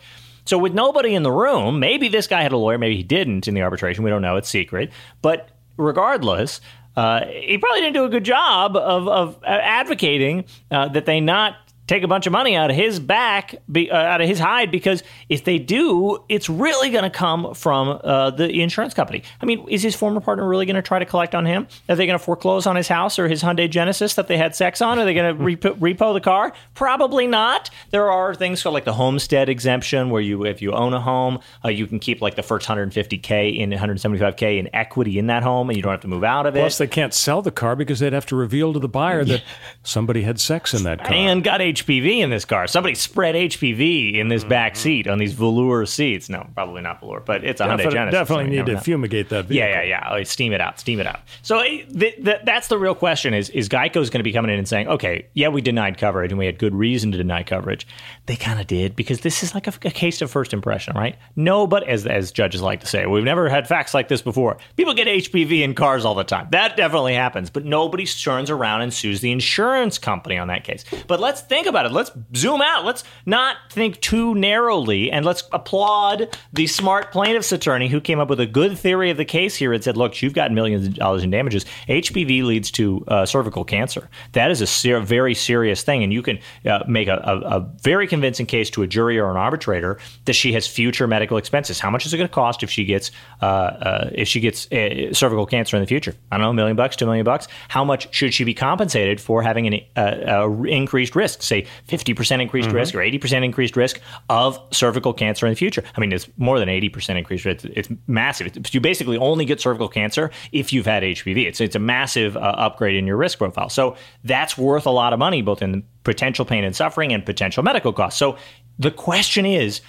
So 0.49 0.57
with 0.57 0.73
nobody 0.73 1.13
in 1.13 1.21
the 1.21 1.31
room, 1.31 1.79
maybe 1.79 2.07
this 2.07 2.25
guy 2.25 2.41
had 2.41 2.51
a 2.53 2.57
lawyer, 2.57 2.79
maybe 2.79 2.95
he 2.95 3.03
didn't 3.03 3.47
in 3.47 3.53
the 3.53 3.61
arbitration. 3.61 4.03
We 4.03 4.09
don't 4.09 4.23
know; 4.23 4.35
it's 4.35 4.49
secret. 4.49 4.89
But 5.21 5.49
regardless, 5.77 6.59
uh, 6.95 7.27
he 7.27 7.59
probably 7.59 7.81
didn't 7.81 7.93
do 7.93 8.03
a 8.05 8.09
good 8.09 8.23
job 8.23 8.75
of, 8.75 9.07
of 9.07 9.43
advocating 9.43 10.45
uh, 10.71 10.87
that 10.87 11.05
they 11.05 11.19
not 11.19 11.55
take 11.89 12.03
a 12.03 12.07
bunch 12.07 12.27
of 12.27 12.31
money 12.31 12.55
out 12.55 12.69
of 12.69 12.75
his 12.75 12.99
back, 12.99 13.55
be, 13.69 13.89
uh, 13.89 13.97
out 13.97 14.21
of 14.21 14.27
his 14.27 14.37
hide, 14.37 14.69
because 14.69 15.01
if 15.27 15.43
they 15.43 15.57
do, 15.57 16.23
it's 16.29 16.47
really 16.47 16.91
going 16.91 17.03
to 17.03 17.09
come 17.09 17.55
from 17.55 17.99
uh, 18.03 18.29
the 18.29 18.61
insurance 18.61 18.93
company. 18.93 19.23
I 19.41 19.45
mean, 19.45 19.67
is 19.67 19.81
his 19.81 19.95
former 19.95 20.21
partner 20.21 20.47
really 20.47 20.67
going 20.67 20.75
to 20.75 20.83
try 20.83 20.99
to 20.99 21.05
collect 21.05 21.33
on 21.33 21.47
him? 21.47 21.67
Are 21.89 21.95
they 21.95 22.05
going 22.05 22.17
to 22.17 22.23
foreclose 22.23 22.67
on 22.67 22.75
his 22.75 22.87
house 22.87 23.17
or 23.17 23.27
his 23.27 23.41
Hyundai 23.41 23.69
Genesis 23.69 24.13
that 24.13 24.27
they 24.27 24.37
had 24.37 24.55
sex 24.55 24.81
on? 24.81 24.99
Are 24.99 25.05
they 25.05 25.15
going 25.15 25.35
to 25.35 25.43
repo, 25.43 25.77
repo 25.79 26.13
the 26.13 26.21
car? 26.21 26.53
Probably 26.75 27.25
not. 27.25 27.71
There 27.89 28.11
are 28.11 28.35
things 28.35 28.61
called 28.61 28.75
like 28.75 28.85
the 28.85 28.93
homestead 28.93 29.49
exemption, 29.49 30.11
where 30.11 30.21
you, 30.21 30.45
if 30.45 30.61
you 30.61 30.73
own 30.73 30.93
a 30.93 31.01
home, 31.01 31.39
uh, 31.65 31.69
you 31.69 31.87
can 31.87 31.97
keep 31.97 32.21
like 32.21 32.35
the 32.35 32.43
first 32.43 32.67
150k 32.67 33.57
in 33.57 33.71
175k 33.71 34.59
in 34.59 34.69
equity 34.75 35.17
in 35.17 35.25
that 35.27 35.41
home, 35.41 35.69
and 35.71 35.75
you 35.75 35.81
don't 35.81 35.91
have 35.91 36.01
to 36.01 36.07
move 36.07 36.23
out 36.23 36.45
of 36.45 36.55
it. 36.55 36.59
Plus, 36.59 36.77
they 36.77 36.87
can't 36.87 37.15
sell 37.15 37.41
the 37.41 37.51
car 37.51 37.75
because 37.75 37.99
they'd 37.99 38.13
have 38.13 38.27
to 38.27 38.35
reveal 38.35 38.73
to 38.73 38.79
the 38.79 38.87
buyer 38.87 39.25
that 39.25 39.41
somebody 39.83 40.21
had 40.21 40.39
sex 40.39 40.75
in 40.75 40.83
that 40.83 40.99
car. 40.99 41.13
and 41.13 41.43
got 41.43 41.61
HPV 41.83 42.19
in 42.19 42.29
this 42.29 42.45
car. 42.45 42.67
Somebody 42.67 42.95
spread 42.95 43.35
HPV 43.35 44.15
in 44.15 44.27
this 44.27 44.43
back 44.43 44.75
seat 44.75 45.07
on 45.07 45.17
these 45.17 45.33
velour 45.33 45.85
seats. 45.85 46.29
No, 46.29 46.47
probably 46.53 46.81
not 46.81 46.99
velour, 46.99 47.19
but 47.21 47.43
it's 47.43 47.61
a 47.61 47.65
Hyundai 47.65 47.69
Definitely, 47.77 47.93
Genesis. 47.93 48.19
definitely 48.19 48.45
so 48.45 48.49
need 48.49 48.65
to 48.65 48.73
know. 48.73 48.79
fumigate 48.79 49.29
that 49.29 49.45
vehicle. 49.45 49.69
Yeah, 49.69 49.81
yeah, 49.81 49.87
yeah. 49.87 50.09
Oh, 50.11 50.23
steam 50.23 50.53
it 50.53 50.61
out, 50.61 50.79
steam 50.79 50.99
it 50.99 51.07
out. 51.07 51.19
So 51.41 51.59
eh, 51.59 51.83
th- 51.85 52.23
th- 52.23 52.41
that's 52.43 52.67
the 52.67 52.77
real 52.77 52.95
question: 52.95 53.33
is 53.33 53.49
is 53.49 53.69
Geico's 53.69 54.09
going 54.09 54.19
to 54.19 54.23
be 54.23 54.33
coming 54.33 54.51
in 54.51 54.57
and 54.57 54.67
saying, 54.67 54.87
okay, 54.87 55.27
yeah, 55.33 55.47
we 55.49 55.61
denied 55.61 55.97
coverage 55.97 56.31
and 56.31 56.39
we 56.39 56.45
had 56.45 56.59
good 56.59 56.75
reason 56.75 57.11
to 57.11 57.17
deny 57.17 57.43
coverage. 57.43 57.87
They 58.25 58.35
kind 58.35 58.59
of 58.59 58.67
did 58.67 58.95
because 58.95 59.21
this 59.21 59.43
is 59.43 59.53
like 59.55 59.67
a, 59.67 59.73
a 59.87 59.91
case 59.91 60.21
of 60.21 60.29
first 60.31 60.53
impression, 60.53 60.95
right? 60.95 61.15
No, 61.35 61.67
but 61.67 61.87
as 61.87 62.05
as 62.05 62.31
judges 62.31 62.61
like 62.61 62.81
to 62.81 62.87
say, 62.87 63.05
we've 63.05 63.23
never 63.23 63.49
had 63.49 63.67
facts 63.67 63.93
like 63.93 64.07
this 64.07 64.21
before. 64.21 64.57
People 64.75 64.93
get 64.93 65.07
HPV 65.07 65.61
in 65.61 65.73
cars 65.75 66.05
all 66.05 66.15
the 66.15 66.23
time. 66.23 66.47
That 66.51 66.75
definitely 66.77 67.13
happens, 67.13 67.49
but 67.49 67.65
nobody 67.65 68.05
turns 68.05 68.49
around 68.49 68.81
and 68.81 68.93
sues 68.93 69.21
the 69.21 69.31
insurance 69.31 69.97
company 69.97 70.37
on 70.37 70.47
that 70.47 70.63
case. 70.63 70.83
But 71.07 71.19
let's 71.19 71.41
think 71.41 71.67
about 71.69 71.85
it. 71.85 71.91
Let's 71.91 72.11
zoom 72.35 72.61
out. 72.61 72.85
Let's 72.85 73.03
not 73.25 73.57
think 73.69 74.01
too 74.01 74.35
narrowly, 74.35 75.11
and 75.11 75.25
let's 75.25 75.43
applaud 75.51 76.37
the 76.51 76.67
smart 76.67 77.11
plaintiff's 77.11 77.51
attorney 77.51 77.87
who 77.87 78.01
came 78.01 78.19
up 78.19 78.29
with 78.29 78.39
a 78.39 78.45
good 78.45 78.77
theory 78.77 79.09
of 79.09 79.17
the 79.17 79.25
case 79.25 79.55
here 79.55 79.71
and 79.73 79.83
said, 79.83 79.95
"Look, 79.97 80.21
you've 80.21 80.33
got 80.33 80.51
millions 80.51 80.87
of 80.87 80.95
dollars 80.95 81.23
in 81.23 81.29
damages. 81.29 81.65
HPV 81.87 82.43
leads 82.43 82.71
to 82.71 83.03
uh, 83.07 83.25
cervical 83.25 83.63
cancer. 83.63 84.09
That 84.33 84.51
is 84.51 84.61
a 84.61 84.67
ser- 84.67 84.99
very 84.99 85.33
serious 85.33 85.83
thing, 85.83 86.03
and 86.03 86.11
you 86.11 86.21
can 86.21 86.39
uh, 86.65 86.83
make 86.87 87.07
a, 87.07 87.21
a, 87.23 87.57
a 87.57 87.59
very 87.81 88.07
convincing 88.07 88.45
case 88.45 88.69
to 88.71 88.83
a 88.83 88.87
jury 88.87 89.19
or 89.19 89.29
an 89.29 89.37
arbitrator 89.37 89.99
that 90.25 90.33
she 90.33 90.53
has 90.53 90.67
future 90.67 91.07
medical 91.07 91.37
expenses. 91.37 91.79
How 91.79 91.89
much 91.89 92.05
is 92.05 92.13
it 92.13 92.17
going 92.17 92.27
to 92.27 92.33
cost 92.33 92.63
if 92.63 92.69
she 92.69 92.85
gets 92.85 93.11
uh, 93.41 93.45
uh, 93.45 94.09
if 94.13 94.27
she 94.27 94.39
gets 94.39 94.71
uh, 94.71 95.13
cervical 95.13 95.45
cancer 95.45 95.77
in 95.77 95.83
the 95.83 95.87
future? 95.87 96.15
I 96.31 96.37
don't 96.37 96.43
know, 96.43 96.49
a 96.49 96.53
million 96.53 96.75
bucks, 96.75 96.95
two 96.95 97.05
million 97.05 97.23
bucks. 97.23 97.47
How 97.67 97.83
much 97.83 98.13
should 98.13 98.33
she 98.33 98.43
be 98.43 98.53
compensated 98.53 99.21
for 99.21 99.41
having 99.41 99.67
an 99.67 99.81
uh, 99.95 99.99
uh, 99.99 100.63
increased 100.63 101.15
risk, 101.15 101.41
say 101.49 101.65
fifty 101.85 102.13
percent 102.13 102.41
increased 102.41 102.71
risk 102.71 102.95
or 102.95 103.01
eighty 103.01 103.17
percent 103.17 103.43
increased 103.43 103.75
risk 103.75 103.99
of 104.29 104.59
cervical 104.71 105.13
cancer 105.13 105.45
in 105.45 105.51
the 105.51 105.57
future? 105.57 105.83
I 105.95 105.99
mean, 105.99 106.13
it's 106.13 106.29
more 106.37 106.59
than 106.59 106.69
eighty 106.69 106.89
percent 106.89 107.19
increased 107.19 107.45
risk. 107.45 107.65
It's 107.65 107.89
massive. 108.07 108.55
It's, 108.55 108.73
you 108.73 108.79
basically 108.79 109.17
only 109.17 109.45
get 109.45 109.59
cervical 109.59 109.89
cancer 109.89 110.31
if 110.51 110.71
you've 110.71 110.85
had 110.85 111.03
HPV. 111.03 111.47
It's 111.47 111.59
it's 111.59 111.75
a 111.75 111.79
massive 111.79 112.37
uh, 112.37 112.39
upgrade 112.39 112.95
in 112.95 113.05
your 113.05 113.17
risk 113.17 113.37
profile. 113.39 113.69
So 113.69 113.97
that's 114.23 114.57
worth 114.57 114.85
a 114.85 114.91
lot 114.91 115.11
of 115.11 115.19
money, 115.19 115.41
both 115.41 115.61
in 115.61 115.83
potential 116.03 116.45
pain 116.45 116.63
and 116.63 116.75
suffering 116.75 117.11
and 117.11 117.25
potential 117.25 117.63
medical 117.63 117.91
costs. 117.93 118.19
So 118.19 118.37
the 118.77 118.91
question 118.91 119.45
is. 119.45 119.81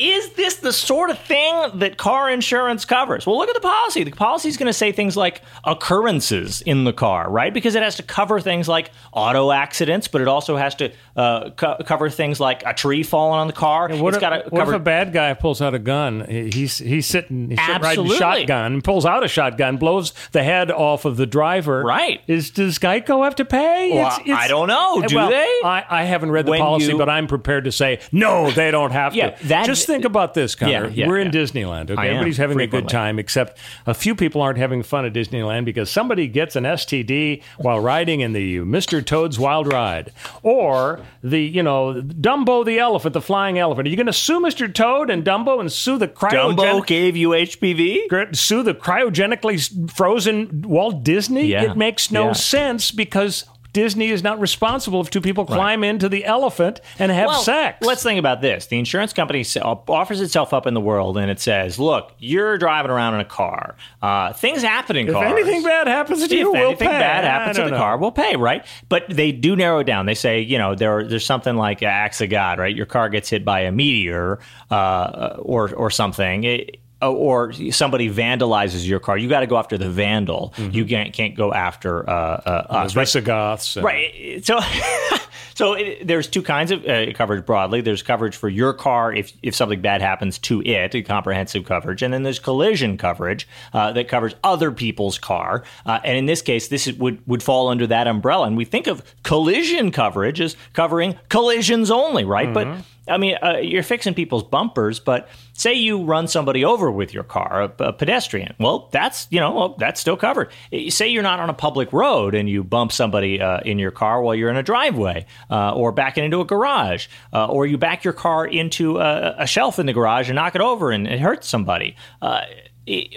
Is 0.00 0.30
this 0.30 0.56
the 0.56 0.72
sort 0.72 1.10
of 1.10 1.18
thing 1.18 1.78
that 1.80 1.98
car 1.98 2.30
insurance 2.30 2.86
covers? 2.86 3.26
Well, 3.26 3.36
look 3.36 3.50
at 3.50 3.54
the 3.54 3.60
policy. 3.60 4.02
The 4.02 4.10
policy 4.12 4.48
is 4.48 4.56
going 4.56 4.66
to 4.68 4.72
say 4.72 4.92
things 4.92 5.14
like 5.14 5.42
occurrences 5.62 6.62
in 6.62 6.84
the 6.84 6.92
car, 6.92 7.30
right? 7.30 7.52
Because 7.52 7.74
it 7.74 7.82
has 7.82 7.96
to 7.96 8.02
cover 8.02 8.40
things 8.40 8.66
like 8.68 8.90
auto 9.12 9.50
accidents, 9.50 10.08
but 10.08 10.22
it 10.22 10.28
also 10.28 10.56
has 10.56 10.74
to 10.76 10.90
uh, 11.16 11.50
co- 11.50 11.76
cover 11.84 12.08
things 12.08 12.40
like 12.40 12.62
a 12.64 12.72
tree 12.72 13.02
falling 13.02 13.40
on 13.40 13.46
the 13.46 13.52
car. 13.52 13.88
What, 13.90 14.14
it's 14.14 14.16
if, 14.16 14.20
got 14.20 14.30
to 14.30 14.48
what 14.48 14.68
if 14.68 14.74
a 14.74 14.78
bad 14.78 15.12
guy 15.12 15.34
pulls 15.34 15.60
out 15.60 15.74
a 15.74 15.78
gun? 15.78 16.24
He's 16.28 16.78
he's 16.78 17.06
sitting, 17.06 17.50
he's 17.50 17.60
sitting 17.60 17.82
riding 17.82 18.06
shotgun, 18.12 18.80
pulls 18.80 19.04
out 19.04 19.22
a 19.22 19.28
shotgun, 19.28 19.76
blows 19.76 20.14
the 20.32 20.42
head 20.42 20.70
off 20.70 21.04
of 21.04 21.16
the 21.18 21.26
driver. 21.26 21.82
Right. 21.82 22.20
Is 22.26 22.50
does 22.50 22.78
Geico 22.78 23.24
have 23.24 23.34
to 23.36 23.44
pay? 23.44 23.92
Well, 23.92 24.18
I 24.34 24.48
don't 24.48 24.68
know. 24.68 25.02
Do 25.06 25.14
well, 25.16 25.28
they? 25.28 25.60
I, 25.64 25.84
I 25.90 26.04
haven't 26.04 26.30
read 26.30 26.46
the 26.46 26.52
When 26.52 26.60
policy, 26.60 26.92
you- 26.92 26.98
but 26.98 27.08
I'm 27.10 27.26
prepared 27.26 27.64
to 27.64 27.72
say 27.72 28.00
no. 28.12 28.50
They 28.50 28.70
don't 28.70 28.92
have 28.92 29.14
Yeah, 29.14 29.30
to. 29.30 29.48
that- 29.48 29.66
Just 29.66 29.89
think 29.90 30.04
about 30.04 30.34
this, 30.34 30.54
Connor. 30.54 30.70
Yeah, 30.70 30.88
yeah, 30.88 31.06
We're 31.08 31.18
in 31.18 31.32
yeah. 31.32 31.40
Disneyland. 31.40 31.90
Okay, 31.90 32.08
everybody's 32.08 32.36
having 32.36 32.60
a 32.60 32.66
good 32.66 32.88
time, 32.88 33.18
except 33.18 33.58
a 33.86 33.94
few 33.94 34.14
people 34.14 34.40
aren't 34.40 34.58
having 34.58 34.82
fun 34.82 35.04
at 35.04 35.12
Disneyland 35.12 35.64
because 35.64 35.90
somebody 35.90 36.26
gets 36.26 36.56
an 36.56 36.64
STD 36.64 37.42
while 37.58 37.80
riding 37.80 38.20
in 38.20 38.32
the 38.32 38.58
Mr. 38.58 39.04
Toad's 39.04 39.38
Wild 39.38 39.72
Ride, 39.72 40.12
or 40.42 41.00
the 41.22 41.40
you 41.40 41.62
know 41.62 42.02
Dumbo 42.02 42.64
the 42.64 42.78
elephant, 42.78 43.12
the 43.14 43.20
flying 43.20 43.58
elephant. 43.58 43.86
Are 43.86 43.90
you 43.90 43.96
going 43.96 44.06
to 44.06 44.12
sue 44.12 44.40
Mr. 44.40 44.72
Toad 44.72 45.10
and 45.10 45.24
Dumbo 45.24 45.60
and 45.60 45.70
sue 45.70 45.98
the 45.98 46.08
Dumbo 46.08 46.86
gave 46.86 47.16
you 47.16 47.30
HPV? 47.30 48.36
Sue 48.36 48.62
the 48.62 48.74
cryogenically 48.74 49.90
frozen 49.90 50.62
Walt 50.62 51.04
Disney? 51.04 51.52
It 51.52 51.76
makes 51.76 52.10
no 52.10 52.32
sense 52.32 52.90
because 52.90 53.44
Disney 53.72 54.08
is 54.08 54.22
not 54.22 54.40
responsible 54.40 55.00
if 55.00 55.10
two 55.10 55.20
people 55.20 55.44
climb 55.44 55.84
into 55.84 56.08
the 56.08 56.24
elephant 56.24 56.80
and 56.98 57.12
have 57.12 57.28
well, 57.28 57.42
sex. 57.42 57.84
Let's 57.86 58.02
think 58.02 58.18
about 58.18 58.40
this. 58.40 58.66
The 58.66 58.78
insurance 58.78 59.12
company 59.12 59.44
offers 59.88 60.20
itself 60.20 60.52
up 60.52 60.66
in 60.66 60.74
the 60.74 60.80
world 60.80 61.16
and 61.16 61.30
it 61.30 61.40
says, 61.40 61.78
look, 61.78 62.12
you're 62.18 62.58
driving 62.58 62.90
around 62.90 63.14
in 63.14 63.20
a 63.20 63.24
car. 63.24 63.76
Uh, 64.02 64.32
things 64.32 64.62
happen 64.62 64.96
in 64.96 65.08
if 65.08 65.14
cars. 65.14 65.32
anything 65.32 65.62
bad 65.62 65.86
happens 65.86 66.20
to 66.20 66.24
if 66.24 66.32
you, 66.32 66.52
we'll 66.52 66.68
anything 66.68 66.88
bad 66.88 67.24
happens 67.24 67.56
to 67.56 67.64
the 67.64 67.70
know. 67.70 67.76
car, 67.76 67.96
we'll 67.96 68.12
pay, 68.12 68.36
right? 68.36 68.64
But 68.88 69.04
they 69.08 69.32
do 69.32 69.56
narrow 69.56 69.80
it 69.80 69.84
down. 69.84 70.06
They 70.06 70.14
say, 70.14 70.40
you 70.40 70.58
know, 70.58 70.74
there 70.74 71.04
there's 71.04 71.26
something 71.26 71.56
like 71.56 71.82
uh, 71.82 71.86
acts 71.86 72.20
of 72.20 72.30
God, 72.30 72.58
right? 72.58 72.74
Your 72.74 72.86
car 72.86 73.08
gets 73.08 73.28
hit 73.30 73.44
by 73.44 73.60
a 73.60 73.72
meteor 73.72 74.40
uh, 74.70 75.36
or 75.38 75.72
or 75.74 75.90
something. 75.90 76.44
It- 76.44 76.80
or 77.08 77.52
somebody 77.72 78.10
vandalizes 78.10 78.86
your 78.86 79.00
car, 79.00 79.16
you 79.16 79.28
got 79.28 79.40
to 79.40 79.46
go 79.46 79.56
after 79.56 79.78
the 79.78 79.88
vandal. 79.90 80.52
You 80.58 80.84
can't 80.84 81.12
can't 81.12 81.34
go 81.34 81.52
after 81.52 82.08
uh, 82.08 82.12
uh, 82.12 82.66
us. 82.70 82.92
The 82.92 82.98
right? 82.98 83.06
Visigoths. 83.06 83.76
and- 83.76 83.84
Right. 83.84 84.44
So, 84.44 84.60
so 85.54 85.72
it, 85.74 86.06
there's 86.06 86.26
two 86.28 86.42
kinds 86.42 86.70
of 86.70 86.86
uh, 86.86 87.12
coverage 87.12 87.44
broadly. 87.46 87.80
There's 87.80 88.02
coverage 88.02 88.36
for 88.36 88.48
your 88.48 88.72
car 88.72 89.12
if 89.12 89.32
if 89.42 89.54
something 89.54 89.80
bad 89.80 90.00
happens 90.02 90.38
to 90.40 90.62
it, 90.62 90.94
a 90.94 91.02
comprehensive 91.02 91.64
coverage, 91.64 92.02
and 92.02 92.12
then 92.12 92.22
there's 92.22 92.38
collision 92.38 92.96
coverage 92.96 93.48
uh, 93.72 93.92
that 93.92 94.08
covers 94.08 94.34
other 94.44 94.70
people's 94.72 95.18
car. 95.18 95.64
Uh, 95.86 96.00
and 96.04 96.16
in 96.18 96.26
this 96.26 96.42
case, 96.42 96.68
this 96.68 96.90
would 96.92 97.26
would 97.26 97.42
fall 97.42 97.68
under 97.68 97.86
that 97.86 98.06
umbrella. 98.06 98.46
And 98.46 98.56
we 98.56 98.64
think 98.64 98.86
of 98.86 99.02
collision 99.22 99.90
coverage 99.90 100.40
as 100.40 100.56
covering 100.72 101.16
collisions 101.28 101.90
only, 101.90 102.24
right? 102.24 102.52
But 102.52 102.68
I 103.08 103.16
mean, 103.16 103.36
uh, 103.42 103.58
you're 103.62 103.82
fixing 103.82 104.14
people's 104.14 104.44
bumpers, 104.44 105.00
but 105.00 105.28
say 105.52 105.74
you 105.74 106.04
run 106.04 106.28
somebody 106.28 106.64
over 106.64 106.90
with 106.90 107.12
your 107.12 107.24
car, 107.24 107.62
a, 107.62 107.84
a 107.84 107.92
pedestrian. 107.92 108.54
Well, 108.58 108.88
that's 108.92 109.26
you 109.30 109.40
know, 109.40 109.52
well, 109.52 109.68
that's 109.78 110.00
still 110.00 110.16
covered. 110.16 110.50
Eh, 110.72 110.90
Say 110.90 111.08
you're 111.08 111.22
not 111.22 111.40
on 111.40 111.50
a 111.50 111.54
public 111.54 111.92
road 111.92 112.34
and 112.34 112.48
you 112.48 112.62
bump 112.62 112.92
somebody 112.92 113.40
uh, 113.40 113.60
in 113.60 113.78
your 113.78 113.90
car 113.90 114.22
while 114.22 114.34
you're 114.34 114.50
in 114.50 114.56
a 114.56 114.62
driveway, 114.62 115.26
uh, 115.50 115.74
or 115.74 115.92
backing 115.92 116.24
into 116.24 116.40
a 116.40 116.44
garage, 116.44 117.08
uh, 117.32 117.46
or 117.46 117.66
you 117.66 117.78
back 117.78 118.04
your 118.04 118.12
car 118.12 118.46
into 118.46 118.98
a, 118.98 119.34
a 119.38 119.46
shelf 119.46 119.78
in 119.78 119.86
the 119.86 119.92
garage 119.92 120.28
and 120.28 120.36
knock 120.36 120.54
it 120.54 120.60
over 120.60 120.90
and 120.90 121.06
it 121.08 121.20
hurts 121.20 121.48
somebody. 121.48 121.96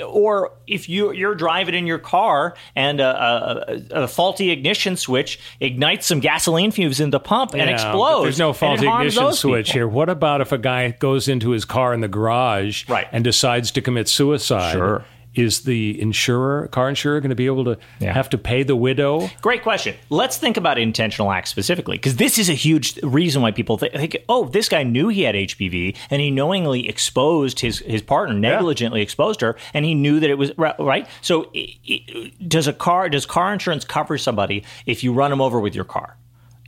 Or 0.06 0.52
if 0.68 0.88
you, 0.90 1.12
you're 1.14 1.36
driving 1.36 1.76
in 1.76 1.88
your 1.88 2.00
car 2.00 2.56
and 2.76 3.00
a, 3.00 3.84
a, 3.92 4.04
a 4.04 4.08
faulty 4.08 4.52
ignition 4.52 4.96
switch 4.98 5.40
ignites 5.60 6.06
some 6.08 6.20
gasoline 6.20 6.72
fumes 6.72 7.00
in 7.00 7.10
the 7.10 7.20
pump 7.20 7.52
and 7.54 7.62
Yeah, 7.70 7.70
explodes. 7.74 8.24
There's 8.24 8.40
no 8.40 8.54
faulty 8.54 8.88
ignition 8.88 9.34
switch 9.34 9.68
people. 9.68 9.78
here. 9.80 9.88
What 9.88 10.10
about 10.10 10.42
if 10.42 10.52
a 10.52 10.58
guy 10.58 10.90
goes 10.92 11.28
into 11.28 11.52
his 11.52 11.66
car 11.66 11.94
in 11.94 12.02
the 12.02 12.08
garage 12.08 12.88
Right. 12.90 13.08
and 13.12 13.24
decides 13.24 13.72
to 13.72 13.82
commit 13.82 14.08
suicide? 14.08 14.72
Sure. 14.74 15.06
Is 15.36 15.62
the 15.62 16.00
insurer, 16.00 16.68
car 16.68 16.90
insurer, 16.90 17.20
going 17.20 17.30
to 17.30 17.36
be 17.36 17.48
able 17.48 17.66
to 17.66 17.78
Yeah. 18.00 18.14
have 18.14 18.30
to 18.30 18.38
pay 18.38 18.62
the 18.64 18.76
widow? 18.76 19.30
Great 19.42 19.64
question. 19.64 19.96
Let's 20.10 20.38
think 20.38 20.58
about 20.58 20.78
intentional 20.78 21.32
acts 21.32 21.50
specifically, 21.50 21.98
because 21.98 22.18
this 22.18 22.38
is 22.38 22.50
a 22.50 22.54
huge 22.54 23.00
reason 23.02 23.42
why 23.42 23.52
people 23.52 23.78
think, 23.78 23.94
think, 23.94 24.18
oh, 24.30 24.46
this 24.46 24.70
guy 24.70 24.84
knew 24.84 25.08
he 25.08 25.24
had 25.24 25.34
HPV 25.36 25.96
and 26.12 26.22
he 26.22 26.30
knowingly 26.30 26.88
exposed 26.88 27.62
his, 27.62 27.80
his 27.80 28.02
partner, 28.04 28.36
negligently 28.36 29.02
exposed 29.02 29.42
her, 29.42 29.56
and 29.74 29.86
he 29.86 29.96
knew 29.96 30.20
that 30.20 30.30
it 30.30 30.38
was 30.38 30.52
right. 30.58 31.08
So, 31.22 31.50
i- 31.56 31.74
i- 31.90 32.32
does 32.48 32.68
a 32.68 32.74
car 32.74 33.10
does 33.10 33.26
car 33.26 33.52
insurance 33.54 33.86
cover 33.86 34.18
somebody 34.18 34.64
if 34.86 35.04
you 35.04 35.14
run 35.14 35.32
them 35.32 35.42
over 35.42 35.60
with 35.60 35.74
your 35.74 35.86
car? 35.86 36.18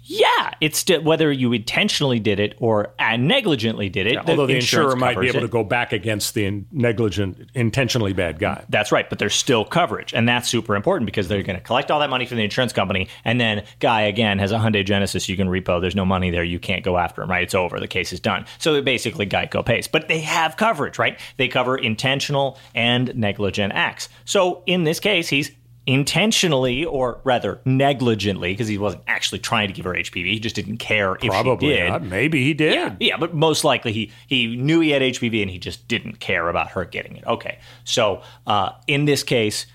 Yeah, 0.07 0.51
it's 0.61 0.85
whether 1.01 1.31
you 1.31 1.51
intentionally 1.51 2.19
did 2.19 2.39
it 2.39 2.55
or 2.59 2.93
uh, 2.99 3.17
negligently 3.17 3.89
did 3.89 4.05
it. 4.05 4.17
Although 4.17 4.45
the 4.45 4.55
insurance 4.55 4.93
insurer 4.93 4.95
might 4.95 5.19
be 5.19 5.27
able 5.27 5.39
it. 5.39 5.41
to 5.41 5.47
go 5.47 5.63
back 5.63 5.93
against 5.93 6.35
the 6.35 6.45
in- 6.45 6.67
negligent, 6.71 7.49
intentionally 7.55 8.13
bad 8.13 8.37
guy. 8.37 8.63
That's 8.69 8.91
right, 8.91 9.09
but 9.09 9.17
there's 9.17 9.33
still 9.33 9.65
coverage, 9.65 10.13
and 10.13 10.29
that's 10.29 10.47
super 10.47 10.75
important 10.75 11.07
because 11.07 11.27
they're 11.27 11.41
going 11.41 11.57
to 11.57 11.63
collect 11.63 11.89
all 11.89 11.99
that 12.01 12.11
money 12.11 12.27
from 12.27 12.37
the 12.37 12.43
insurance 12.43 12.71
company, 12.71 13.07
and 13.23 13.41
then 13.41 13.63
guy 13.79 14.03
again 14.03 14.37
has 14.37 14.51
a 14.51 14.57
Hyundai 14.57 14.85
Genesis 14.85 15.27
you 15.27 15.35
can 15.35 15.47
repo. 15.47 15.81
There's 15.81 15.95
no 15.95 16.05
money 16.05 16.29
there, 16.29 16.43
you 16.43 16.59
can't 16.59 16.83
go 16.83 16.97
after 16.97 17.23
him. 17.23 17.29
Right, 17.31 17.41
it's 17.41 17.55
over. 17.55 17.79
The 17.79 17.87
case 17.87 18.13
is 18.13 18.19
done. 18.19 18.45
So 18.59 18.79
basically, 18.83 19.25
Geico 19.25 19.65
pays, 19.65 19.87
but 19.87 20.07
they 20.07 20.19
have 20.19 20.55
coverage. 20.55 20.99
Right, 20.99 21.19
they 21.37 21.47
cover 21.47 21.77
intentional 21.77 22.59
and 22.75 23.15
negligent 23.15 23.73
acts. 23.73 24.09
So 24.23 24.61
in 24.67 24.83
this 24.83 24.99
case, 24.99 25.29
he's 25.29 25.49
intentionally 25.87 26.83
or 26.83 27.19
rather 27.23 27.61
negligently 27.63 28.51
because 28.53 28.67
he 28.67 28.77
wasn't 28.77 29.03
actually 29.07 29.39
trying 29.39 29.67
to 29.67 29.73
give 29.73 29.85
her 29.85 29.93
HPV 29.93 30.25
he 30.25 30.39
just 30.39 30.55
didn't 30.55 30.77
care 30.77 31.15
Probably 31.15 31.27
if 31.27 31.33
she 31.33 31.37
did 31.37 31.43
Probably 31.43 31.89
not. 31.89 32.03
Maybe 32.03 32.43
he 32.43 32.53
did. 32.53 32.73
yeah, 32.73 32.95
yeah, 32.99 33.17
but 33.17 33.33
most 33.33 33.63
likely 33.63 33.91
he 33.93 34.11
he 34.27 34.55
knew 34.55 34.79
he 34.79 34.89
had 34.89 35.01
HPV 35.01 35.41
and 35.41 35.51
he 35.51 35.59
just 35.59 35.87
didn't 35.87 36.19
care 36.19 36.49
about 36.49 36.69
her 36.71 36.85
getting 36.85 37.17
it. 37.17 37.25
Okay, 37.25 37.59
so 37.83 38.21
uh, 38.47 38.71
in 38.87 39.05
this 39.05 39.23
case, 39.23 39.67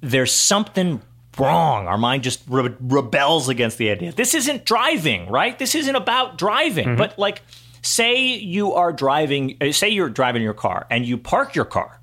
there's 0.00 0.32
something 0.32 1.02
wrong. 1.38 1.86
Our 1.86 1.98
mind 1.98 2.22
just 2.22 2.42
re- 2.48 2.74
rebels 2.80 3.48
against 3.48 3.78
the 3.78 3.90
idea. 3.90 4.12
This 4.12 4.34
isn't 4.34 4.64
driving, 4.64 5.28
right? 5.28 5.58
This 5.58 5.74
isn't 5.74 5.96
about 5.96 6.38
driving. 6.38 6.96
But 6.96 7.18
like, 7.18 7.42
say 7.82 8.24
you 8.36 8.72
are 8.74 8.92
driving, 8.92 9.56
uh, 9.60 9.72
say 9.72 9.88
you're 9.90 10.10
driving 10.10 10.42
your 10.42 10.54
car 10.54 10.86
and 10.90 11.04
you 11.06 11.16
park 11.18 11.54
your 11.54 11.64
car, 11.64 12.00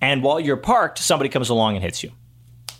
and 0.00 0.22
while 0.22 0.38
you're 0.40 0.56
parked, 0.56 0.98
somebody 0.98 1.28
comes 1.30 1.48
along 1.48 1.76
and 1.76 1.82
hits 1.82 2.02
you. 2.02 2.12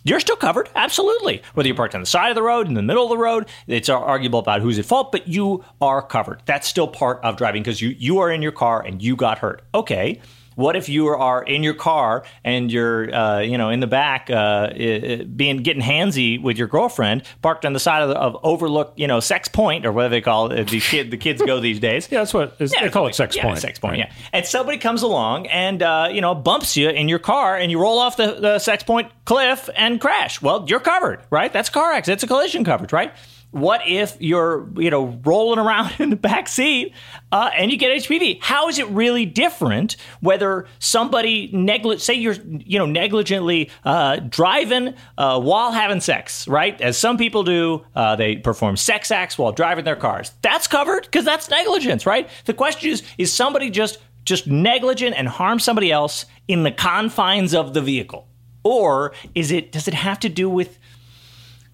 You're 0.06 0.20
still 0.20 0.36
covered, 0.36 0.68
absolutely. 0.74 1.42
Whether 1.54 1.68
you're 1.68 1.76
parked 1.76 1.94
on 1.94 2.02
the 2.02 2.06
side 2.06 2.28
of 2.28 2.34
the 2.34 2.42
road, 2.42 2.68
in 2.68 2.74
the 2.74 2.82
middle 2.82 3.04
of 3.04 3.08
the 3.08 3.16
road, 3.16 3.48
it's 3.66 3.88
arguable 3.88 4.38
about 4.38 4.60
who's 4.60 4.78
at 4.78 4.84
fault, 4.84 5.10
but 5.10 5.26
you 5.28 5.64
are 5.80 6.02
covered. 6.02 6.42
That's 6.44 6.68
still 6.68 6.88
part 6.88 7.20
of 7.24 7.38
driving 7.38 7.62
because 7.62 7.80
you, 7.80 7.88
you 7.98 8.18
are 8.18 8.30
in 8.30 8.42
your 8.42 8.52
car 8.52 8.82
and 8.82 9.02
you 9.02 9.16
got 9.16 9.38
hurt. 9.38 9.62
Okay. 9.74 10.20
What 10.54 10.76
if 10.76 10.88
you 10.88 11.08
are 11.08 11.42
in 11.42 11.62
your 11.62 11.74
car 11.74 12.24
and 12.44 12.70
you're, 12.70 13.14
uh, 13.14 13.40
you 13.40 13.58
know, 13.58 13.70
in 13.70 13.80
the 13.80 13.86
back, 13.86 14.30
uh, 14.30 14.72
being 14.72 15.58
getting 15.58 15.82
handsy 15.82 16.40
with 16.40 16.58
your 16.58 16.68
girlfriend, 16.68 17.22
parked 17.42 17.64
on 17.64 17.72
the 17.72 17.80
side 17.80 18.02
of, 18.02 18.08
the, 18.08 18.16
of 18.16 18.36
overlook, 18.42 18.92
you 18.96 19.06
know, 19.06 19.20
sex 19.20 19.48
point 19.48 19.86
or 19.86 19.92
whatever 19.92 20.12
they 20.12 20.20
call 20.20 20.50
it. 20.52 20.68
These 20.68 20.88
kid, 20.88 21.10
the 21.10 21.16
kids 21.16 21.42
go 21.42 21.60
these 21.60 21.80
days. 21.80 22.08
Yeah, 22.14 22.20
that's 22.20 22.34
what 22.34 22.56
is, 22.60 22.70
they 22.70 22.90
call 22.90 23.08
it 23.08 23.14
sex 23.14 23.34
yeah, 23.34 23.42
point. 23.42 23.58
Sex 23.58 23.78
point. 23.78 23.92
Right. 23.92 24.08
Yeah. 24.08 24.28
And 24.32 24.46
somebody 24.46 24.78
comes 24.78 25.02
along 25.02 25.46
and 25.48 25.82
uh, 25.82 26.08
you 26.12 26.20
know 26.20 26.34
bumps 26.34 26.76
you 26.76 26.88
in 26.90 27.08
your 27.08 27.18
car, 27.18 27.56
and 27.56 27.70
you 27.72 27.80
roll 27.80 27.98
off 27.98 28.16
the, 28.16 28.38
the 28.38 28.58
sex 28.60 28.84
point 28.84 29.10
cliff 29.24 29.68
and 29.74 30.00
crash. 30.00 30.40
Well, 30.40 30.64
you're 30.68 30.80
covered, 30.80 31.20
right? 31.30 31.52
That's 31.52 31.70
car 31.70 31.92
accident. 31.92 32.18
It's 32.18 32.24
a 32.24 32.26
collision 32.26 32.62
coverage, 32.62 32.92
right? 32.92 33.12
What 33.54 33.82
if 33.86 34.16
you're 34.18 34.68
you 34.76 34.90
know 34.90 35.20
rolling 35.24 35.60
around 35.60 35.92
in 36.00 36.10
the 36.10 36.16
back 36.16 36.48
seat 36.48 36.92
uh, 37.30 37.50
and 37.56 37.70
you 37.70 37.76
get 37.78 37.96
HPV? 38.02 38.42
How 38.42 38.68
is 38.68 38.80
it 38.80 38.88
really 38.88 39.24
different 39.24 39.96
whether 40.20 40.66
somebody 40.80 41.50
negligent, 41.52 42.02
say 42.02 42.14
you're 42.14 42.34
you 42.34 42.80
know 42.80 42.86
negligently 42.86 43.70
uh, 43.84 44.16
driving 44.28 44.94
uh, 45.16 45.40
while 45.40 45.70
having 45.70 46.00
sex, 46.00 46.48
right? 46.48 46.80
As 46.80 46.98
some 46.98 47.16
people 47.16 47.44
do, 47.44 47.86
uh, 47.94 48.16
they 48.16 48.34
perform 48.34 48.76
sex 48.76 49.12
acts 49.12 49.38
while 49.38 49.52
driving 49.52 49.84
their 49.84 49.94
cars. 49.94 50.32
That's 50.42 50.66
covered 50.66 51.04
because 51.04 51.24
that's 51.24 51.48
negligence, 51.48 52.06
right? 52.06 52.28
The 52.46 52.54
question 52.54 52.90
is: 52.90 53.04
Is 53.18 53.32
somebody 53.32 53.70
just 53.70 53.98
just 54.24 54.48
negligent 54.48 55.14
and 55.16 55.28
harm 55.28 55.60
somebody 55.60 55.92
else 55.92 56.26
in 56.48 56.64
the 56.64 56.72
confines 56.72 57.54
of 57.54 57.72
the 57.72 57.80
vehicle, 57.80 58.26
or 58.64 59.12
is 59.36 59.52
it? 59.52 59.70
Does 59.70 59.86
it 59.86 59.94
have 59.94 60.18
to 60.20 60.28
do 60.28 60.50
with 60.50 60.80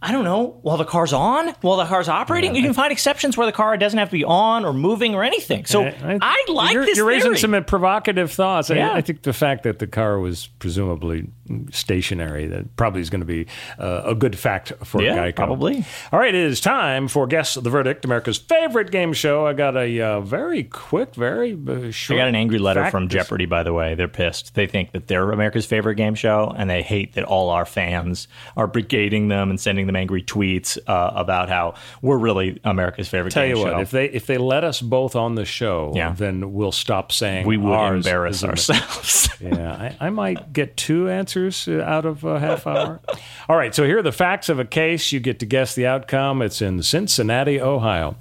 I 0.03 0.13
don't 0.13 0.25
know, 0.25 0.59
while 0.63 0.79
the 0.79 0.87
car's 0.87 1.13
on, 1.13 1.55
while 1.61 1.77
the 1.77 1.85
car's 1.85 2.09
operating. 2.09 2.55
you 2.55 2.63
can 2.63 2.73
find 2.73 2.91
exceptions 2.91 3.37
where 3.37 3.47
the 3.47 3.53
car 3.53 3.77
doesn't 3.77 3.99
have 3.99 4.09
to 4.09 4.17
be 4.17 4.25
on 4.25 4.65
or 4.65 4.73
moving 4.73 5.15
or 5.15 5.23
anything. 5.23 5.67
So 5.67 5.85
I, 5.85 6.45
like 6.49 6.73
you're, 6.73 6.87
this. 6.87 6.97
You're 6.97 7.07
raising 7.07 7.33
theory. 7.33 7.39
some 7.39 7.65
provocative 7.65 8.33
thoughts. 8.33 8.71
I- 8.71 8.79
I, 8.95 9.03
think 9.03 9.23
the 9.23 9.35
fact 9.35 9.65
that 9.65 9.79
the 9.79 9.87
car 9.87 10.19
was 10.19 10.47
presumably 10.59 11.29
stationary 11.73 12.47
that 12.47 12.77
probably 12.77 13.01
is 13.01 13.11
going 13.11 13.21
to 13.21 13.27
be 13.27 13.47
uh, 13.79 14.03
a 14.05 14.15
good 14.15 14.39
fact 14.39 14.73
for 14.85 15.03
Yeah, 15.03 15.17
Geico. 15.17 15.37
probably. 15.37 15.85
All 16.13 16.19
right, 16.19 16.35
it 16.35 16.47
is 16.47 16.61
time 16.61 17.09
for 17.09 17.27
Guess 17.27 17.55
the 17.55 17.71
Verdict, 17.71 18.05
America's 18.05 18.39
favorite 18.39 18.91
game 18.91 19.13
show. 19.13 19.47
I 19.47 19.53
got 19.53 19.77
a 19.77 20.01
uh, 20.01 20.21
very 20.21 20.65
quick, 20.65 21.15
very 21.15 21.53
uh, 21.53 21.91
I 22.11 22.17
got 22.17 22.29
an 22.29 22.35
angry 22.35 22.59
letter 22.59 22.91
from 22.91 23.09
Jeopardy, 23.09 23.47
by 23.47 23.63
the 23.63 23.73
way. 23.73 23.95
They're 23.95 24.09
pissed. 24.09 24.55
They 24.55 24.67
think 24.67 24.93
that 24.93 25.07
they're 25.07 25.31
America's 25.33 25.67
favorite 25.67 25.97
game 25.97 26.15
show, 26.15 26.55
and 26.57 26.69
they 26.71 26.83
hate 26.83 27.15
that 27.15 27.25
all 27.25 27.51
our 27.51 27.65
fans 27.67 28.29
are 28.57 28.69
brigading 28.69 29.29
them 29.29 29.51
and 29.51 29.61
sending 29.61 29.87
them 29.87 29.97
angry 29.97 30.23
tweets 30.23 30.79
uh, 30.87 31.13
about 31.15 31.49
how 31.49 31.75
we're 32.03 32.19
really 32.19 32.61
America's 32.65 33.09
favorite 33.09 33.33
Tell 33.33 33.43
game 33.47 33.57
you 33.57 33.63
show. 33.65 33.73
what, 33.73 33.83
if 33.83 33.91
they 33.91 34.07
if 34.07 34.27
they 34.27 34.39
let 34.39 34.65
us 34.65 34.81
both 34.81 35.17
on 35.17 35.35
the 35.35 35.45
show, 35.45 35.93
Yeah. 35.95 36.13
then 36.13 36.53
we'll 36.53 36.73
stop 36.73 37.13
saying 37.13 37.47
we 37.47 37.57
would 37.57 37.95
embarrass 37.95 38.45
ourselves. 38.45 39.29
yeah, 39.41 39.95
I, 40.01 40.07
I 40.07 40.11
might 40.11 40.53
get 40.53 40.77
two 40.77 41.09
answers 41.09 41.40
uh, 41.49 41.83
out 41.83 42.05
of 42.05 42.25
a 42.25 42.39
half 42.39 42.67
hour. 42.67 43.01
All 43.49 43.57
right, 43.57 43.75
so 43.75 43.85
here 43.85 43.99
are 43.99 44.03
the 44.03 44.13
facts 44.13 44.49
of 44.49 44.59
a 44.59 44.65
case. 44.65 45.13
You 45.13 45.21
get 45.21 45.39
to 45.41 45.47
guess 45.47 45.75
the 45.75 45.87
outcome. 45.87 46.43
It's 46.43 46.63
in 46.63 46.83
Cincinnati, 46.83 47.61
Ohio. 47.61 48.17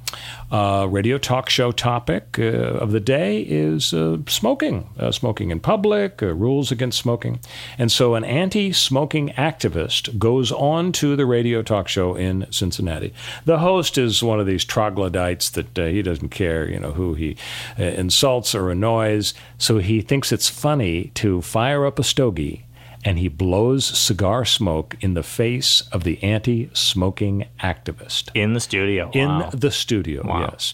Uh, 0.51 0.88
radio 0.89 1.20
talk 1.20 1.47
show 1.47 1.72
topic 1.72 2.39
uh, 2.39 2.43
of 2.43 2.91
the 2.91 2.99
day 2.99 3.41
is 3.41 3.93
uh, 3.93 4.17
smoking, 4.28 4.89
uh, 4.97 5.11
smoking 5.11 5.51
in 5.51 5.59
public, 5.59 6.24
uh, 6.24 6.34
rules 6.34 6.72
against 6.72 6.97
smoking. 6.97 7.39
And 7.78 7.91
so 7.91 8.15
an 8.15 8.24
anti 8.24 8.72
smoking 8.72 9.30
activist 9.30 10.17
goes 10.17 10.51
on 10.51 10.91
to 10.93 11.15
the 11.15 11.28
radio 11.28 11.61
talk 11.61 11.88
show 11.88 12.15
in 12.15 12.47
Cincinnati. 12.49 13.13
The 13.45 13.59
host 13.59 13.99
is 13.99 14.24
one 14.24 14.39
of 14.39 14.47
these 14.47 14.65
troglodytes 14.65 15.51
that 15.51 15.78
he 15.78 16.01
doesn't 16.01 16.30
care, 16.30 16.67
you 16.67 16.80
know, 16.80 16.93
who 16.93 17.13
he 17.13 17.38
insults 17.78 18.55
or 18.55 18.72
annoys. 18.72 19.36
So 19.59 19.78
he 19.78 20.01
thinks 20.01 20.32
it's 20.32 20.49
funny 20.49 21.11
to 21.15 21.41
fire 21.43 21.86
up 21.86 21.99
a 21.99 22.03
stogie 22.03 22.65
and 23.06 23.18
he 23.18 23.28
blows 23.28 23.86
cigar 23.86 24.43
smoke 24.45 24.95
in 25.00 25.14
the 25.14 25.24
face 25.24 25.82
of 25.91 26.04
the 26.04 26.22
anti 26.24 26.70
smoking 26.74 27.45
activist. 27.62 28.30
in 28.34 28.54
the 28.54 28.60
studio. 28.60 29.10
In 29.14 29.28
Wow. 29.30 29.50
the 29.54 29.72
studio, 29.72 30.24
yes. 30.52 30.74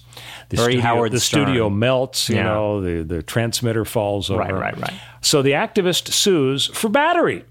The 0.49 0.57
Very 0.57 0.73
studio, 0.73 0.81
Howard 0.81 1.11
The 1.11 1.19
Stern. 1.19 1.45
studio 1.45 1.69
melts, 1.69 2.29
you 2.29 2.35
Yeah. 2.37 2.43
know, 2.43 2.81
the, 2.81 3.03
the 3.03 3.21
transmitter 3.23 3.85
falls 3.85 4.29
over. 4.29 4.39
Right, 4.39 4.53
right, 4.53 4.77
right. 4.79 4.93
So 5.21 5.41
the 5.41 5.51
activist 5.51 6.11
sues 6.13 6.67
for 6.67 6.89
battery. 6.89 7.43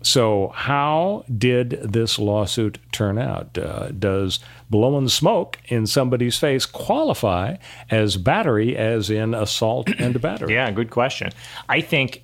So, 0.00 0.52
how 0.54 1.24
did 1.38 1.70
this 1.82 2.20
lawsuit 2.20 2.78
turn 2.92 3.18
out? 3.18 3.58
Uh, 3.58 3.88
does 3.88 4.38
blowing 4.70 5.08
smoke 5.08 5.58
in 5.66 5.86
somebody's 5.88 6.38
face 6.38 6.66
qualify 6.66 7.56
as 7.90 8.16
battery, 8.16 8.76
as 8.76 9.10
in 9.10 9.34
assault 9.34 9.90
and 9.98 10.20
battery? 10.20 10.54
Yeah, 10.54 10.70
good 10.70 10.90
question. 10.90 11.30
I 11.68 11.80
think 11.80 12.22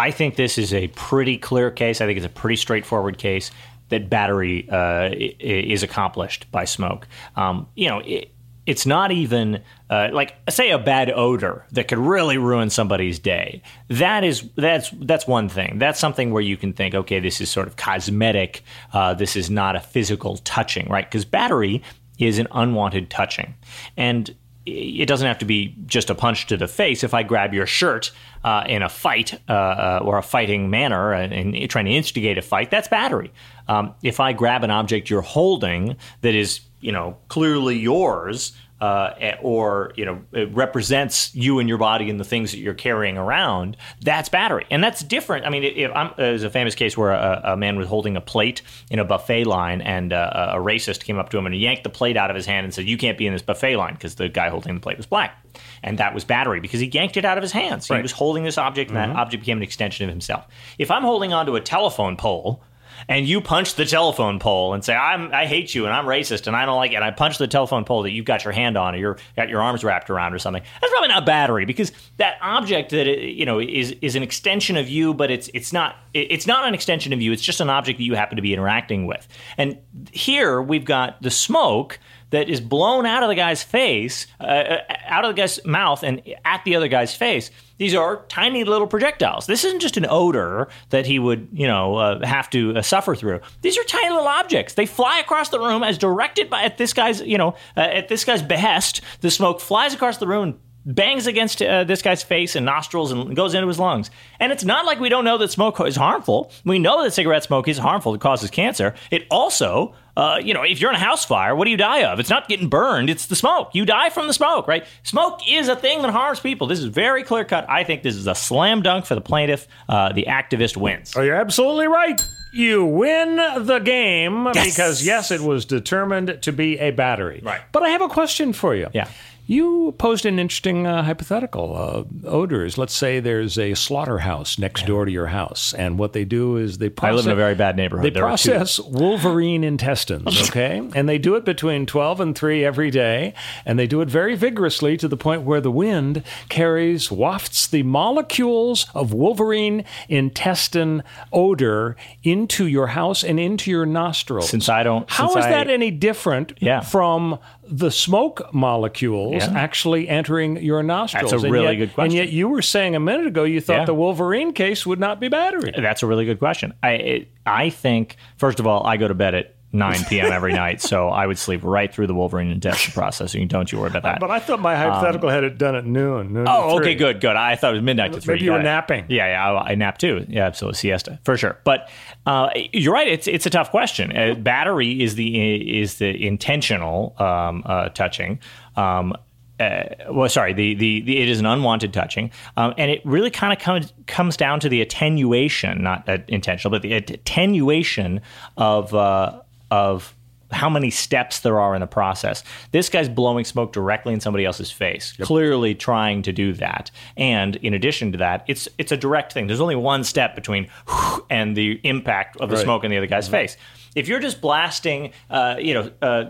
I 0.00 0.10
think 0.10 0.36
this 0.36 0.56
is 0.56 0.72
a 0.72 0.88
pretty 0.88 1.36
clear 1.36 1.70
case. 1.70 2.00
I 2.00 2.06
think 2.06 2.16
it's 2.16 2.26
a 2.26 2.30
pretty 2.30 2.56
straightforward 2.56 3.18
case 3.18 3.50
that 3.90 4.08
battery 4.08 4.66
uh, 4.70 5.10
is 5.12 5.82
accomplished 5.82 6.50
by 6.50 6.64
smoke. 6.64 7.06
Um, 7.36 7.68
you 7.74 7.88
know, 7.88 7.98
it, 7.98 8.32
it's 8.64 8.86
not 8.86 9.12
even 9.12 9.62
uh, 9.90 10.08
like 10.12 10.36
say 10.48 10.70
a 10.70 10.78
bad 10.78 11.10
odor 11.10 11.66
that 11.72 11.88
could 11.88 11.98
really 11.98 12.38
ruin 12.38 12.70
somebody's 12.70 13.18
day. 13.18 13.62
That 13.88 14.24
is 14.24 14.48
that's 14.56 14.90
that's 14.90 15.26
one 15.26 15.50
thing. 15.50 15.78
That's 15.78 16.00
something 16.00 16.30
where 16.30 16.42
you 16.42 16.56
can 16.56 16.72
think, 16.72 16.94
okay, 16.94 17.20
this 17.20 17.40
is 17.42 17.50
sort 17.50 17.66
of 17.66 17.76
cosmetic. 17.76 18.62
Uh, 18.94 19.12
this 19.12 19.36
is 19.36 19.50
not 19.50 19.76
a 19.76 19.80
physical 19.80 20.38
touching, 20.38 20.88
right? 20.88 21.04
Because 21.04 21.26
battery 21.26 21.82
is 22.18 22.38
an 22.38 22.46
unwanted 22.52 23.10
touching, 23.10 23.54
and 23.96 24.34
it 24.70 25.06
doesn't 25.06 25.26
have 25.26 25.38
to 25.38 25.44
be 25.44 25.74
just 25.86 26.10
a 26.10 26.14
punch 26.14 26.46
to 26.46 26.56
the 26.56 26.68
face. 26.68 27.02
If 27.02 27.14
I 27.14 27.22
grab 27.22 27.52
your 27.52 27.66
shirt 27.66 28.12
uh, 28.44 28.64
in 28.66 28.82
a 28.82 28.88
fight 28.88 29.40
uh, 29.48 29.52
uh, 29.52 30.00
or 30.02 30.18
a 30.18 30.22
fighting 30.22 30.70
manner 30.70 31.12
and, 31.12 31.32
and 31.32 31.70
trying 31.70 31.86
to 31.86 31.92
instigate 31.92 32.38
a 32.38 32.42
fight, 32.42 32.70
that's 32.70 32.88
battery. 32.88 33.32
Um, 33.68 33.94
if 34.02 34.20
I 34.20 34.32
grab 34.32 34.64
an 34.64 34.70
object 34.70 35.10
you're 35.10 35.20
holding 35.20 35.96
that 36.22 36.34
is, 36.34 36.60
you 36.80 36.92
know, 36.92 37.16
clearly 37.28 37.78
yours, 37.78 38.52
uh, 38.80 39.14
eh, 39.18 39.36
or 39.42 39.92
you 39.96 40.04
know, 40.04 40.22
it 40.32 40.52
represents 40.54 41.34
you 41.34 41.58
and 41.58 41.68
your 41.68 41.78
body 41.78 42.08
and 42.08 42.18
the 42.18 42.24
things 42.24 42.50
that 42.52 42.58
you're 42.58 42.74
carrying 42.74 43.18
around, 43.18 43.76
that's 44.00 44.28
battery, 44.28 44.66
and 44.70 44.82
that's 44.82 45.02
different. 45.02 45.44
I 45.46 45.50
mean, 45.50 45.64
if 45.64 45.90
I'm, 45.94 46.12
there's 46.16 46.42
a 46.42 46.50
famous 46.50 46.74
case 46.74 46.96
where 46.96 47.10
a, 47.12 47.40
a 47.44 47.56
man 47.56 47.76
was 47.76 47.88
holding 47.88 48.16
a 48.16 48.20
plate 48.20 48.62
in 48.90 48.98
a 48.98 49.04
buffet 49.04 49.44
line, 49.44 49.80
and 49.82 50.12
uh, 50.12 50.52
a 50.54 50.58
racist 50.58 51.04
came 51.04 51.18
up 51.18 51.28
to 51.30 51.38
him 51.38 51.46
and 51.46 51.54
yanked 51.54 51.84
the 51.84 51.90
plate 51.90 52.16
out 52.16 52.30
of 52.30 52.36
his 52.36 52.46
hand 52.46 52.64
and 52.64 52.72
said, 52.74 52.86
"You 52.86 52.96
can't 52.96 53.18
be 53.18 53.26
in 53.26 53.32
this 53.32 53.42
buffet 53.42 53.76
line," 53.76 53.94
because 53.94 54.14
the 54.14 54.28
guy 54.28 54.48
holding 54.48 54.74
the 54.74 54.80
plate 54.80 54.96
was 54.96 55.06
black, 55.06 55.36
and 55.82 55.98
that 55.98 56.14
was 56.14 56.24
battery 56.24 56.60
because 56.60 56.80
he 56.80 56.86
yanked 56.86 57.16
it 57.16 57.24
out 57.24 57.36
of 57.38 57.42
his 57.42 57.52
hands. 57.52 57.86
He 57.88 57.94
Right. 57.94 58.02
was 58.02 58.12
holding 58.12 58.44
this 58.44 58.56
object, 58.58 58.90
and 58.90 58.98
Mhm. 58.98 59.08
that 59.14 59.16
object 59.16 59.42
became 59.42 59.58
an 59.58 59.62
extension 59.62 60.04
of 60.04 60.10
himself. 60.10 60.46
If 60.78 60.90
I'm 60.90 61.02
holding 61.02 61.32
onto 61.32 61.54
a 61.56 61.60
telephone 61.60 62.16
pole 62.16 62.62
and 63.08 63.26
you 63.26 63.40
punch 63.40 63.74
the 63.74 63.84
telephone 63.84 64.38
pole 64.38 64.74
and 64.74 64.84
say 64.84 64.94
I'm 64.94 65.32
I 65.32 65.46
hate 65.46 65.74
you 65.74 65.86
and 65.86 65.94
I'm 65.94 66.06
racist 66.06 66.46
and 66.46 66.56
I 66.56 66.66
don't 66.66 66.76
like 66.76 66.92
it, 66.92 66.96
and 66.96 67.04
I 67.04 67.10
punch 67.10 67.38
the 67.38 67.48
telephone 67.48 67.84
pole 67.84 68.02
that 68.02 68.10
you've 68.10 68.24
got 68.24 68.44
your 68.44 68.52
hand 68.52 68.76
on 68.76 68.94
or 68.94 68.98
you're 68.98 69.18
got 69.36 69.48
your 69.48 69.62
arms 69.62 69.84
wrapped 69.84 70.10
around 70.10 70.34
or 70.34 70.38
something. 70.38 70.62
That's 70.80 70.92
probably 70.92 71.08
not 71.08 71.26
battery 71.26 71.64
because 71.64 71.92
that 72.16 72.36
object 72.40 72.90
that 72.90 73.06
it, 73.06 73.34
you 73.34 73.46
know 73.46 73.60
is 73.60 73.92
is 74.02 74.16
an 74.16 74.22
extension 74.22 74.76
of 74.76 74.88
you, 74.88 75.14
but 75.14 75.30
it's 75.30 75.50
it's 75.54 75.72
not 75.72 75.96
it's 76.14 76.46
not 76.46 76.66
an 76.66 76.74
extension 76.74 77.12
of 77.12 77.20
you. 77.20 77.32
It's 77.32 77.42
just 77.42 77.60
an 77.60 77.70
object 77.70 77.98
that 77.98 78.04
you 78.04 78.14
happen 78.14 78.36
to 78.36 78.42
be 78.42 78.52
interacting 78.52 79.06
with. 79.06 79.26
And 79.56 79.78
here 80.12 80.60
we've 80.60 80.84
got 80.84 81.20
the 81.22 81.30
smoke 81.30 81.98
that 82.30 82.48
is 82.48 82.60
blown 82.60 83.06
out 83.06 83.22
of 83.22 83.28
the 83.28 83.34
guy's 83.34 83.62
face, 83.62 84.26
uh, 84.40 84.44
uh, 84.44 84.78
out 85.06 85.24
of 85.24 85.34
the 85.34 85.40
guy's 85.40 85.64
mouth, 85.64 86.02
and 86.02 86.22
at 86.44 86.64
the 86.64 86.76
other 86.76 86.88
guy's 86.88 87.14
face. 87.14 87.50
These 87.78 87.94
are 87.94 88.24
tiny 88.28 88.64
little 88.64 88.86
projectiles. 88.86 89.46
This 89.46 89.64
isn't 89.64 89.80
just 89.80 89.96
an 89.96 90.06
odor 90.08 90.68
that 90.90 91.06
he 91.06 91.18
would, 91.18 91.48
you 91.52 91.66
know, 91.66 91.96
uh, 91.96 92.26
have 92.26 92.50
to 92.50 92.76
uh, 92.76 92.82
suffer 92.82 93.14
through. 93.14 93.40
These 93.62 93.78
are 93.78 93.84
tiny 93.84 94.10
little 94.10 94.28
objects. 94.28 94.74
They 94.74 94.86
fly 94.86 95.18
across 95.18 95.48
the 95.48 95.58
room 95.58 95.82
as 95.82 95.96
directed 95.98 96.50
by 96.50 96.62
at 96.62 96.78
this 96.78 96.92
guy's, 96.92 97.20
you 97.22 97.38
know, 97.38 97.54
uh, 97.76 97.80
at 97.80 98.08
this 98.08 98.24
guy's 98.24 98.42
behest. 98.42 99.00
The 99.22 99.30
smoke 99.30 99.60
flies 99.60 99.94
across 99.94 100.18
the 100.18 100.26
room. 100.26 100.58
bangs 100.84 101.26
against 101.26 101.62
uh, 101.62 101.84
this 101.84 102.02
guy's 102.02 102.22
face 102.22 102.56
and 102.56 102.64
nostrils 102.64 103.12
and 103.12 103.36
goes 103.36 103.54
into 103.54 103.68
his 103.68 103.78
lungs. 103.78 104.10
And 104.38 104.52
it's 104.52 104.64
not 104.64 104.86
like 104.86 105.00
we 105.00 105.08
don't 105.08 105.24
know 105.24 105.38
that 105.38 105.50
smoke 105.50 105.80
is 105.80 105.96
harmful. 105.96 106.50
We 106.64 106.78
know 106.78 107.02
that 107.02 107.12
cigarette 107.12 107.44
smoke 107.44 107.68
is 107.68 107.78
harmful. 107.78 108.14
It 108.14 108.20
causes 108.20 108.50
cancer. 108.50 108.94
It 109.10 109.26
also, 109.30 109.94
uh, 110.20 110.36
you 110.38 110.52
know, 110.52 110.62
if 110.62 110.80
you're 110.80 110.90
in 110.90 110.96
a 110.96 110.98
house 111.10 111.24
fire, 111.24 111.54
what 111.56 111.64
do 111.64 111.70
you 111.70 111.76
die 111.78 112.02
of? 112.04 112.20
It's 112.20 112.28
not 112.30 112.46
getting 112.48 112.68
burned. 112.68 113.08
It's 113.08 113.26
the 113.26 113.34
smoke. 113.36 113.70
You 113.74 113.84
die 113.86 114.10
from 114.10 114.26
the 114.26 114.34
smoke, 114.34 114.68
right? 114.68 114.84
Smoke 115.02 115.40
is 115.48 115.68
a 115.68 115.76
thing 115.76 116.02
that 116.02 116.10
harms 116.10 116.40
people. 116.40 116.66
This 116.66 116.78
is 116.78 116.84
very 116.84 117.22
clear 117.22 117.44
cut. 117.44 117.64
I 117.70 117.84
think 117.84 118.02
this 118.02 118.16
is 118.16 118.26
a 118.26 118.34
slam 118.34 118.82
dunk 118.82 119.06
for 119.06 119.14
the 119.14 119.20
plaintiff. 119.22 119.66
Uh, 119.88 120.12
the 120.12 120.26
activist 120.28 120.76
wins. 120.76 121.14
Oh, 121.16 121.22
you're 121.22 121.36
absolutely 121.36 121.86
right. 121.86 122.20
You 122.52 122.84
win 122.84 123.36
the 123.36 123.78
game 123.78 124.46
Yes. 124.54 124.66
because, 124.74 125.06
yes, 125.06 125.30
it 125.30 125.40
was 125.40 125.64
determined 125.64 126.38
to 126.42 126.52
be 126.52 126.78
a 126.78 126.90
battery. 126.90 127.40
Right. 127.44 127.60
But 127.72 127.84
I 127.84 127.90
have 127.90 128.02
a 128.02 128.08
question 128.08 128.52
for 128.52 128.74
you. 128.74 128.88
Yeah. 128.92 129.08
You 129.50 129.96
posed 129.98 130.26
an 130.26 130.38
interesting 130.38 130.86
uh, 130.86 131.02
hypothetical. 131.02 131.76
Uh, 131.76 132.28
odors. 132.28 132.78
Let's 132.78 132.94
say 132.94 133.18
there's 133.18 133.58
a 133.58 133.74
slaughterhouse 133.74 134.60
next 134.60 134.86
door 134.86 135.04
to 135.04 135.10
your 135.10 135.26
house, 135.26 135.74
and 135.74 135.98
what 135.98 136.12
they 136.12 136.24
do 136.24 136.56
is 136.56 136.78
they 136.78 136.88
I 137.00 137.10
live 137.10 137.26
in 137.26 137.32
a 137.32 137.34
very 137.34 137.56
bad 137.56 137.74
neighborhood. 137.76 138.04
They 138.06 138.10
There 138.10 138.22
process 138.22 138.78
wolverine 138.78 139.64
intestines, 139.64 140.40
okay? 140.50 140.88
and 140.94 141.08
they 141.08 141.18
do 141.18 141.34
it 141.34 141.44
between 141.44 141.84
12 141.84 142.20
and 142.20 142.38
3 142.38 142.64
every 142.64 142.92
day, 142.92 143.34
and 143.66 143.76
they 143.76 143.88
do 143.88 144.00
it 144.02 144.08
very 144.08 144.36
vigorously 144.36 144.96
to 144.98 145.08
the 145.08 145.16
point 145.16 145.42
where 145.42 145.60
the 145.60 145.72
wind 145.72 146.22
carries, 146.48 147.10
wafts 147.10 147.66
the 147.66 147.82
molecules 147.82 148.86
of 148.94 149.12
wolverine 149.12 149.84
intestine 150.08 151.02
odor 151.32 151.96
into 152.22 152.68
your 152.68 152.86
house 152.86 153.24
and 153.24 153.40
into 153.40 153.68
your 153.68 153.84
nostrils. 153.84 154.48
Since 154.48 154.68
I 154.68 154.84
don't- 154.84 155.10
How 155.10 155.28
is 155.30 155.44
I- 155.44 155.50
that 155.50 155.68
any 155.68 155.90
different 155.90 156.52
Yeah. 156.60 156.82
from 156.82 157.40
the 157.70 157.90
smoke 157.90 158.52
molecules 158.52 159.34
Yeah. 159.34 159.52
actually 159.56 160.08
entering 160.08 160.56
your 160.62 160.82
nostrils? 160.82 161.30
That's 161.30 161.42
a 161.42 161.46
And 161.46 161.52
really 161.52 161.66
yet- 161.68 161.74
good 161.76 161.94
question. 161.94 162.18
And 162.18 162.26
yet 162.26 162.32
you 162.32 162.48
were 162.48 162.62
saying 162.62 162.96
a 162.96 163.00
minute 163.00 163.26
ago 163.26 163.44
you 163.44 163.60
thought 163.60 163.78
Yeah. 163.78 163.84
the 163.84 163.94
wolverine 163.94 164.52
case 164.52 164.84
would 164.86 164.98
not 164.98 165.20
be 165.20 165.28
battery. 165.28 165.72
That's 165.76 166.02
a 166.02 166.06
really 166.06 166.24
good 166.24 166.38
question. 166.38 166.74
I 166.82 166.90
it, 166.92 167.28
I 167.46 167.70
think 167.70 168.16
first 168.36 168.58
of 168.60 168.66
all, 168.66 168.84
I 168.86 168.96
go 168.96 169.06
to 169.08 169.14
bed 169.14 169.34
at 169.34 169.54
9 169.72 170.04
p.m. 170.08 170.32
every 170.32 170.52
night, 170.52 170.80
so 170.80 171.08
I 171.08 171.26
would 171.26 171.38
sleep 171.38 171.60
right 171.62 171.92
through 171.92 172.08
the 172.08 172.14
Wolverine 172.14 172.50
intestine 172.50 172.92
processing. 172.92 173.46
Don't 173.46 173.70
you 173.70 173.78
worry 173.78 173.90
about 173.90 174.02
that. 174.02 174.20
But 174.20 174.30
I 174.30 174.40
thought 174.40 174.60
my 174.60 174.74
hypothetical 174.76 175.28
had 175.28 175.44
it 175.44 175.58
done 175.58 175.76
at 175.76 175.86
noon. 175.86 176.32
noon 176.32 176.46
Oh, 176.48 176.78
okay, 176.78 176.96
good, 176.96 177.20
good. 177.20 177.36
I 177.36 177.54
thought 177.54 177.70
it 177.70 177.74
was 177.74 177.82
midnight 177.82 178.12
to 178.14 178.20
three. 178.20 178.34
Maybe 178.34 178.46
you 178.46 178.52
were 178.52 178.60
it. 178.60 178.64
napping. 178.64 179.06
Yeah, 179.08 179.28
yeah, 179.28 179.52
I, 179.52 179.70
I 179.70 179.74
nap 179.76 179.98
too. 179.98 180.26
Yeah, 180.28 180.46
absolutely, 180.46 180.78
siesta 180.78 181.20
for 181.24 181.36
sure. 181.36 181.58
But 181.64 181.88
uh, 182.26 182.50
you're 182.72 182.92
right. 182.92 183.06
It's 183.06 183.28
it's 183.28 183.46
a 183.46 183.50
tough 183.50 183.70
question. 183.70 184.16
Uh, 184.16 184.34
battery 184.34 185.02
is 185.02 185.14
the 185.14 185.80
is 185.80 185.98
the 185.98 186.26
intentional 186.26 187.14
um, 187.18 187.62
uh, 187.64 187.90
touching. 187.90 188.40
Um, 188.76 189.14
uh, 189.60 189.84
well, 190.10 190.28
sorry, 190.28 190.54
the, 190.54 190.74
the, 190.74 191.02
the 191.02 191.18
it 191.18 191.28
is 191.28 191.38
an 191.38 191.44
unwanted 191.44 191.92
touching, 191.92 192.30
um, 192.56 192.72
and 192.78 192.90
it 192.90 193.02
really 193.04 193.30
kind 193.30 193.52
of 193.52 193.58
comes 193.58 193.92
comes 194.06 194.36
down 194.36 194.58
to 194.58 194.70
the 194.70 194.80
attenuation, 194.80 195.82
not 195.82 196.08
uh, 196.08 196.18
intentional, 196.28 196.70
but 196.70 196.80
the 196.80 196.94
attenuation 196.94 198.22
of 198.56 198.94
uh, 198.94 199.42
of 199.70 200.14
how 200.52 200.68
many 200.68 200.90
steps 200.90 201.40
there 201.40 201.60
are 201.60 201.76
in 201.76 201.80
the 201.80 201.86
process. 201.86 202.42
This 202.72 202.88
guy's 202.88 203.08
blowing 203.08 203.44
smoke 203.44 203.72
directly 203.72 204.12
in 204.12 204.18
somebody 204.18 204.44
else's 204.44 204.70
face, 204.72 205.12
clearly 205.20 205.76
trying 205.76 206.22
to 206.22 206.32
do 206.32 206.52
that. 206.54 206.90
And 207.16 207.54
in 207.56 207.72
addition 207.72 208.10
to 208.12 208.18
that, 208.18 208.44
it's 208.48 208.68
it's 208.76 208.90
a 208.90 208.96
direct 208.96 209.32
thing. 209.32 209.46
There's 209.46 209.60
only 209.60 209.76
one 209.76 210.02
step 210.02 210.34
between 210.34 210.66
and 211.30 211.56
the 211.56 211.80
impact 211.84 212.36
of 212.38 212.48
the 212.50 212.56
Right. 212.56 212.64
smoke 212.64 212.82
in 212.82 212.90
the 212.90 212.96
other 212.96 213.06
guy's 213.06 213.28
face. 213.28 213.56
If 213.94 214.08
you're 214.08 214.18
just 214.20 214.40
blasting, 214.40 215.12
uh, 215.30 215.56
you 215.60 215.74
know. 215.74 215.90
Uh, 216.02 216.24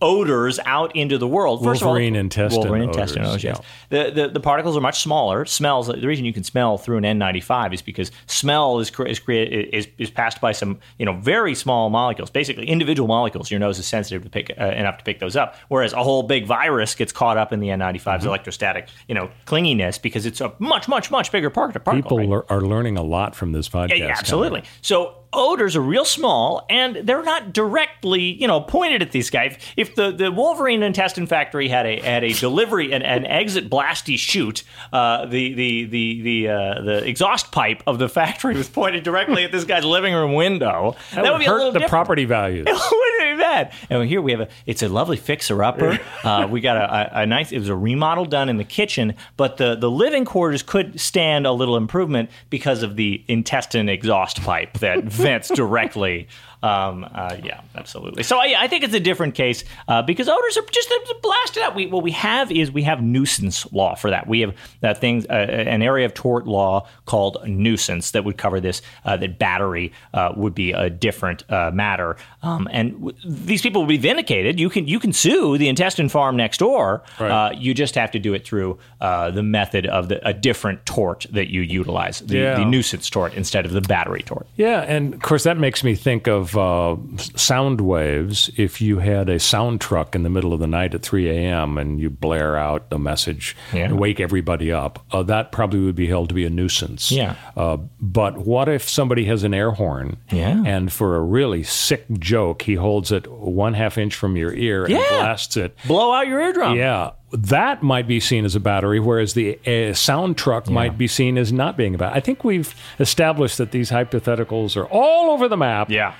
odors 0.00 0.58
out 0.64 0.94
into 0.96 1.18
the 1.18 1.26
world. 1.28 1.62
First 1.62 1.82
Wolverine 1.82 2.14
of 2.14 2.18
all, 2.18 2.20
intestine 2.20 2.60
Wolverine 2.60 2.82
intestine 2.88 3.22
odors, 3.22 3.30
odors. 3.30 3.44
Yes. 3.44 3.60
The, 3.90 4.10
the 4.10 4.28
the 4.28 4.40
particles 4.40 4.76
are 4.76 4.80
much 4.80 5.00
smaller. 5.00 5.44
Smells. 5.44 5.86
The 5.86 6.06
reason 6.06 6.24
you 6.24 6.32
can 6.32 6.44
smell 6.44 6.78
through 6.78 6.98
an 6.98 7.04
N95 7.04 7.74
is 7.74 7.82
because 7.82 8.10
smell 8.26 8.78
is 8.80 8.90
is 9.06 9.18
created 9.18 9.74
is, 9.74 9.88
is 9.98 10.10
passed 10.10 10.40
by 10.40 10.52
some 10.52 10.78
you 10.98 11.06
know 11.06 11.14
very 11.14 11.54
small 11.54 11.90
molecules, 11.90 12.30
basically 12.30 12.66
individual 12.66 13.08
molecules. 13.08 13.50
Your 13.50 13.60
nose 13.60 13.78
is 13.78 13.86
sensitive 13.86 14.22
to 14.24 14.30
pick 14.30 14.50
uh, 14.60 14.64
enough 14.66 14.98
to 14.98 15.04
pick 15.04 15.20
those 15.20 15.36
up, 15.36 15.56
whereas 15.68 15.92
a 15.92 16.02
whole 16.02 16.22
big 16.22 16.46
virus 16.46 16.94
gets 16.94 17.12
caught 17.12 17.36
up 17.36 17.52
in 17.52 17.60
the 17.60 17.68
N95's 17.68 18.18
Mm-hmm. 18.18 18.26
electrostatic 18.28 18.88
you 19.06 19.14
know 19.14 19.30
clinginess 19.46 20.00
because 20.00 20.26
it's 20.26 20.40
a 20.40 20.52
much 20.58 20.88
much 20.88 21.10
much 21.10 21.30
bigger 21.30 21.50
particle. 21.50 21.80
particle 21.80 22.18
People 22.18 22.36
right? 22.36 22.44
are 22.50 22.60
learning 22.60 22.96
a 22.96 23.02
lot 23.02 23.34
from 23.34 23.52
this 23.52 23.68
podcast. 23.68 23.98
Yeah, 23.98 24.14
absolutely. 24.18 24.62
So 24.82 25.14
odors 25.32 25.76
are 25.76 25.80
real 25.80 26.04
small, 26.04 26.66
and 26.70 26.96
they're 26.96 27.22
not 27.22 27.52
directly, 27.52 28.22
you 28.22 28.46
know, 28.46 28.60
pointed 28.60 29.02
at 29.02 29.12
these 29.12 29.30
guys. 29.30 29.56
If 29.76 29.94
the, 29.94 30.10
the 30.10 30.30
Wolverine 30.32 30.82
intestine 30.82 31.26
factory 31.26 31.68
had 31.68 31.86
a 31.86 32.00
had 32.00 32.24
a 32.24 32.32
delivery 32.32 32.92
and 32.92 33.02
an 33.02 33.26
exit 33.26 33.70
blasty 33.70 34.18
chute, 34.18 34.62
uh, 34.92 35.26
the 35.26 35.54
the 35.54 35.84
the 35.84 36.22
the 36.22 36.48
uh, 36.48 36.82
the 36.82 37.04
exhaust 37.06 37.52
pipe 37.52 37.82
of 37.86 37.98
the 37.98 38.08
factory 38.08 38.54
was 38.54 38.68
pointed 38.68 39.04
directly 39.04 39.44
at 39.44 39.52
this 39.52 39.64
guy's 39.64 39.84
living 39.84 40.14
room 40.14 40.34
window. 40.34 40.96
That, 41.14 41.32
would 41.32 41.38
be 41.40 41.46
a 41.46 41.48
hurt 41.48 41.64
the 41.64 41.70
different. 41.72 41.90
property 41.90 42.24
values. 42.24 42.66
It 42.78 43.20
wouldn't 43.20 43.38
be 43.38 43.42
bad. 43.42 43.72
And 43.90 44.08
here 44.08 44.22
we 44.22 44.30
have 44.32 44.40
a, 44.40 44.48
it's 44.64 44.82
a 44.82 44.88
lovely 44.88 45.16
fixer 45.16 45.62
upper. 45.62 45.98
Uh, 46.24 46.46
we 46.50 46.60
got 46.60 46.76
a, 46.76 47.18
a, 47.18 47.22
a 47.22 47.26
nice, 47.26 47.52
it 47.52 47.58
was 47.58 47.68
a 47.68 47.76
remodel 47.76 48.24
done 48.24 48.48
in 48.48 48.56
the 48.56 48.64
kitchen, 48.64 49.14
but 49.36 49.56
the, 49.56 49.76
the 49.76 49.90
living 49.90 50.24
quarters 50.24 50.62
could 50.62 51.00
stand 51.00 51.46
a 51.46 51.52
little 51.52 51.76
improvement 51.76 52.28
because 52.50 52.82
of 52.82 52.96
the 52.96 53.22
intestine 53.28 53.88
exhaust 53.88 54.42
pipe 54.42 54.78
that 54.78 55.04
vents 55.18 55.48
directly. 55.48 56.28
Um, 56.62 57.04
uh, 57.14 57.36
yeah, 57.42 57.60
absolutely. 57.76 58.22
So 58.22 58.38
I, 58.38 58.54
I 58.58 58.68
think 58.68 58.84
it's 58.84 58.94
a 58.94 59.00
different 59.00 59.34
case 59.34 59.64
uh, 59.86 60.02
because 60.02 60.28
odors 60.28 60.56
are 60.56 60.62
just 60.70 60.90
uh, 60.90 61.14
blasted 61.22 61.62
out. 61.62 61.74
We, 61.74 61.86
what 61.86 62.02
we 62.02 62.10
have 62.12 62.50
is 62.50 62.72
we 62.72 62.82
have 62.82 63.02
nuisance 63.02 63.70
law 63.72 63.94
for 63.94 64.10
that. 64.10 64.26
We 64.26 64.40
have 64.40 64.54
uh, 64.82 64.94
things, 64.94 65.26
uh, 65.26 65.32
an 65.32 65.82
area 65.82 66.04
of 66.06 66.14
tort 66.14 66.46
law 66.46 66.86
called 67.06 67.36
nuisance 67.46 68.10
that 68.12 68.24
would 68.24 68.36
cover 68.38 68.60
this. 68.60 68.82
Uh, 69.04 69.16
that 69.16 69.38
battery 69.38 69.92
uh, 70.14 70.32
would 70.36 70.54
be 70.54 70.72
a 70.72 70.90
different 70.90 71.44
uh, 71.50 71.70
matter, 71.72 72.16
um, 72.42 72.68
and 72.72 72.92
w- 72.94 73.16
these 73.24 73.62
people 73.62 73.82
will 73.82 73.88
be 73.88 73.96
vindicated. 73.96 74.58
You 74.60 74.68
can 74.70 74.86
you 74.88 74.98
can 74.98 75.12
sue 75.12 75.56
the 75.58 75.68
intestine 75.68 76.08
farm 76.08 76.36
next 76.36 76.58
door. 76.58 77.02
Uh, 77.18 77.52
you 77.56 77.74
just 77.74 77.94
have 77.94 78.10
to 78.12 78.18
do 78.18 78.34
it 78.34 78.44
through 78.44 78.78
uh, 79.00 79.30
the 79.30 79.42
method 79.42 79.86
of 79.86 80.08
the, 80.08 80.26
a 80.28 80.32
different 80.32 80.84
tort 80.86 81.26
that 81.30 81.48
you 81.50 81.60
utilize, 81.62 82.20
the, 82.20 82.36
Yeah. 82.38 82.54
the 82.58 82.64
nuisance 82.64 83.08
tort 83.10 83.34
instead 83.34 83.64
of 83.64 83.72
the 83.72 83.80
battery 83.80 84.22
tort. 84.22 84.46
Yeah, 84.56 84.80
and 84.82 85.14
of 85.14 85.20
course 85.20 85.44
that 85.44 85.56
makes 85.58 85.82
me 85.84 85.94
think 85.94 86.26
of 86.26 86.47
uh, 86.56 86.96
sound 87.36 87.80
waves. 87.80 88.50
If 88.56 88.80
you 88.80 88.98
had 88.98 89.28
a 89.28 89.38
sound 89.38 89.80
truck 89.80 90.14
in 90.14 90.22
the 90.22 90.30
middle 90.30 90.52
of 90.52 90.60
the 90.60 90.66
night 90.66 90.94
at 90.94 91.02
3 91.02 91.28
a.m. 91.30 91.78
and 91.78 92.00
you 92.00 92.10
blare 92.10 92.56
out 92.56 92.86
a 92.90 92.98
message 92.98 93.56
Yeah. 93.72 93.84
and 93.86 93.98
wake 93.98 94.20
everybody 94.20 94.70
up, 94.72 95.04
uh, 95.12 95.22
that 95.24 95.52
probably 95.52 95.80
would 95.80 95.94
be 95.96 96.06
held 96.06 96.28
to 96.30 96.34
be 96.34 96.44
a 96.44 96.50
nuisance. 96.50 97.10
Yeah. 97.12 97.34
Uh, 97.56 97.78
but 98.00 98.38
what 98.38 98.68
if 98.68 98.88
somebody 98.88 99.24
has 99.26 99.44
an 99.44 99.54
air 99.54 99.72
horn? 99.72 100.16
Yeah. 100.30 100.62
And 100.64 100.92
for 100.92 101.16
a 101.16 101.20
really 101.20 101.62
sick 101.62 102.06
joke, 102.18 102.62
he 102.62 102.74
holds 102.74 103.12
it 103.12 103.26
one 103.30 103.74
half 103.74 103.98
inch 103.98 104.14
from 104.14 104.36
your 104.36 104.52
ear 104.54 104.84
and 104.84 104.94
Yeah. 104.94 105.04
blasts 105.10 105.56
it. 105.56 105.76
Blow 105.86 106.12
out 106.12 106.26
your 106.28 106.40
eardrum. 106.40 106.76
Yeah, 106.76 107.10
that 107.32 107.82
might 107.82 108.06
be 108.08 108.20
seen 108.20 108.44
as 108.44 108.54
a 108.54 108.60
battery, 108.60 109.00
whereas 109.00 109.34
the 109.34 109.58
uh, 109.66 109.92
sound 109.92 110.36
truck 110.38 110.68
might 110.70 110.96
be 110.96 111.06
seen 111.06 111.36
as 111.36 111.52
not 111.52 111.76
being 111.76 111.94
a 111.94 111.98
battery. 111.98 112.16
I 112.16 112.20
think 112.20 112.42
we've 112.44 112.74
established 112.98 113.58
that 113.58 113.70
these 113.70 113.90
hypotheticals 113.90 114.76
are 114.76 114.86
all 114.86 115.30
over 115.30 115.46
the 115.48 115.56
map. 115.56 115.90
Yeah. 115.90 116.14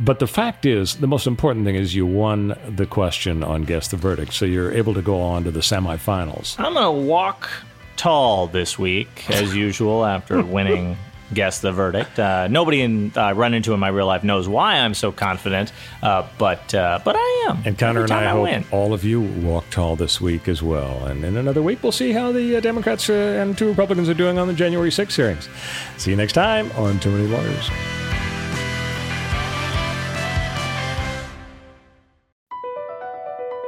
But 0.00 0.18
the 0.18 0.26
fact 0.26 0.66
is, 0.66 0.96
the 0.96 1.06
most 1.06 1.26
important 1.26 1.64
thing 1.64 1.76
is 1.76 1.94
you 1.94 2.06
won 2.06 2.56
the 2.68 2.86
question 2.86 3.44
on 3.44 3.62
Guess 3.62 3.88
the 3.88 3.96
Verdict, 3.96 4.32
so 4.34 4.44
you're 4.44 4.72
able 4.72 4.94
to 4.94 5.02
go 5.02 5.20
on 5.20 5.44
to 5.44 5.50
the 5.50 5.60
semifinals. 5.60 6.58
I'm 6.58 6.74
going 6.74 6.84
to 6.84 7.08
walk 7.08 7.48
tall 7.96 8.48
this 8.48 8.78
week, 8.78 9.30
as 9.30 9.54
usual, 9.66 10.04
after 10.04 10.42
winning 10.42 10.96
Guess 11.32 11.60
the 11.60 11.72
Verdict. 11.72 12.18
Uh, 12.18 12.48
nobody 12.48 12.82
in, 12.82 13.12
I 13.16 13.32
run 13.32 13.54
into 13.54 13.72
in 13.72 13.80
my 13.80 13.88
real 13.88 14.06
life 14.06 14.24
knows 14.24 14.48
why 14.48 14.74
I'm 14.76 14.94
so 14.94 15.12
confident, 15.12 15.72
uh, 16.02 16.26
but 16.38 16.74
uh, 16.74 16.98
but 17.04 17.14
I 17.16 17.46
am. 17.48 17.62
And 17.64 17.78
Connor 17.78 18.02
and 18.02 18.12
I, 18.12 18.24
time 18.24 18.36
hope 18.36 18.42
win. 18.44 18.64
all 18.72 18.92
of 18.92 19.04
you 19.04 19.20
walk 19.20 19.64
tall 19.70 19.96
this 19.96 20.20
week 20.20 20.48
as 20.48 20.62
well. 20.62 21.06
And 21.06 21.24
in 21.24 21.36
another 21.36 21.62
week, 21.62 21.82
we'll 21.82 21.92
see 21.92 22.12
how 22.12 22.32
the 22.32 22.56
uh, 22.56 22.60
Democrats 22.60 23.08
uh, 23.08 23.12
and 23.12 23.56
two 23.56 23.68
Republicans 23.68 24.08
are 24.08 24.14
doing 24.14 24.38
on 24.38 24.48
the 24.48 24.54
January 24.54 24.90
6 24.90 25.14
hearings. 25.16 25.48
See 25.98 26.10
you 26.10 26.16
next 26.16 26.32
time 26.34 26.70
on 26.72 26.98
Too 27.00 27.10
Many 27.10 27.28
Lawyers. 27.28 27.70